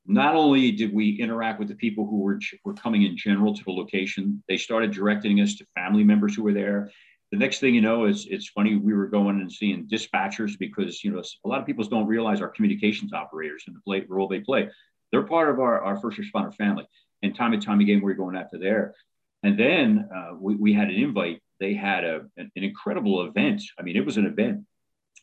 not 0.07 0.35
only 0.35 0.71
did 0.71 0.95
we 0.95 1.21
interact 1.21 1.59
with 1.59 1.69
the 1.69 1.75
people 1.75 2.07
who 2.07 2.21
were, 2.21 2.39
were 2.65 2.75
coming 2.75 3.03
in 3.03 3.17
general 3.17 3.55
to 3.55 3.65
the 3.65 3.73
location, 3.73 4.43
they 4.49 4.57
started 4.57 4.93
directing 4.93 5.41
us 5.41 5.57
to 5.57 5.67
family 5.75 6.05
members 6.05 6.37
who 6.37 6.43
were 6.43 6.53
there. 6.53 6.91
The 7.33 7.39
next 7.39 7.59
thing 7.59 7.75
you 7.75 7.81
know 7.81 8.07
is 8.07 8.27
it's 8.31 8.49
funny, 8.49 8.77
we 8.77 8.95
were 8.95 9.09
going 9.09 9.41
and 9.41 9.51
seeing 9.51 9.89
dispatchers 9.89 10.59
because, 10.59 11.03
you 11.03 11.11
know, 11.11 11.23
a 11.45 11.49
lot 11.49 11.61
of 11.61 11.67
people 11.67 11.85
don't 11.85 12.07
realize 12.07 12.41
our 12.41 12.49
communications 12.49 13.13
operators 13.13 13.65
and 13.67 13.77
the 13.77 14.07
role 14.09 14.29
they 14.29 14.41
play. 14.41 14.69
They're 15.11 15.23
part 15.23 15.51
of 15.51 15.59
our, 15.59 15.81
our 15.81 16.01
first 16.01 16.19
responder 16.19 16.55
family. 16.55 16.87
And 17.23 17.35
time 17.35 17.53
and 17.53 17.63
time 17.63 17.81
again, 17.81 18.01
we 18.03 18.13
are 18.13 18.17
going 18.17 18.37
after 18.37 18.59
there. 18.59 18.95
And 19.43 19.59
then 19.59 20.09
uh, 20.15 20.35
we, 20.39 20.55
we 20.55 20.73
had 20.73 20.89
an 20.89 20.95
invite. 20.95 21.41
They 21.59 21.75
had 21.75 22.05
a, 22.05 22.23
an, 22.37 22.51
an 22.55 22.65
incredible 22.65 23.27
event. 23.27 23.63
I 23.79 23.83
mean, 23.83 23.97
it 23.97 24.07
was 24.07 24.19
an 24.19 24.27
event 24.27 24.65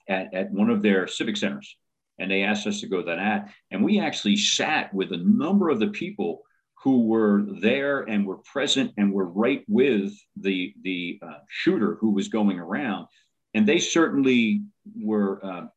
at, 0.09 0.33
at 0.33 0.51
one 0.51 0.69
of 0.69 0.81
their 0.81 1.07
civic 1.07 1.37
centers 1.37 1.75
and 2.19 2.29
they 2.29 2.43
asked 2.43 2.67
us 2.67 2.81
to 2.81 2.87
go 2.87 3.01
to 3.01 3.15
that. 3.15 3.49
And 3.71 3.83
we 3.83 3.99
actually 3.99 4.37
sat 4.37 4.93
with 4.93 5.11
a 5.11 5.17
number 5.17 5.69
of 5.69 5.79
the 5.79 5.87
people 5.87 6.43
who 6.83 7.07
were 7.07 7.43
there 7.61 8.01
and 8.01 8.25
were 8.25 8.39
present 8.39 8.91
and 8.97 9.13
were 9.13 9.27
right 9.27 9.63
with 9.67 10.13
the 10.35 10.73
the 10.81 11.19
uh, 11.21 11.39
shooter 11.47 11.95
who 11.99 12.11
was 12.11 12.27
going 12.27 12.59
around, 12.59 13.07
and 13.53 13.67
they 13.67 13.79
certainly 13.79 14.63
were. 14.95 15.43
Uh, 15.43 15.67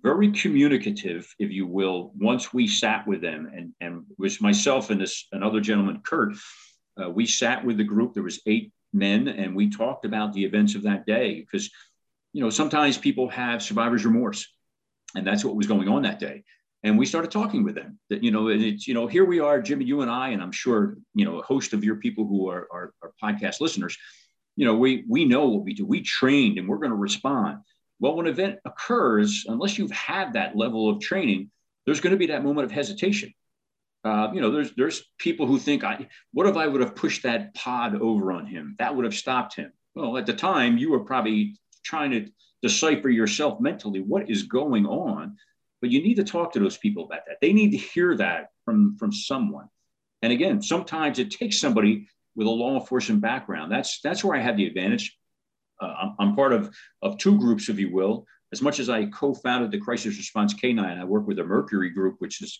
very 0.00 0.30
communicative, 0.30 1.34
if 1.40 1.50
you 1.50 1.66
will, 1.66 2.12
once 2.16 2.54
we 2.54 2.68
sat 2.68 3.04
with 3.04 3.20
them, 3.20 3.50
and, 3.52 3.72
and 3.80 4.04
it 4.08 4.16
was 4.16 4.40
myself 4.40 4.90
and 4.90 5.00
this 5.00 5.26
another 5.32 5.60
gentleman, 5.60 6.00
Kurt. 6.04 6.34
Uh, 7.02 7.10
we 7.10 7.26
sat 7.26 7.64
with 7.64 7.78
the 7.78 7.84
group. 7.84 8.14
There 8.14 8.22
was 8.22 8.40
eight 8.46 8.72
men, 8.92 9.26
and 9.26 9.56
we 9.56 9.68
talked 9.68 10.04
about 10.04 10.32
the 10.32 10.44
events 10.44 10.76
of 10.76 10.84
that 10.84 11.04
day 11.04 11.40
because, 11.40 11.68
you 12.32 12.40
know, 12.40 12.48
sometimes 12.48 12.96
people 12.96 13.28
have 13.28 13.60
survivor's 13.60 14.04
remorse, 14.04 14.46
and 15.16 15.26
that's 15.26 15.44
what 15.44 15.56
was 15.56 15.66
going 15.66 15.88
on 15.88 16.02
that 16.02 16.20
day 16.20 16.44
and 16.84 16.98
we 16.98 17.06
started 17.06 17.30
talking 17.30 17.64
with 17.64 17.74
them 17.74 17.98
that 18.10 18.22
you 18.22 18.30
know 18.30 18.48
and 18.48 18.62
it's 18.62 18.86
you 18.86 18.94
know 18.94 19.06
here 19.06 19.24
we 19.24 19.40
are 19.40 19.60
jimmy 19.60 19.84
you 19.84 20.00
and 20.02 20.10
i 20.10 20.28
and 20.28 20.42
i'm 20.42 20.52
sure 20.52 20.96
you 21.14 21.24
know 21.24 21.38
a 21.38 21.42
host 21.42 21.72
of 21.72 21.82
your 21.84 21.96
people 21.96 22.26
who 22.26 22.48
are, 22.48 22.68
are, 22.72 22.92
are 23.02 23.12
podcast 23.22 23.60
listeners 23.60 23.96
you 24.58 24.64
know 24.64 24.74
we 24.74 25.04
we 25.08 25.24
know 25.24 25.46
what 25.46 25.64
we 25.64 25.72
do. 25.72 25.86
We 25.86 26.02
trained 26.02 26.58
and 26.58 26.68
we're 26.68 26.78
going 26.78 26.90
to 26.90 26.96
respond. 26.96 27.60
Well 28.00 28.16
when 28.16 28.26
an 28.26 28.32
event 28.32 28.58
occurs 28.64 29.44
unless 29.46 29.78
you've 29.78 29.92
had 29.92 30.32
that 30.32 30.56
level 30.56 30.90
of 30.90 31.00
training 31.00 31.50
there's 31.86 32.00
going 32.00 32.10
to 32.10 32.18
be 32.18 32.26
that 32.26 32.44
moment 32.44 32.66
of 32.66 32.72
hesitation. 32.72 33.32
Uh, 34.04 34.30
you 34.34 34.40
know 34.40 34.50
there's 34.50 34.72
there's 34.74 35.04
people 35.18 35.46
who 35.46 35.58
think 35.58 35.84
i 35.84 36.06
what 36.32 36.46
if 36.46 36.56
i 36.56 36.66
would 36.66 36.80
have 36.80 36.94
pushed 36.96 37.22
that 37.22 37.54
pod 37.54 38.00
over 38.00 38.32
on 38.32 38.46
him? 38.46 38.74
That 38.80 38.94
would 38.96 39.04
have 39.04 39.14
stopped 39.14 39.54
him. 39.54 39.72
Well 39.94 40.18
at 40.18 40.26
the 40.26 40.34
time 40.34 40.76
you 40.76 40.90
were 40.90 41.04
probably 41.04 41.56
trying 41.84 42.10
to 42.10 42.26
decipher 42.60 43.08
yourself 43.08 43.60
mentally. 43.60 44.00
What 44.00 44.28
is 44.28 44.42
going 44.42 44.86
on 44.86 45.36
but 45.80 45.90
you 45.90 46.02
need 46.02 46.16
to 46.16 46.24
talk 46.24 46.52
to 46.52 46.58
those 46.58 46.76
people 46.76 47.04
about 47.04 47.26
that. 47.26 47.36
They 47.40 47.52
need 47.52 47.70
to 47.72 47.76
hear 47.76 48.16
that 48.16 48.50
from 48.64 48.96
from 48.96 49.12
someone. 49.12 49.68
And 50.22 50.32
again 50.32 50.62
sometimes 50.62 51.18
it 51.18 51.30
takes 51.30 51.60
somebody 51.60 52.08
with 52.36 52.46
a 52.46 52.50
law 52.50 52.78
enforcement 52.78 53.20
background. 53.20 53.72
That's 53.72 54.00
that's 54.00 54.24
where 54.24 54.36
i 54.36 54.42
have 54.42 54.56
the 54.56 54.66
advantage. 54.66 55.16
Uh, 55.80 55.94
I'm, 56.02 56.14
I'm, 56.18 56.36
part 56.36 56.52
of 56.52 56.74
of 57.02 57.18
two 57.18 57.38
groups 57.38 57.68
if 57.68 57.78
you 57.78 57.92
will. 57.92 58.26
As 58.52 58.62
much 58.62 58.80
as 58.80 58.88
i 58.88 59.06
co-founded 59.06 59.70
the 59.70 59.78
crisis 59.78 60.16
response 60.16 60.54
k9 60.54 60.80
i 60.80 61.04
work 61.04 61.26
with 61.26 61.36
the 61.36 61.44
mercury 61.44 61.90
group 61.90 62.16
which 62.18 62.42
is 62.42 62.58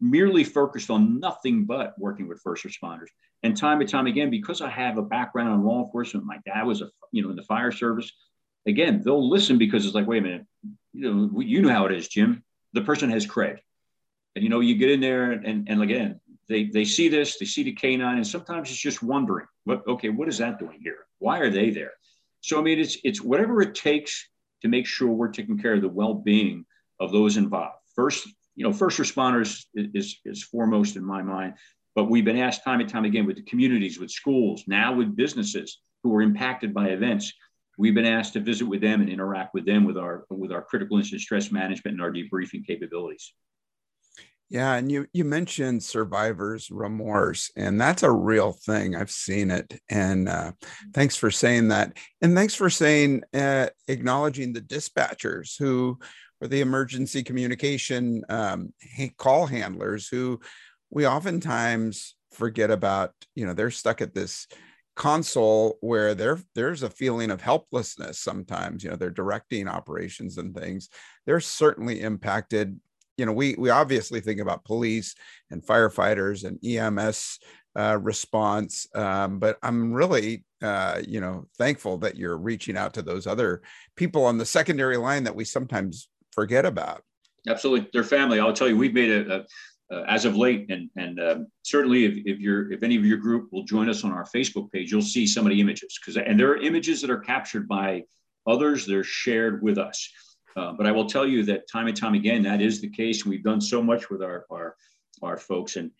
merely 0.00 0.42
focused 0.42 0.88
on 0.88 1.20
nothing 1.20 1.66
but 1.66 1.98
working 1.98 2.28
with 2.28 2.40
first 2.40 2.64
responders. 2.64 3.08
And 3.42 3.54
time 3.54 3.80
and 3.80 3.90
time 3.90 4.06
again 4.06 4.30
because 4.30 4.60
i 4.60 4.70
have 4.70 4.96
a 4.96 5.02
background 5.02 5.54
in 5.54 5.64
law 5.64 5.84
enforcement 5.84 6.26
my 6.26 6.38
dad 6.46 6.64
was 6.64 6.80
a 6.80 6.88
you 7.12 7.22
know 7.22 7.30
in 7.30 7.36
the 7.36 7.42
fire 7.42 7.72
service 7.72 8.10
again, 8.66 9.02
they'll 9.04 9.28
listen 9.28 9.58
because 9.58 9.86
it's 9.86 9.94
like, 9.94 10.06
wait 10.06 10.18
a 10.18 10.22
minute, 10.22 10.46
you 10.92 11.14
know, 11.14 11.40
you 11.40 11.62
know 11.62 11.70
how 11.70 11.86
it 11.86 11.92
is, 11.92 12.08
Jim. 12.08 12.42
The 12.72 12.82
person 12.82 13.10
has 13.10 13.26
cred. 13.26 13.58
And 14.34 14.42
you 14.42 14.50
know, 14.50 14.60
you 14.60 14.76
get 14.76 14.90
in 14.90 15.00
there 15.00 15.32
and, 15.32 15.68
and 15.68 15.82
again, 15.82 16.20
they, 16.48 16.64
they 16.64 16.84
see 16.84 17.08
this, 17.08 17.38
they 17.38 17.46
see 17.46 17.62
the 17.62 17.72
canine, 17.72 18.16
and 18.16 18.26
sometimes 18.26 18.70
it's 18.70 18.78
just 18.78 19.02
wondering, 19.02 19.46
what 19.64 19.86
okay, 19.88 20.10
what 20.10 20.28
is 20.28 20.38
that 20.38 20.58
doing 20.58 20.78
here? 20.80 21.06
Why 21.18 21.38
are 21.38 21.50
they 21.50 21.70
there? 21.70 21.92
So 22.40 22.58
I 22.58 22.62
mean, 22.62 22.78
it's 22.78 22.98
it's 23.02 23.20
whatever 23.20 23.60
it 23.62 23.74
takes 23.74 24.28
to 24.62 24.68
make 24.68 24.86
sure 24.86 25.08
we're 25.08 25.28
taking 25.28 25.58
care 25.58 25.74
of 25.74 25.82
the 25.82 25.88
well-being 25.88 26.64
of 27.00 27.12
those 27.12 27.36
involved. 27.36 27.76
First, 27.94 28.28
you 28.54 28.64
know, 28.64 28.72
first 28.72 28.98
responders 28.98 29.64
is, 29.74 30.18
is 30.24 30.42
foremost 30.42 30.96
in 30.96 31.04
my 31.04 31.22
mind, 31.22 31.54
but 31.94 32.04
we've 32.04 32.24
been 32.24 32.38
asked 32.38 32.64
time 32.64 32.80
and 32.80 32.88
time 32.88 33.04
again 33.04 33.26
with 33.26 33.36
the 33.36 33.42
communities, 33.42 33.98
with 33.98 34.10
schools, 34.10 34.64
now 34.66 34.94
with 34.94 35.16
businesses 35.16 35.80
who 36.02 36.14
are 36.14 36.22
impacted 36.22 36.72
by 36.72 36.88
events 36.88 37.32
we've 37.76 37.94
been 37.94 38.06
asked 38.06 38.32
to 38.34 38.40
visit 38.40 38.66
with 38.66 38.80
them 38.80 39.00
and 39.00 39.10
interact 39.10 39.54
with 39.54 39.66
them 39.66 39.84
with 39.84 39.96
our 39.96 40.24
with 40.30 40.52
our 40.52 40.62
critical 40.62 40.96
incident 40.96 41.22
stress 41.22 41.50
management 41.50 41.94
and 41.94 42.02
our 42.02 42.12
debriefing 42.12 42.66
capabilities. 42.66 43.32
Yeah, 44.48 44.74
and 44.74 44.90
you 44.90 45.06
you 45.12 45.24
mentioned 45.24 45.82
survivors 45.82 46.70
remorse, 46.70 47.50
and 47.56 47.80
that's 47.80 48.04
a 48.04 48.10
real 48.10 48.52
thing. 48.52 48.94
I've 48.94 49.10
seen 49.10 49.50
it, 49.50 49.80
and 49.90 50.28
uh, 50.28 50.52
thanks 50.94 51.16
for 51.16 51.32
saying 51.32 51.68
that, 51.68 51.96
and 52.22 52.34
thanks 52.34 52.54
for 52.54 52.70
saying 52.70 53.24
uh, 53.34 53.68
acknowledging 53.88 54.52
the 54.52 54.60
dispatchers 54.60 55.58
who 55.58 55.98
are 56.40 56.46
the 56.46 56.60
emergency 56.60 57.24
communication 57.24 58.22
um, 58.28 58.72
call 59.16 59.46
handlers 59.46 60.06
who 60.06 60.38
we 60.90 61.06
oftentimes 61.06 62.14
forget 62.30 62.70
about. 62.70 63.12
You 63.34 63.46
know, 63.46 63.52
they're 63.52 63.72
stuck 63.72 64.00
at 64.00 64.14
this 64.14 64.46
console 64.96 65.76
where 65.80 66.14
there 66.14 66.38
there's 66.54 66.82
a 66.82 66.90
feeling 66.90 67.30
of 67.30 67.40
helplessness 67.40 68.18
sometimes 68.18 68.82
you 68.82 68.90
know 68.90 68.96
they're 68.96 69.10
directing 69.10 69.68
operations 69.68 70.38
and 70.38 70.56
things 70.56 70.88
they're 71.26 71.40
certainly 71.40 72.00
impacted. 72.00 72.80
You 73.18 73.26
know 73.26 73.32
we 73.32 73.54
we 73.58 73.70
obviously 73.70 74.20
think 74.20 74.40
about 74.40 74.64
police 74.64 75.14
and 75.50 75.64
firefighters 75.64 76.44
and 76.44 76.58
ems 76.64 77.38
uh, 77.78 77.98
response 78.00 78.86
um, 78.94 79.38
but 79.38 79.58
i'm 79.62 79.92
really 79.92 80.44
uh, 80.62 81.00
you 81.06 81.20
know 81.20 81.46
thankful 81.58 81.98
that 81.98 82.16
you're 82.16 82.38
reaching 82.38 82.76
out 82.76 82.94
to 82.94 83.02
those 83.02 83.26
other 83.26 83.62
people 83.96 84.24
on 84.24 84.38
the 84.38 84.46
secondary 84.46 84.96
line 84.96 85.24
that 85.24 85.36
we 85.36 85.44
sometimes 85.44 86.08
forget 86.36 86.66
about. 86.66 87.02
Absolutely. 87.48 87.88
Their 87.92 88.04
family. 88.04 88.38
I'll 88.38 88.52
tell 88.52 88.68
you 88.68 88.76
we've 88.76 88.94
made 88.94 89.10
a, 89.10 89.40
a 89.40 89.44
uh, 89.92 90.02
as 90.08 90.24
of 90.24 90.36
late, 90.36 90.66
and 90.70 90.90
and 90.96 91.20
um, 91.20 91.46
certainly 91.62 92.04
if, 92.04 92.14
if 92.26 92.40
you're 92.40 92.72
if 92.72 92.82
any 92.82 92.96
of 92.96 93.04
your 93.04 93.18
group 93.18 93.48
will 93.52 93.64
join 93.64 93.88
us 93.88 94.04
on 94.04 94.12
our 94.12 94.24
Facebook 94.24 94.70
page, 94.72 94.90
you'll 94.90 95.02
see 95.02 95.26
some 95.26 95.46
of 95.46 95.50
the 95.50 95.60
images 95.60 95.98
because 96.00 96.16
and 96.16 96.38
there 96.38 96.50
are 96.50 96.58
images 96.58 97.00
that 97.00 97.10
are 97.10 97.18
captured 97.18 97.68
by 97.68 98.02
others. 98.46 98.86
They're 98.86 99.04
shared 99.04 99.62
with 99.62 99.78
us. 99.78 100.10
Uh, 100.56 100.72
but 100.72 100.86
I 100.86 100.92
will 100.92 101.06
tell 101.06 101.26
you 101.26 101.42
that 101.44 101.68
time 101.70 101.86
and 101.86 101.96
time 101.96 102.14
again, 102.14 102.42
that 102.44 102.62
is 102.62 102.80
the 102.80 102.88
case. 102.88 103.26
We've 103.26 103.44
done 103.44 103.60
so 103.60 103.82
much 103.82 104.10
with 104.10 104.22
our 104.22 104.46
our 104.50 104.76
our 105.22 105.36
folks 105.36 105.76
and 105.76 105.90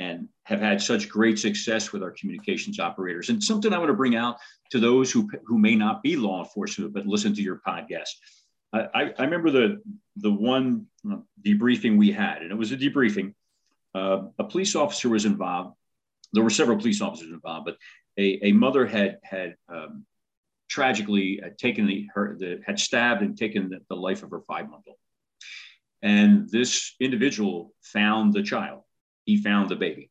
and 0.00 0.28
have 0.44 0.60
had 0.60 0.80
such 0.80 1.08
great 1.08 1.38
success 1.38 1.92
with 1.92 2.02
our 2.02 2.10
communications 2.10 2.80
operators. 2.80 3.28
And 3.28 3.42
something 3.42 3.72
I 3.72 3.78
want 3.78 3.90
to 3.90 3.94
bring 3.94 4.16
out 4.16 4.36
to 4.70 4.78
those 4.78 5.10
who 5.10 5.28
who 5.46 5.58
may 5.58 5.74
not 5.74 6.02
be 6.02 6.16
law 6.16 6.42
enforcement 6.44 6.92
but 6.92 7.06
listen 7.06 7.34
to 7.34 7.42
your 7.42 7.60
podcast. 7.66 8.10
I, 8.72 9.12
I 9.18 9.24
remember 9.24 9.50
the 9.50 9.82
the 10.16 10.30
one 10.30 10.86
debriefing 11.44 11.98
we 11.98 12.12
had, 12.12 12.42
and 12.42 12.50
it 12.50 12.56
was 12.56 12.72
a 12.72 12.76
debriefing. 12.76 13.34
Uh, 13.94 14.28
a 14.38 14.44
police 14.44 14.74
officer 14.74 15.08
was 15.08 15.26
involved. 15.26 15.76
There 16.32 16.42
were 16.42 16.50
several 16.50 16.78
police 16.78 17.02
officers 17.02 17.30
involved, 17.30 17.66
but 17.66 17.76
a, 18.18 18.48
a 18.48 18.52
mother 18.52 18.86
had 18.86 19.18
had 19.22 19.56
um, 19.68 20.06
tragically 20.68 21.42
taken 21.58 21.86
the 21.86 22.08
her 22.14 22.36
the, 22.38 22.60
had 22.66 22.78
stabbed 22.78 23.22
and 23.22 23.36
taken 23.36 23.68
the, 23.68 23.80
the 23.88 23.96
life 23.96 24.22
of 24.22 24.30
her 24.30 24.40
five 24.40 24.70
month 24.70 24.84
old. 24.86 24.96
And 26.00 26.48
this 26.50 26.94
individual 26.98 27.74
found 27.82 28.32
the 28.32 28.42
child. 28.42 28.82
He 29.24 29.36
found 29.36 29.68
the 29.68 29.76
baby. 29.76 30.10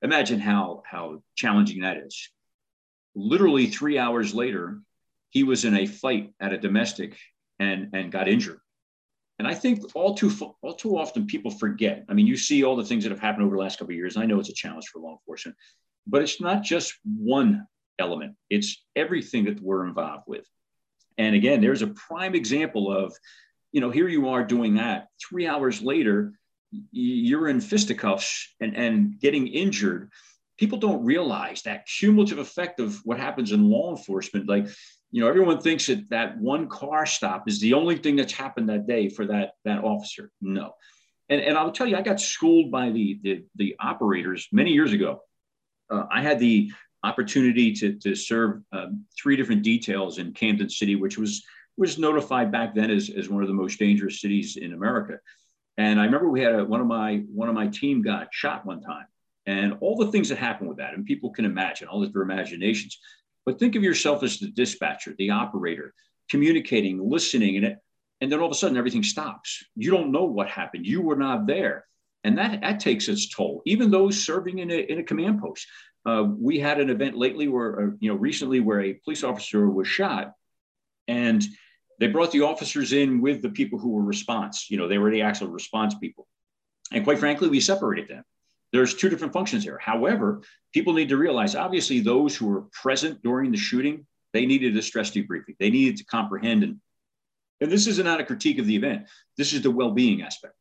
Imagine 0.00 0.40
how 0.40 0.82
how 0.86 1.22
challenging 1.34 1.82
that 1.82 1.98
is. 1.98 2.30
Literally 3.14 3.66
three 3.66 3.98
hours 3.98 4.34
later, 4.34 4.80
he 5.28 5.42
was 5.42 5.66
in 5.66 5.76
a 5.76 5.86
fight 5.86 6.32
at 6.40 6.54
a 6.54 6.58
domestic 6.58 7.18
and 7.58 7.90
and 7.92 8.12
got 8.12 8.28
injured. 8.28 8.60
And 9.38 9.48
I 9.48 9.54
think 9.54 9.82
all 9.94 10.14
too 10.14 10.30
all 10.62 10.74
too 10.74 10.96
often 10.98 11.26
people 11.26 11.50
forget. 11.50 12.04
I 12.08 12.14
mean, 12.14 12.26
you 12.26 12.36
see 12.36 12.64
all 12.64 12.76
the 12.76 12.84
things 12.84 13.04
that 13.04 13.10
have 13.10 13.20
happened 13.20 13.44
over 13.44 13.56
the 13.56 13.62
last 13.62 13.78
couple 13.78 13.92
of 13.92 13.96
years. 13.96 14.16
I 14.16 14.26
know 14.26 14.38
it's 14.40 14.48
a 14.48 14.54
challenge 14.54 14.88
for 14.88 15.00
law 15.00 15.12
enforcement, 15.12 15.56
but 16.06 16.22
it's 16.22 16.40
not 16.40 16.62
just 16.62 16.94
one 17.04 17.66
element. 17.98 18.36
It's 18.50 18.84
everything 18.96 19.44
that 19.44 19.60
we're 19.60 19.86
involved 19.86 20.24
with. 20.26 20.46
And 21.18 21.34
again, 21.34 21.60
there's 21.60 21.82
a 21.82 21.88
prime 21.88 22.34
example 22.34 22.90
of, 22.92 23.14
you 23.70 23.80
know, 23.80 23.90
here 23.90 24.08
you 24.08 24.28
are 24.30 24.44
doing 24.44 24.76
that. 24.76 25.08
Three 25.28 25.46
hours 25.46 25.82
later, 25.82 26.32
you're 26.90 27.48
in 27.48 27.60
fisticuffs 27.60 28.48
and, 28.60 28.74
and 28.76 29.20
getting 29.20 29.46
injured 29.46 30.10
people 30.62 30.78
don't 30.78 31.04
realize 31.04 31.62
that 31.62 31.86
cumulative 31.86 32.38
effect 32.38 32.78
of 32.78 33.00
what 33.04 33.18
happens 33.18 33.50
in 33.50 33.68
law 33.68 33.90
enforcement. 33.90 34.48
Like, 34.48 34.68
you 35.12 35.20
know, 35.20 35.28
everyone 35.28 35.60
thinks 35.60 35.86
that 35.86 36.08
that 36.08 36.38
one 36.38 36.68
car 36.68 37.04
stop 37.04 37.46
is 37.46 37.60
the 37.60 37.74
only 37.74 37.96
thing 37.96 38.16
that's 38.16 38.32
happened 38.32 38.70
that 38.70 38.86
day 38.86 39.10
for 39.10 39.26
that 39.26 39.52
that 39.64 39.84
officer. 39.84 40.30
No, 40.40 40.72
and 41.28 41.40
and 41.40 41.56
I'll 41.56 41.70
tell 41.70 41.86
you, 41.86 41.96
I 41.96 42.02
got 42.02 42.18
schooled 42.18 42.70
by 42.70 42.90
the 42.90 43.20
the, 43.22 43.44
the 43.56 43.76
operators 43.78 44.48
many 44.52 44.72
years 44.72 44.92
ago. 44.92 45.20
Uh, 45.90 46.04
I 46.10 46.22
had 46.22 46.38
the 46.38 46.72
opportunity 47.04 47.72
to 47.74 47.98
to 47.98 48.14
serve 48.14 48.62
um, 48.72 49.04
three 49.22 49.36
different 49.36 49.62
details 49.62 50.18
in 50.18 50.32
Camden 50.32 50.70
City, 50.70 50.96
which 50.96 51.18
was 51.18 51.44
was 51.76 51.98
notified 51.98 52.50
back 52.50 52.74
then 52.74 52.90
as, 52.90 53.10
as 53.10 53.28
one 53.28 53.42
of 53.42 53.48
the 53.48 53.54
most 53.54 53.78
dangerous 53.78 54.20
cities 54.20 54.56
in 54.56 54.72
America. 54.72 55.18
And 55.76 56.00
I 56.00 56.04
remember 56.04 56.28
we 56.28 56.40
had 56.40 56.54
a, 56.54 56.64
one 56.64 56.80
of 56.80 56.86
my 56.86 57.22
one 57.30 57.50
of 57.50 57.54
my 57.54 57.66
team 57.66 58.00
got 58.00 58.28
shot 58.32 58.64
one 58.64 58.80
time, 58.80 59.06
and 59.44 59.74
all 59.80 59.96
the 59.96 60.10
things 60.10 60.30
that 60.30 60.38
happened 60.38 60.70
with 60.70 60.78
that, 60.78 60.94
and 60.94 61.04
people 61.04 61.30
can 61.30 61.44
imagine 61.44 61.88
all 61.88 62.02
of 62.02 62.14
their 62.14 62.22
imaginations. 62.22 62.98
But 63.44 63.58
think 63.58 63.76
of 63.76 63.82
yourself 63.82 64.22
as 64.22 64.38
the 64.38 64.48
dispatcher, 64.48 65.14
the 65.18 65.30
operator, 65.30 65.94
communicating, 66.30 67.08
listening, 67.08 67.56
and 67.56 67.66
it, 67.66 67.78
and 68.20 68.30
then 68.30 68.38
all 68.38 68.46
of 68.46 68.52
a 68.52 68.54
sudden 68.54 68.76
everything 68.76 69.02
stops. 69.02 69.64
You 69.74 69.90
don't 69.90 70.12
know 70.12 70.24
what 70.24 70.48
happened. 70.48 70.86
You 70.86 71.02
were 71.02 71.16
not 71.16 71.46
there. 71.46 71.86
And 72.24 72.38
that, 72.38 72.60
that 72.60 72.78
takes 72.78 73.08
its 73.08 73.28
toll. 73.28 73.62
Even 73.66 73.90
those 73.90 74.24
serving 74.24 74.60
in 74.60 74.70
a, 74.70 74.76
in 74.76 75.00
a 75.00 75.02
command 75.02 75.40
post. 75.40 75.66
Uh, 76.06 76.26
we 76.28 76.58
had 76.58 76.80
an 76.80 76.90
event 76.90 77.16
lately 77.16 77.48
where, 77.48 77.80
uh, 77.80 77.90
you 77.98 78.10
know, 78.10 78.16
recently 78.16 78.60
where 78.60 78.80
a 78.80 78.94
police 78.94 79.24
officer 79.24 79.68
was 79.68 79.88
shot 79.88 80.32
and 81.08 81.44
they 81.98 82.06
brought 82.08 82.32
the 82.32 82.42
officers 82.42 82.92
in 82.92 83.20
with 83.20 83.42
the 83.42 83.50
people 83.50 83.78
who 83.78 83.90
were 83.90 84.02
response. 84.02 84.70
You 84.70 84.78
know, 84.78 84.88
they 84.88 84.98
were 84.98 85.10
the 85.10 85.22
actual 85.22 85.48
response 85.48 85.94
people. 85.94 86.26
And 86.92 87.04
quite 87.04 87.18
frankly, 87.18 87.48
we 87.48 87.60
separated 87.60 88.08
them 88.08 88.24
there's 88.72 88.94
two 88.94 89.08
different 89.08 89.32
functions 89.32 89.64
here. 89.64 89.78
However, 89.78 90.42
people 90.72 90.94
need 90.94 91.10
to 91.10 91.16
realize 91.16 91.54
obviously 91.54 92.00
those 92.00 92.34
who 92.34 92.46
were 92.46 92.62
present 92.72 93.22
during 93.22 93.50
the 93.50 93.58
shooting, 93.58 94.06
they 94.32 94.46
needed 94.46 94.76
a 94.76 94.82
stress 94.82 95.10
debriefing. 95.10 95.56
They 95.60 95.70
needed 95.70 95.98
to 95.98 96.04
comprehend 96.04 96.62
and 96.64 96.80
and 97.62 97.70
this 97.70 97.86
is 97.86 98.00
not 98.00 98.20
a 98.20 98.24
critique 98.24 98.58
of 98.58 98.66
the 98.66 98.74
event. 98.74 99.06
This 99.38 99.52
is 99.52 99.62
the 99.62 99.70
well-being 99.70 100.22
aspect. 100.22 100.54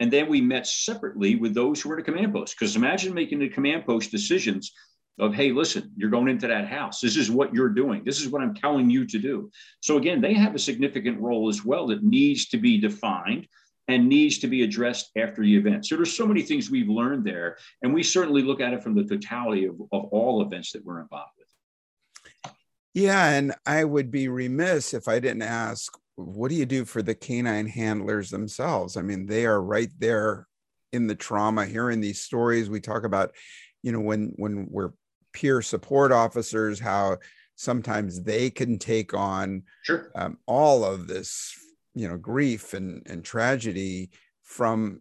And 0.00 0.12
then 0.12 0.28
we 0.28 0.40
met 0.40 0.66
separately 0.66 1.36
with 1.36 1.54
those 1.54 1.80
who 1.80 1.88
were 1.88 1.94
at 1.94 2.00
a 2.00 2.04
command 2.04 2.34
post. 2.34 2.56
Because 2.58 2.74
imagine 2.74 3.14
making 3.14 3.38
the 3.38 3.48
command 3.48 3.86
post 3.86 4.10
decisions 4.10 4.72
of, 5.20 5.32
hey, 5.32 5.52
listen, 5.52 5.92
you're 5.96 6.10
going 6.10 6.26
into 6.26 6.48
that 6.48 6.66
house. 6.66 7.00
This 7.00 7.16
is 7.16 7.30
what 7.30 7.54
you're 7.54 7.68
doing. 7.68 8.02
This 8.04 8.20
is 8.20 8.28
what 8.28 8.42
I'm 8.42 8.56
telling 8.56 8.90
you 8.90 9.06
to 9.06 9.18
do. 9.20 9.52
So 9.80 9.98
again, 9.98 10.20
they 10.20 10.34
have 10.34 10.56
a 10.56 10.58
significant 10.58 11.20
role 11.20 11.48
as 11.48 11.64
well 11.64 11.86
that 11.86 12.02
needs 12.02 12.48
to 12.48 12.56
be 12.56 12.80
defined 12.80 13.46
and 13.88 14.08
needs 14.08 14.38
to 14.38 14.46
be 14.46 14.62
addressed 14.62 15.10
after 15.16 15.42
the 15.42 15.56
event. 15.56 15.86
So 15.86 15.96
there's 15.96 16.16
so 16.16 16.26
many 16.26 16.42
things 16.42 16.70
we've 16.70 16.88
learned 16.88 17.24
there, 17.24 17.58
and 17.82 17.92
we 17.92 18.02
certainly 18.02 18.42
look 18.42 18.60
at 18.60 18.72
it 18.72 18.82
from 18.82 18.94
the 18.94 19.04
totality 19.04 19.66
of, 19.66 19.74
of 19.92 20.04
all 20.06 20.42
events 20.42 20.72
that 20.72 20.84
we're 20.84 21.00
involved 21.00 21.32
with. 21.38 22.54
Yeah, 22.94 23.30
and 23.30 23.54
I 23.66 23.84
would 23.84 24.10
be 24.10 24.28
remiss 24.28 24.94
if 24.94 25.08
I 25.08 25.18
didn't 25.18 25.42
ask, 25.42 25.92
what 26.16 26.50
do 26.50 26.54
you 26.54 26.66
do 26.66 26.84
for 26.84 27.02
the 27.02 27.14
canine 27.14 27.66
handlers 27.66 28.30
themselves? 28.30 28.96
I 28.96 29.02
mean, 29.02 29.26
they 29.26 29.46
are 29.46 29.62
right 29.62 29.90
there 29.98 30.46
in 30.92 31.06
the 31.06 31.14
trauma, 31.14 31.64
hearing 31.64 32.00
these 32.00 32.20
stories. 32.20 32.68
We 32.68 32.80
talk 32.80 33.04
about, 33.04 33.34
you 33.82 33.92
know, 33.92 34.00
when 34.00 34.34
when 34.36 34.66
we're 34.70 34.90
peer 35.32 35.62
support 35.62 36.12
officers, 36.12 36.78
how 36.78 37.16
sometimes 37.56 38.22
they 38.22 38.50
can 38.50 38.78
take 38.78 39.14
on 39.14 39.62
sure. 39.82 40.10
um, 40.14 40.36
all 40.46 40.84
of 40.84 41.06
this 41.06 41.54
you 41.94 42.08
know 42.08 42.16
grief 42.16 42.74
and 42.74 43.02
and 43.06 43.24
tragedy 43.24 44.10
from 44.42 45.00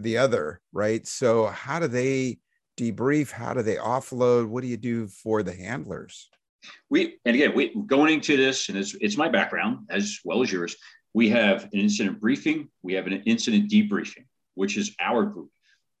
the 0.00 0.18
other 0.18 0.60
right? 0.72 1.06
So 1.06 1.46
how 1.46 1.80
do 1.80 1.86
they 1.86 2.38
debrief? 2.76 3.30
How 3.30 3.54
do 3.54 3.62
they 3.62 3.76
offload? 3.76 4.48
What 4.48 4.62
do 4.62 4.68
you 4.68 4.76
do 4.76 5.06
for 5.08 5.42
the 5.42 5.54
handlers? 5.54 6.28
We 6.90 7.18
and 7.24 7.34
again 7.36 7.54
we 7.54 7.74
going 7.86 8.12
into 8.12 8.36
this 8.36 8.68
and 8.68 8.76
it's, 8.78 8.94
it's 9.00 9.16
my 9.16 9.28
background 9.28 9.86
as 9.90 10.18
well 10.24 10.42
as 10.42 10.50
yours 10.50 10.76
we 11.14 11.28
have 11.30 11.64
an 11.64 11.80
incident 11.80 12.20
briefing 12.20 12.68
we 12.82 12.92
have 12.94 13.06
an 13.06 13.22
incident 13.24 13.70
debriefing 13.70 14.26
which 14.54 14.76
is 14.76 14.94
our 15.00 15.24
group. 15.24 15.50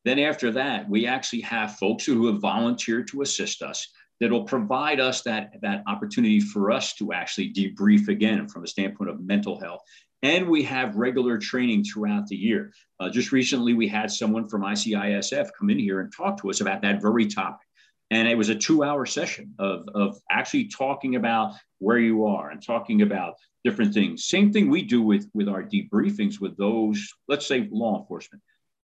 Then 0.04 0.18
after 0.18 0.50
that 0.52 0.88
we 0.88 1.06
actually 1.06 1.42
have 1.42 1.76
folks 1.76 2.04
who 2.04 2.26
have 2.26 2.40
volunteered 2.40 3.08
to 3.08 3.22
assist 3.22 3.62
us 3.62 3.88
that 4.20 4.30
will 4.30 4.44
provide 4.44 4.98
us 4.98 5.22
that, 5.22 5.52
that 5.60 5.82
opportunity 5.86 6.40
for 6.40 6.70
us 6.70 6.94
to 6.94 7.12
actually 7.12 7.52
debrief 7.52 8.08
again 8.08 8.48
from 8.48 8.64
a 8.64 8.66
standpoint 8.66 9.10
of 9.10 9.20
mental 9.20 9.60
health 9.60 9.82
and 10.22 10.48
we 10.48 10.62
have 10.64 10.96
regular 10.96 11.38
training 11.38 11.84
throughout 11.84 12.26
the 12.26 12.36
year. 12.36 12.72
Uh, 12.98 13.10
just 13.10 13.32
recently, 13.32 13.74
we 13.74 13.88
had 13.88 14.10
someone 14.10 14.48
from 14.48 14.62
ICISF 14.62 15.48
come 15.58 15.70
in 15.70 15.78
here 15.78 16.00
and 16.00 16.12
talk 16.12 16.40
to 16.40 16.50
us 16.50 16.60
about 16.60 16.82
that 16.82 17.02
very 17.02 17.26
topic. 17.26 17.66
And 18.10 18.28
it 18.28 18.36
was 18.36 18.48
a 18.48 18.54
two 18.54 18.84
hour 18.84 19.04
session 19.04 19.54
of, 19.58 19.88
of 19.94 20.18
actually 20.30 20.68
talking 20.68 21.16
about 21.16 21.54
where 21.78 21.98
you 21.98 22.26
are 22.26 22.50
and 22.50 22.64
talking 22.64 23.02
about 23.02 23.34
different 23.64 23.92
things. 23.92 24.26
Same 24.26 24.52
thing 24.52 24.70
we 24.70 24.82
do 24.82 25.02
with, 25.02 25.28
with 25.34 25.48
our 25.48 25.62
debriefings 25.62 26.40
with 26.40 26.56
those, 26.56 27.12
let's 27.28 27.46
say 27.46 27.68
law 27.70 27.98
enforcement. 28.00 28.42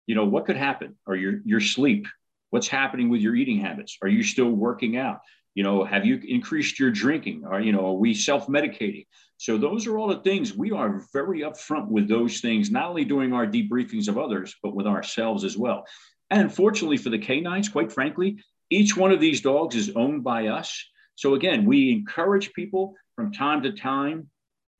You 0.07 0.15
know, 0.15 0.25
what 0.25 0.45
could 0.45 0.55
happen? 0.55 0.95
Or 1.05 1.15
your, 1.15 1.41
your 1.45 1.59
sleep? 1.59 2.07
What's 2.49 2.67
happening 2.67 3.09
with 3.09 3.21
your 3.21 3.35
eating 3.35 3.59
habits? 3.59 3.97
Are 4.01 4.07
you 4.07 4.23
still 4.23 4.49
working 4.49 4.97
out? 4.97 5.19
You 5.53 5.63
know, 5.63 5.83
have 5.83 6.05
you 6.05 6.19
increased 6.25 6.79
your 6.79 6.89
drinking? 6.89 7.43
Are, 7.45 7.59
you 7.59 7.73
know, 7.73 7.87
are 7.87 7.93
we 7.93 8.13
self 8.13 8.47
medicating? 8.47 9.05
So 9.39 9.57
those 9.57 9.87
are 9.87 9.97
all 9.97 10.09
the 10.09 10.19
things 10.19 10.53
we 10.53 10.73
are 10.73 11.01
very 11.13 11.43
upfront 11.43 11.87
with 11.87 12.09
those 12.09 12.41
things, 12.41 12.69
not 12.69 12.89
only 12.89 13.05
doing 13.05 13.31
our 13.31 13.47
debriefings 13.47 14.09
of 14.09 14.17
others, 14.17 14.53
but 14.61 14.75
with 14.75 14.85
ourselves 14.85 15.45
as 15.45 15.57
well. 15.57 15.85
And 16.29 16.53
fortunately 16.53 16.97
for 16.97 17.09
the 17.09 17.19
canines, 17.19 17.69
quite 17.69 17.89
frankly, 17.89 18.43
each 18.69 18.97
one 18.97 19.13
of 19.13 19.21
these 19.21 19.39
dogs 19.39 19.77
is 19.77 19.91
owned 19.95 20.25
by 20.25 20.47
us. 20.47 20.85
So 21.15 21.35
again, 21.35 21.63
we 21.63 21.89
encourage 21.89 22.51
people 22.51 22.95
from 23.15 23.31
time 23.31 23.63
to 23.63 23.71
time. 23.71 24.27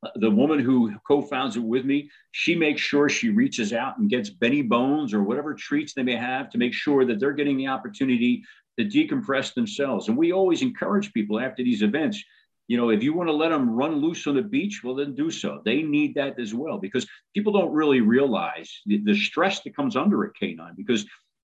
Uh, 0.06 0.10
the 0.16 0.30
woman 0.30 0.60
who 0.60 0.94
co-founds 1.08 1.56
it 1.56 1.64
with 1.64 1.86
me, 1.86 2.10
she 2.32 2.54
makes 2.54 2.82
sure 2.82 3.08
she 3.08 3.30
reaches 3.30 3.72
out 3.72 3.98
and 3.98 4.10
gets 4.10 4.30
Benebones 4.30 5.14
or 5.14 5.24
whatever 5.24 5.54
treats 5.54 5.94
they 5.94 6.04
may 6.04 6.18
have 6.18 6.50
to 6.50 6.58
make 6.58 6.74
sure 6.74 7.06
that 7.06 7.22
they're 7.22 7.32
getting 7.32 7.56
the 7.56 7.68
opportunity 7.68 8.44
to 8.78 8.84
decompress 8.84 9.54
themselves. 9.54 10.10
And 10.10 10.18
we 10.18 10.34
always 10.34 10.62
encourage 10.62 11.14
people 11.14 11.40
after 11.40 11.64
these 11.64 11.82
events 11.82 12.22
you 12.70 12.78
know, 12.78 12.92
if 12.92 13.02
you 13.02 13.14
want 13.14 13.28
to 13.28 13.34
let 13.34 13.50
them 13.50 13.72
run 13.72 13.96
loose 13.96 14.28
on 14.28 14.36
the 14.36 14.44
beach, 14.44 14.82
well, 14.84 14.94
then 14.94 15.16
do 15.16 15.32
so. 15.32 15.60
They 15.66 15.82
need 15.82 16.14
that 16.14 16.40
as 16.40 16.54
well 16.54 16.78
because 16.78 17.08
people 17.36 17.52
don't 17.52 17.74
really 17.74 18.02
realize 18.02 18.72
the, 18.86 19.00
the 19.04 19.16
stress 19.16 19.62
that 19.62 19.76
comes 19.76 19.96
under 19.96 20.24
a 20.24 20.32
canine 20.34 20.76
because 20.78 21.04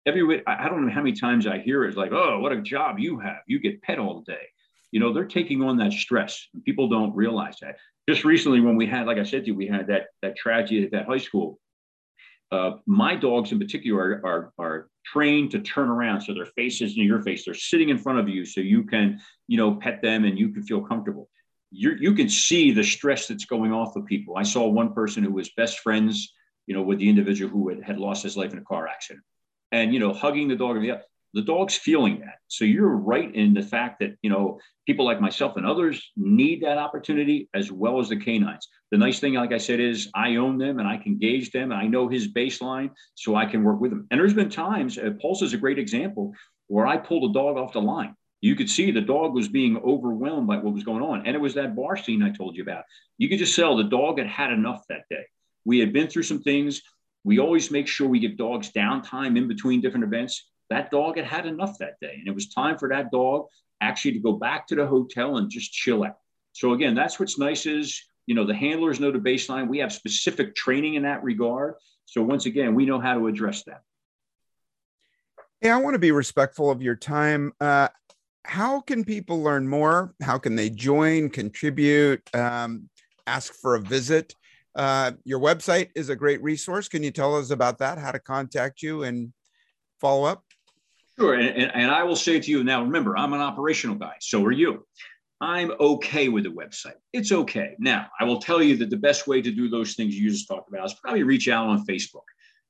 every 0.07 0.43
I 0.47 0.67
don't 0.67 0.87
know 0.87 0.93
how 0.93 1.03
many 1.03 1.13
times 1.13 1.47
I 1.47 1.59
hear 1.59 1.85
it, 1.85 1.89
it's 1.89 1.97
like, 1.99 2.13
oh, 2.13 2.41
what 2.41 2.53
a 2.53 2.63
job 2.63 2.99
you 2.99 3.19
have. 3.19 3.43
You 3.47 3.61
get 3.61 3.83
pet 3.83 3.99
all 3.99 4.23
day. 4.23 4.47
You 4.93 4.99
know, 4.99 5.13
they're 5.13 5.27
taking 5.27 5.63
on 5.63 5.77
that 5.77 5.93
stress. 5.93 6.49
People 6.65 6.89
don't 6.89 7.15
realize 7.15 7.59
that. 7.61 7.77
Just 8.09 8.25
recently, 8.25 8.61
when 8.61 8.77
we 8.77 8.87
had, 8.87 9.07
like 9.07 9.19
I 9.19 9.25
said 9.25 9.43
to 9.43 9.49
you, 9.49 9.55
we 9.55 9.67
had 9.67 9.89
that 9.89 10.07
that 10.23 10.37
tragedy 10.37 10.85
at 10.85 10.93
that 10.93 11.05
high 11.05 11.19
school. 11.19 11.61
Uh, 12.51 12.79
my 12.87 13.15
dogs 13.15 13.53
in 13.53 13.59
particular 13.59 14.01
are, 14.01 14.23
are, 14.25 14.53
are 14.59 14.90
trained 15.05 15.51
to 15.53 15.61
turn 15.61 15.89
around. 15.89 16.23
So 16.23 16.35
their 16.35 16.47
face 16.47 16.81
is 16.81 16.97
in 16.97 17.05
your 17.05 17.23
face 17.23 17.45
they're 17.45 17.55
sitting 17.55 17.89
in 17.89 17.99
front 17.99 18.19
of 18.19 18.29
you 18.29 18.45
so 18.45 18.61
you 18.61 18.85
can 18.85 19.21
you 19.49 19.57
know 19.57 19.75
pet 19.75 20.03
them 20.03 20.25
and 20.25 20.39
you 20.39 20.51
can 20.51 20.63
feel 20.63 20.83
comfortable. 20.83 21.29
You 21.71 21.97
you 21.99 22.15
can 22.15 22.29
see 22.29 22.73
the 22.73 22.85
stress 22.85 23.27
that's 23.27 23.45
going 23.45 23.73
off 23.73 23.97
of 23.97 24.07
people. 24.07 24.37
I 24.37 24.43
saw 24.43 24.69
one 24.69 24.93
person 24.93 25.23
who 25.23 25.33
was 25.33 25.51
best 25.51 25.81
friends 25.81 26.33
you 26.67 26.75
know 26.75 26.83
with 26.83 26.99
the 26.99 27.09
individual 27.09 27.51
who 27.51 27.69
had, 27.69 27.83
had 27.83 27.99
lost 27.99 28.23
his 28.23 28.37
life 28.37 28.53
in 28.53 28.59
a 28.59 28.65
car 28.65 28.87
accident. 28.89 29.25
And 29.73 29.93
you 29.93 30.01
know 30.01 30.13
hugging 30.13 30.49
the 30.49 30.57
dog 30.57 30.77
and 30.77 30.85
the 30.85 31.01
the 31.33 31.43
dog's 31.43 31.77
feeling 31.77 32.21
that. 32.21 32.39
So 32.49 32.65
you're 32.65 32.89
right 32.89 33.33
in 33.35 33.55
the 33.55 33.63
fact 33.63 34.01
that, 34.01 34.17
you 34.23 34.31
know, 34.31 34.59
people 34.87 35.05
like 35.05 35.21
myself 35.21 35.57
and 35.57 35.65
others 35.65 36.11
need 36.17 36.63
that 36.63 36.79
opportunity 36.79 37.49
as 37.55 37.71
well 37.71 38.01
as 38.01 38.09
the 38.09 38.17
canines. 38.17 38.67
The 38.91 38.99
nice 38.99 39.21
thing, 39.21 39.35
like 39.35 39.53
I 39.53 39.59
said, 39.59 39.79
is 39.79 40.11
I 40.15 40.37
own 40.37 40.59
them 40.59 40.81
and 40.81 40.89
I 40.89 40.97
can 40.97 41.19
gauge 41.19 41.53
them 41.53 41.71
and 41.71 41.81
I 41.81 41.87
know 41.87 42.09
his 42.09 42.33
baseline 42.33 42.91
so 43.15 43.37
I 43.37 43.47
can 43.47 43.63
work 43.63 43.81
with 43.81 43.93
them. 43.93 44.07
And 44.11 44.19
there's 44.19 44.35
been 44.35 44.51
times, 44.51 44.99
uh, 44.99 45.11
Pulse 45.21 45.43
is 45.43 45.55
a 45.55 45.59
great 45.59 45.79
example, 45.79 46.35
where 46.67 46.87
I 46.87 46.97
pulled 46.97 47.31
a 47.31 47.33
dog 47.33 47.57
off 47.57 47.73
the 47.73 47.81
line. 47.81 48.15
You 48.41 48.57
could 48.57 48.71
see 48.71 48.91
the 48.91 49.01
dog 49.01 49.35
was 49.35 49.49
being 49.49 49.77
overwhelmed 49.77 50.49
by 50.49 50.57
what 50.57 50.75
was 50.75 50.85
going 50.85 51.03
on. 51.03 51.27
And 51.27 51.37
it 51.37 51.41
was 51.41 51.55
that 51.55 51.77
bar 51.77 51.97
scene 51.97 52.23
I 52.23 52.31
told 52.31 52.57
you 52.57 52.63
about. 52.63 52.85
You 53.19 53.29
could 53.29 53.39
just 53.39 53.55
tell 53.55 53.77
the 53.77 53.85
dog 53.85 54.19
had 54.19 54.27
had 54.27 54.51
enough 54.51 54.83
that 54.89 55.03
day. 55.11 55.27
We 55.65 55.79
had 55.79 55.93
been 55.93 56.09
through 56.09 56.23
some 56.23 56.43
things. 56.43 56.81
We 57.23 57.39
always 57.39 57.71
make 57.71 57.87
sure 57.87 58.09
we 58.09 58.19
give 58.19 58.39
dogs 58.39 58.73
downtime 58.73 59.37
in 59.37 59.47
between 59.47 59.83
different 59.83 60.05
events 60.05 60.50
that 60.71 60.91
dog 60.91 61.17
had 61.17 61.27
had 61.27 61.47
enough 61.47 61.79
that 61.79 62.01
day. 62.01 62.15
And 62.19 62.29
it 62.29 62.35
was 62.35 62.49
time 62.49 62.79
for 62.79 62.89
that 62.89 63.11
dog 63.11 63.47
actually 63.81 64.13
to 64.13 64.21
go 64.21 64.33
back 64.33 64.67
to 64.69 64.75
the 64.75 64.87
hotel 64.87 65.37
and 65.37 65.51
just 65.51 65.73
chill 65.73 66.05
out. 66.05 66.17
So 66.53 66.73
again, 66.73 66.95
that's 66.95 67.19
what's 67.19 67.39
nice 67.39 67.67
is, 67.67 68.03
you 68.27 68.35
know, 68.35 68.47
the 68.47 68.55
handlers 68.55 69.01
know 69.01 69.11
the 69.11 69.19
baseline. 69.19 69.69
We 69.69 69.79
have 69.79 69.93
specific 69.93 70.55
training 70.55 70.95
in 70.95 71.03
that 71.03 71.23
regard. 71.23 71.75
So 72.07 72.23
once 72.23 72.47
again, 72.47 72.75
we 72.75 72.87
know 72.87 73.01
how 73.01 73.15
to 73.15 73.27
address 73.27 73.65
that. 73.65 73.83
Hey, 75.61 75.71
I 75.71 75.77
want 75.77 75.95
to 75.95 75.99
be 75.99 76.13
respectful 76.13 76.71
of 76.71 76.83
your 76.83 76.97
time. 76.97 77.53
Uh, 77.61 77.89
how 78.45 78.81
can 78.81 79.05
people 79.05 79.43
learn 79.43 79.69
more? 79.69 80.15
How 80.23 80.39
can 80.39 80.57
they 80.57 80.71
join, 80.71 81.29
contribute, 81.29 82.23
um, 82.35 82.89
ask 83.27 83.53
for 83.55 83.75
a 83.75 83.81
visit? 83.81 84.35
Uh, 84.75 85.13
your 85.25 85.41
website 85.41 85.91
is 85.95 86.09
a 86.09 86.17
great 86.17 86.43
resource. 86.43 86.89
Can 86.89 87.03
you 87.03 87.11
tell 87.11 87.37
us 87.37 87.51
about 87.51 87.79
that? 87.79 87.99
How 87.99 88.13
to 88.13 88.19
contact 88.19 88.83
you 88.83 89.03
and 89.03 89.33
follow 90.01 90.25
up? 90.25 90.45
Sure. 91.21 91.35
And, 91.35 91.71
and, 91.75 91.91
I 91.91 92.03
will 92.03 92.17
say 92.17 92.41
to 92.41 92.51
you 92.51 92.65
now, 92.65 92.83
remember, 92.83 93.15
I'm 93.15 93.35
an 93.35 93.43
operational 93.43 93.97
guy. 93.97 94.15
So 94.21 94.43
are 94.47 94.53
you. 94.53 94.87
I'm 95.43 95.71
okay 95.79 96.29
with 96.29 96.45
the 96.45 96.51
website. 96.51 96.95
It's 97.13 97.31
okay. 97.31 97.75
Now, 97.79 98.07
I 98.19 98.25
will 98.25 98.41
tell 98.41 98.63
you 98.63 98.77
that 98.79 98.89
the 98.89 98.97
best 98.97 99.27
way 99.27 99.43
to 99.43 99.51
do 99.51 99.69
those 99.69 99.95
things 99.95 100.15
you 100.15 100.31
just 100.31 100.49
talked 100.49 100.71
about 100.71 100.87
is 100.87 100.95
probably 100.95 101.23
reach 101.23 101.47
out 101.49 101.67
on 101.67 101.85
Facebook. 101.85 102.25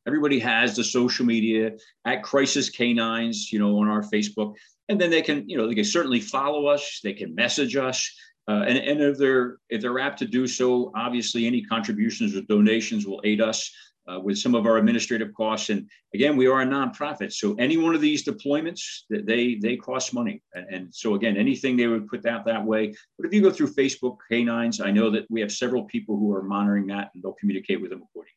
Everybody 0.05 0.41
has 0.41 0.75
the 0.75 0.83
social 0.83 1.25
media 1.25 1.73
at 2.05 2.25
Crisis 2.25 2.71
Canines, 2.71 3.53
you 3.53 3.61
know, 3.61 3.79
on 3.79 3.89
our 3.89 4.03
Facebook, 4.03 4.55
and 4.89 5.01
then 5.01 5.11
they 5.11 5.23
can, 5.23 5.49
you 5.49 5.57
know, 5.57 5.69
they 5.69 5.75
can 5.75 5.85
certainly 5.85 6.21
follow 6.21 6.67
us. 6.67 7.01
They 7.05 7.13
can 7.13 7.35
message 7.35 7.77
us, 7.77 8.11
uh, 8.49 8.65
and 8.67 8.79
and 8.79 9.01
if 9.01 9.19
they're 9.19 9.59
if 9.69 9.83
they're 9.83 9.99
apt 9.99 10.19
to 10.21 10.27
do 10.27 10.47
so, 10.47 10.91
obviously 10.97 11.47
any 11.47 11.63
contributions 11.63 12.35
or 12.35 12.41
donations 12.43 13.07
will 13.07 13.21
aid 13.25 13.41
us 13.41 13.71
uh, 14.09 14.21
with 14.21 14.39
some 14.39 14.55
of 14.55 14.67
our 14.67 14.77
administrative 14.77 15.33
costs. 15.35 15.71
And 15.71 15.89
again, 16.15 16.37
we 16.37 16.47
are 16.47 16.63
a 16.63 16.67
nonprofit, 16.67 17.33
so 17.33 17.55
any 17.55 17.77
one 17.77 17.95
of 17.95 18.01
these 18.01 18.25
deployments 18.25 19.03
they 19.09 19.57
they 19.57 19.77
cost 19.77 20.15
money. 20.15 20.43
And, 20.55 20.67
and 20.75 20.95
so 20.95 21.15
again, 21.15 21.37
anything 21.37 21.77
they 21.77 21.87
would 21.87 22.09
put 22.09 22.27
out 22.27 22.45
that 22.47 22.65
way. 22.65 22.95
But 23.17 23.27
if 23.27 23.35
you 23.35 23.43
go 23.43 23.51
through 23.51 23.75
Facebook 23.75 24.19
Canines, 24.31 24.81
I 24.81 24.91
know 24.91 25.11
that 25.11 25.27
we 25.31 25.41
have 25.41 25.53
several 25.53 25.85
people 25.85 26.17
who 26.17 26.33
are 26.35 26.43
monitoring 26.43 26.87
that, 26.89 27.11
and 27.15 27.23
they'll 27.23 27.35
communicate 27.35 27.81
with 27.81 27.91
them 27.91 28.03
accordingly. 28.03 28.35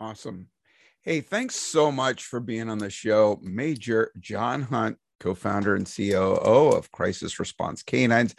Awesome. 0.00 0.48
Hey, 1.02 1.20
thanks 1.20 1.56
so 1.56 1.90
much 1.90 2.24
for 2.24 2.38
being 2.38 2.68
on 2.68 2.78
the 2.78 2.90
show, 2.90 3.40
Major 3.42 4.12
John 4.20 4.62
Hunt, 4.62 4.98
co-founder 5.18 5.74
and 5.74 5.86
COO 5.86 6.70
of 6.76 6.92
Crisis 6.92 7.40
Response 7.40 7.82
Canines. 7.82 8.34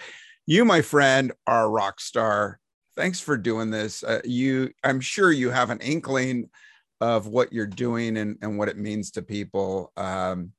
You, 0.45 0.65
my 0.65 0.81
friend, 0.81 1.31
are 1.47 1.65
a 1.65 1.69
rock 1.69 1.99
star. 1.99 2.59
Thanks 2.95 3.19
for 3.19 3.37
doing 3.37 3.71
this. 3.71 4.03
Uh, 4.03 4.21
you, 4.23 4.71
I'm 4.83 5.01
sure 5.01 5.31
you 5.31 5.49
have 5.49 5.69
an 5.69 5.79
inkling 5.79 6.49
of 7.01 7.27
what 7.27 7.51
you're 7.51 7.65
doing 7.65 8.17
and, 8.17 8.37
and 8.41 8.57
what 8.57 8.69
it 8.69 8.77
means 8.77 9.11
to 9.11 9.21
people. 9.21 9.91
Um, 9.97 10.51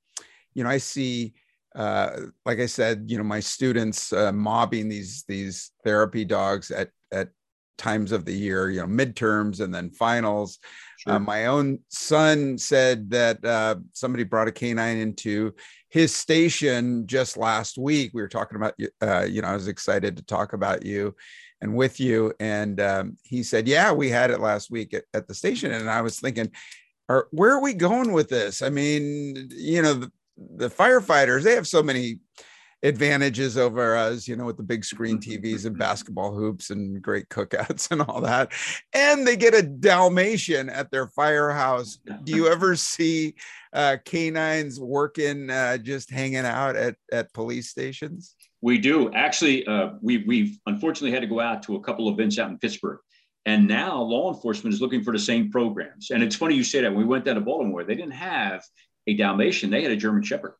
you 0.52 0.64
know, 0.64 0.70
I 0.70 0.78
see, 0.78 1.34
uh, 1.74 2.10
like 2.44 2.58
I 2.58 2.66
said, 2.66 3.04
you 3.06 3.18
know, 3.18 3.24
my 3.24 3.40
students 3.40 4.12
uh, 4.12 4.32
mobbing 4.32 4.88
these 4.88 5.24
these 5.26 5.72
therapy 5.84 6.24
dogs 6.24 6.70
at 6.70 6.90
at 7.12 7.30
times 7.78 8.12
of 8.12 8.24
the 8.24 8.32
year, 8.32 8.70
you 8.70 8.80
know, 8.80 8.86
midterms 8.86 9.60
and 9.60 9.74
then 9.74 9.90
finals. 9.90 10.58
Sure. 10.98 11.14
Uh, 11.14 11.18
my 11.18 11.46
own 11.46 11.80
son 11.88 12.56
said 12.58 13.10
that 13.10 13.44
uh, 13.44 13.76
somebody 13.92 14.22
brought 14.24 14.48
a 14.48 14.52
canine 14.52 14.98
into 14.98 15.52
his 15.88 16.14
station 16.14 17.06
just 17.06 17.36
last 17.36 17.78
week. 17.78 18.12
We 18.14 18.22
were 18.22 18.28
talking 18.28 18.56
about, 18.56 18.74
uh, 19.02 19.26
you 19.28 19.42
know, 19.42 19.48
I 19.48 19.54
was 19.54 19.68
excited 19.68 20.16
to 20.16 20.24
talk 20.24 20.52
about 20.52 20.84
you 20.84 21.14
and 21.64 21.74
with 21.74 21.98
you. 21.98 22.32
And 22.38 22.78
um, 22.78 23.16
he 23.24 23.42
said, 23.42 23.66
Yeah, 23.66 23.90
we 23.90 24.10
had 24.10 24.30
it 24.30 24.38
last 24.38 24.70
week 24.70 24.92
at, 24.92 25.04
at 25.14 25.26
the 25.26 25.34
station. 25.34 25.72
And 25.72 25.90
I 25.90 26.02
was 26.02 26.20
thinking, 26.20 26.52
are, 27.08 27.26
where 27.32 27.52
are 27.52 27.62
we 27.62 27.72
going 27.72 28.12
with 28.12 28.28
this? 28.28 28.62
I 28.62 28.68
mean, 28.68 29.48
you 29.50 29.82
know, 29.82 29.94
the, 29.94 30.12
the 30.56 30.70
firefighters, 30.70 31.42
they 31.42 31.54
have 31.54 31.66
so 31.66 31.82
many 31.82 32.18
advantages 32.82 33.56
over 33.56 33.96
us, 33.96 34.28
you 34.28 34.36
know, 34.36 34.44
with 34.44 34.58
the 34.58 34.62
big 34.62 34.84
screen 34.84 35.18
TVs 35.18 35.64
and 35.64 35.78
basketball 35.78 36.34
hoops 36.34 36.68
and 36.68 37.00
great 37.00 37.30
cookouts 37.30 37.90
and 37.90 38.02
all 38.02 38.20
that. 38.20 38.52
And 38.92 39.26
they 39.26 39.36
get 39.36 39.54
a 39.54 39.62
Dalmatian 39.62 40.68
at 40.68 40.90
their 40.90 41.08
firehouse. 41.08 41.98
Do 42.24 42.36
you 42.36 42.46
ever 42.48 42.76
see 42.76 43.36
uh, 43.72 43.96
canines 44.04 44.78
working, 44.78 45.48
uh, 45.48 45.78
just 45.78 46.10
hanging 46.10 46.44
out 46.44 46.76
at, 46.76 46.96
at 47.10 47.32
police 47.32 47.70
stations? 47.70 48.34
We 48.64 48.78
do. 48.78 49.12
Actually, 49.12 49.66
uh, 49.66 49.90
we, 50.00 50.24
we've 50.26 50.58
unfortunately 50.64 51.10
had 51.10 51.20
to 51.20 51.26
go 51.26 51.38
out 51.38 51.62
to 51.64 51.76
a 51.76 51.80
couple 51.80 52.08
of 52.08 52.14
events 52.14 52.38
out 52.38 52.48
in 52.48 52.58
Pittsburgh. 52.58 52.98
And 53.44 53.68
now 53.68 54.00
law 54.00 54.32
enforcement 54.32 54.72
is 54.72 54.80
looking 54.80 55.02
for 55.02 55.12
the 55.12 55.18
same 55.18 55.50
programs. 55.50 56.10
And 56.10 56.22
it's 56.22 56.34
funny 56.34 56.54
you 56.54 56.64
say 56.64 56.80
that. 56.80 56.88
When 56.90 57.00
we 57.00 57.04
went 57.04 57.26
down 57.26 57.34
to 57.34 57.42
Baltimore, 57.42 57.84
they 57.84 57.94
didn't 57.94 58.12
have 58.12 58.64
a 59.06 59.12
Dalmatian, 59.12 59.68
they 59.68 59.82
had 59.82 59.92
a 59.92 59.96
German 59.96 60.22
Shepherd. 60.22 60.54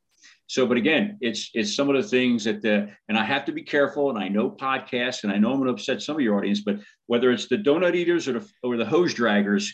So, 0.48 0.66
but 0.66 0.76
again, 0.76 1.16
it's 1.22 1.48
it's 1.54 1.74
some 1.74 1.88
of 1.88 1.96
the 1.96 2.02
things 2.02 2.44
that 2.44 2.60
the 2.60 2.90
and 3.08 3.16
I 3.16 3.24
have 3.24 3.46
to 3.46 3.52
be 3.52 3.62
careful. 3.62 4.10
And 4.10 4.18
I 4.18 4.28
know 4.28 4.50
podcasts, 4.50 5.22
and 5.22 5.32
I 5.32 5.38
know 5.38 5.52
I'm 5.52 5.56
going 5.56 5.68
to 5.68 5.72
upset 5.72 6.02
some 6.02 6.16
of 6.16 6.20
your 6.20 6.36
audience, 6.36 6.60
but 6.60 6.80
whether 7.06 7.32
it's 7.32 7.48
the 7.48 7.56
donut 7.56 7.94
eaters 7.94 8.28
or 8.28 8.34
the 8.34 8.50
or 8.62 8.76
the 8.76 8.84
hose 8.84 9.14
draggers, 9.14 9.70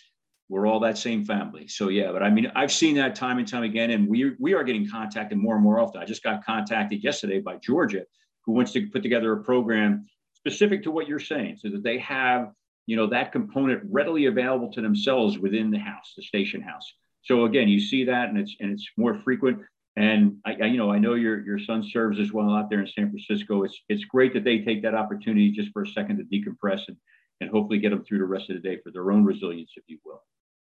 we're 0.49 0.69
all 0.69 0.79
that 0.81 0.97
same 0.97 1.25
family. 1.25 1.67
So 1.67 1.89
yeah, 1.89 2.13
but 2.13 2.23
I 2.23 2.31
mean, 2.31 2.53
I've 2.55 2.71
seen 2.71 2.95
that 2.95 3.17
time 3.17 3.39
and 3.39 3.49
time 3.49 3.65
again, 3.65 3.91
and 3.91 4.09
we 4.09 4.37
we 4.39 4.55
are 4.55 4.63
getting 4.63 4.89
contacted 4.89 5.37
more 5.37 5.57
and 5.57 5.65
more 5.65 5.81
often. 5.81 6.01
I 6.01 6.05
just 6.05 6.23
got 6.23 6.45
contacted 6.45 7.03
yesterday 7.03 7.41
by 7.41 7.57
Georgia, 7.57 8.05
who 8.45 8.53
wants 8.53 8.73
to 8.73 8.87
put 8.89 9.03
together 9.03 9.33
a 9.33 9.43
program 9.43 10.07
specific 10.35 10.83
to 10.85 10.91
what 10.91 11.09
you're 11.09 11.19
saying, 11.19 11.59
so 11.59 11.69
that 11.69 11.83
they 11.83 11.99
have 11.99 12.53
you 12.87 12.97
know 12.97 13.07
that 13.09 13.33
component 13.33 13.83
readily 13.91 14.27
available 14.27 14.73
to 14.73 14.81
themselves 14.81 15.39
within 15.39 15.71
the 15.71 15.79
house, 15.79 16.15
the 16.17 16.23
station 16.23 16.61
house. 16.61 16.93
So 17.23 17.45
again, 17.45 17.69
you 17.69 17.81
see 17.81 18.05
that, 18.05 18.29
and 18.29 18.39
it's 18.39 18.57
and 18.61 18.73
it's 18.73 18.89
more 18.97 19.15
frequent. 19.23 19.61
And 19.97 20.39
I, 20.47 20.57
I, 20.63 20.67
you 20.67 20.79
know, 20.79 20.91
I 20.91 20.99
know 20.99 21.15
your 21.15 21.45
your 21.45 21.59
son 21.59 21.83
serves 21.83 22.19
as 22.19 22.33
well 22.33 22.51
out 22.51 22.71
there 22.71 22.81
in 22.81 22.87
San 22.87 23.11
Francisco. 23.11 23.65
It's 23.65 23.79
it's 23.89 24.05
great 24.05 24.33
that 24.35 24.45
they 24.45 24.61
take 24.61 24.83
that 24.83 24.95
opportunity 24.95 25.51
just 25.51 25.71
for 25.73 25.83
a 25.83 25.89
second 25.89 26.19
to 26.19 26.25
decompress 26.25 26.83
and 26.89 26.97
and 27.41 27.51
hopefully 27.51 27.79
get 27.79 27.91
them 27.91 28.05
through 28.05 28.19
the 28.19 28.25
rest 28.25 28.51
of 28.51 28.57
the 28.57 28.69
day 28.69 28.79
for 28.83 28.91
their 28.91 29.11
own 29.11 29.25
resilience, 29.25 29.73
if 29.77 29.85
you 29.87 29.99
will. 30.05 30.23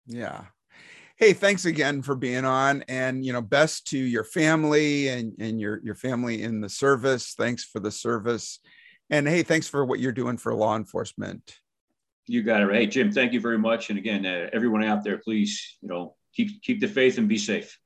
Yeah. 0.06 0.46
Hey, 1.18 1.34
thanks 1.34 1.66
again 1.66 2.04
for 2.04 2.14
being 2.14 2.46
on, 2.46 2.84
and 2.88 3.26
you 3.26 3.34
know, 3.34 3.42
best 3.42 3.88
to 3.88 3.98
your 3.98 4.24
family 4.24 5.08
and 5.08 5.34
and 5.40 5.60
your 5.60 5.82
your 5.84 5.96
family 5.96 6.44
in 6.44 6.62
the 6.62 6.70
service. 6.70 7.34
Thanks 7.36 7.64
for 7.64 7.80
the 7.80 7.90
service, 7.90 8.60
and 9.10 9.28
hey, 9.28 9.42
thanks 9.42 9.68
for 9.68 9.84
what 9.84 10.00
you're 10.00 10.12
doing 10.12 10.38
for 10.38 10.54
law 10.54 10.76
enforcement. 10.76 11.58
You 12.28 12.44
got 12.44 12.62
it. 12.62 12.72
Hey, 12.72 12.86
Jim, 12.86 13.12
thank 13.12 13.34
you 13.34 13.42
very 13.42 13.58
much. 13.58 13.90
And 13.90 13.98
again, 13.98 14.28
uh, 14.28 14.50
everyone 14.54 14.84
out 14.84 15.04
there, 15.04 15.18
please, 15.18 15.78
you 15.82 15.90
know, 15.90 16.16
keep 16.36 16.62
keep 16.62 16.80
the 16.80 16.88
faith 16.88 17.18
and 17.18 17.28
be 17.28 17.40
safe. 17.40 17.80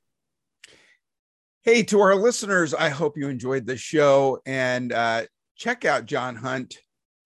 Hey, 1.62 1.84
to 1.84 2.00
our 2.00 2.16
listeners, 2.16 2.74
I 2.74 2.90
hope 2.90 3.16
you 3.16 3.28
enjoyed 3.28 3.66
the 3.66 3.78
show 3.78 4.42
and 4.44 4.92
uh, 4.92 5.22
check 5.56 5.86
out 5.86 6.04
John 6.04 6.36
Hunt 6.36 6.76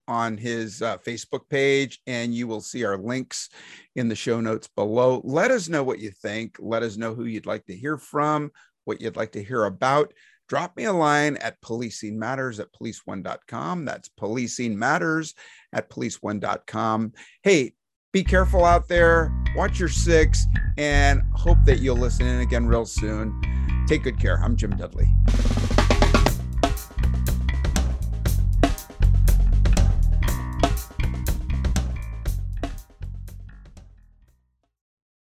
on 0.07 0.37
his 0.37 0.81
uh, 0.81 0.97
Facebook 0.99 1.49
page, 1.49 1.99
and 2.07 2.33
you 2.33 2.47
will 2.47 2.61
see 2.61 2.83
our 2.85 2.97
links 2.97 3.49
in 3.95 4.07
the 4.07 4.15
show 4.15 4.39
notes 4.41 4.67
below. 4.67 5.21
Let 5.23 5.51
us 5.51 5.69
know 5.69 5.83
what 5.83 5.99
you 5.99 6.11
think. 6.11 6.57
Let 6.59 6.83
us 6.83 6.97
know 6.97 7.13
who 7.13 7.25
you'd 7.25 7.45
like 7.45 7.65
to 7.65 7.75
hear 7.75 7.97
from, 7.97 8.51
what 8.85 9.01
you'd 9.01 9.15
like 9.15 9.33
to 9.33 9.43
hear 9.43 9.65
about. 9.65 10.13
Drop 10.47 10.77
me 10.77 10.85
a 10.85 10.93
line 10.93 11.35
at 11.37 11.61
policing 11.61 12.17
matters 12.17 12.59
at 12.59 12.71
police1.com. 12.73 13.85
That's 13.85 14.07
policing 14.09 14.79
matters 14.79 15.33
at 15.73 15.89
police1.com. 15.89 17.13
Hey, 17.43 17.73
be 18.13 18.23
careful 18.23 18.63
out 18.63 18.87
there, 18.87 19.31
watch 19.55 19.79
your 19.79 19.89
six, 19.89 20.45
and 20.77 21.21
hope 21.33 21.57
that 21.65 21.79
you'll 21.79 21.97
listen 21.97 22.25
in 22.25 22.39
again 22.39 22.65
real 22.65 22.85
soon. 22.85 23.39
Take 23.87 24.03
good 24.03 24.19
care. 24.19 24.41
I'm 24.41 24.55
Jim 24.55 24.71
Dudley. 24.71 25.07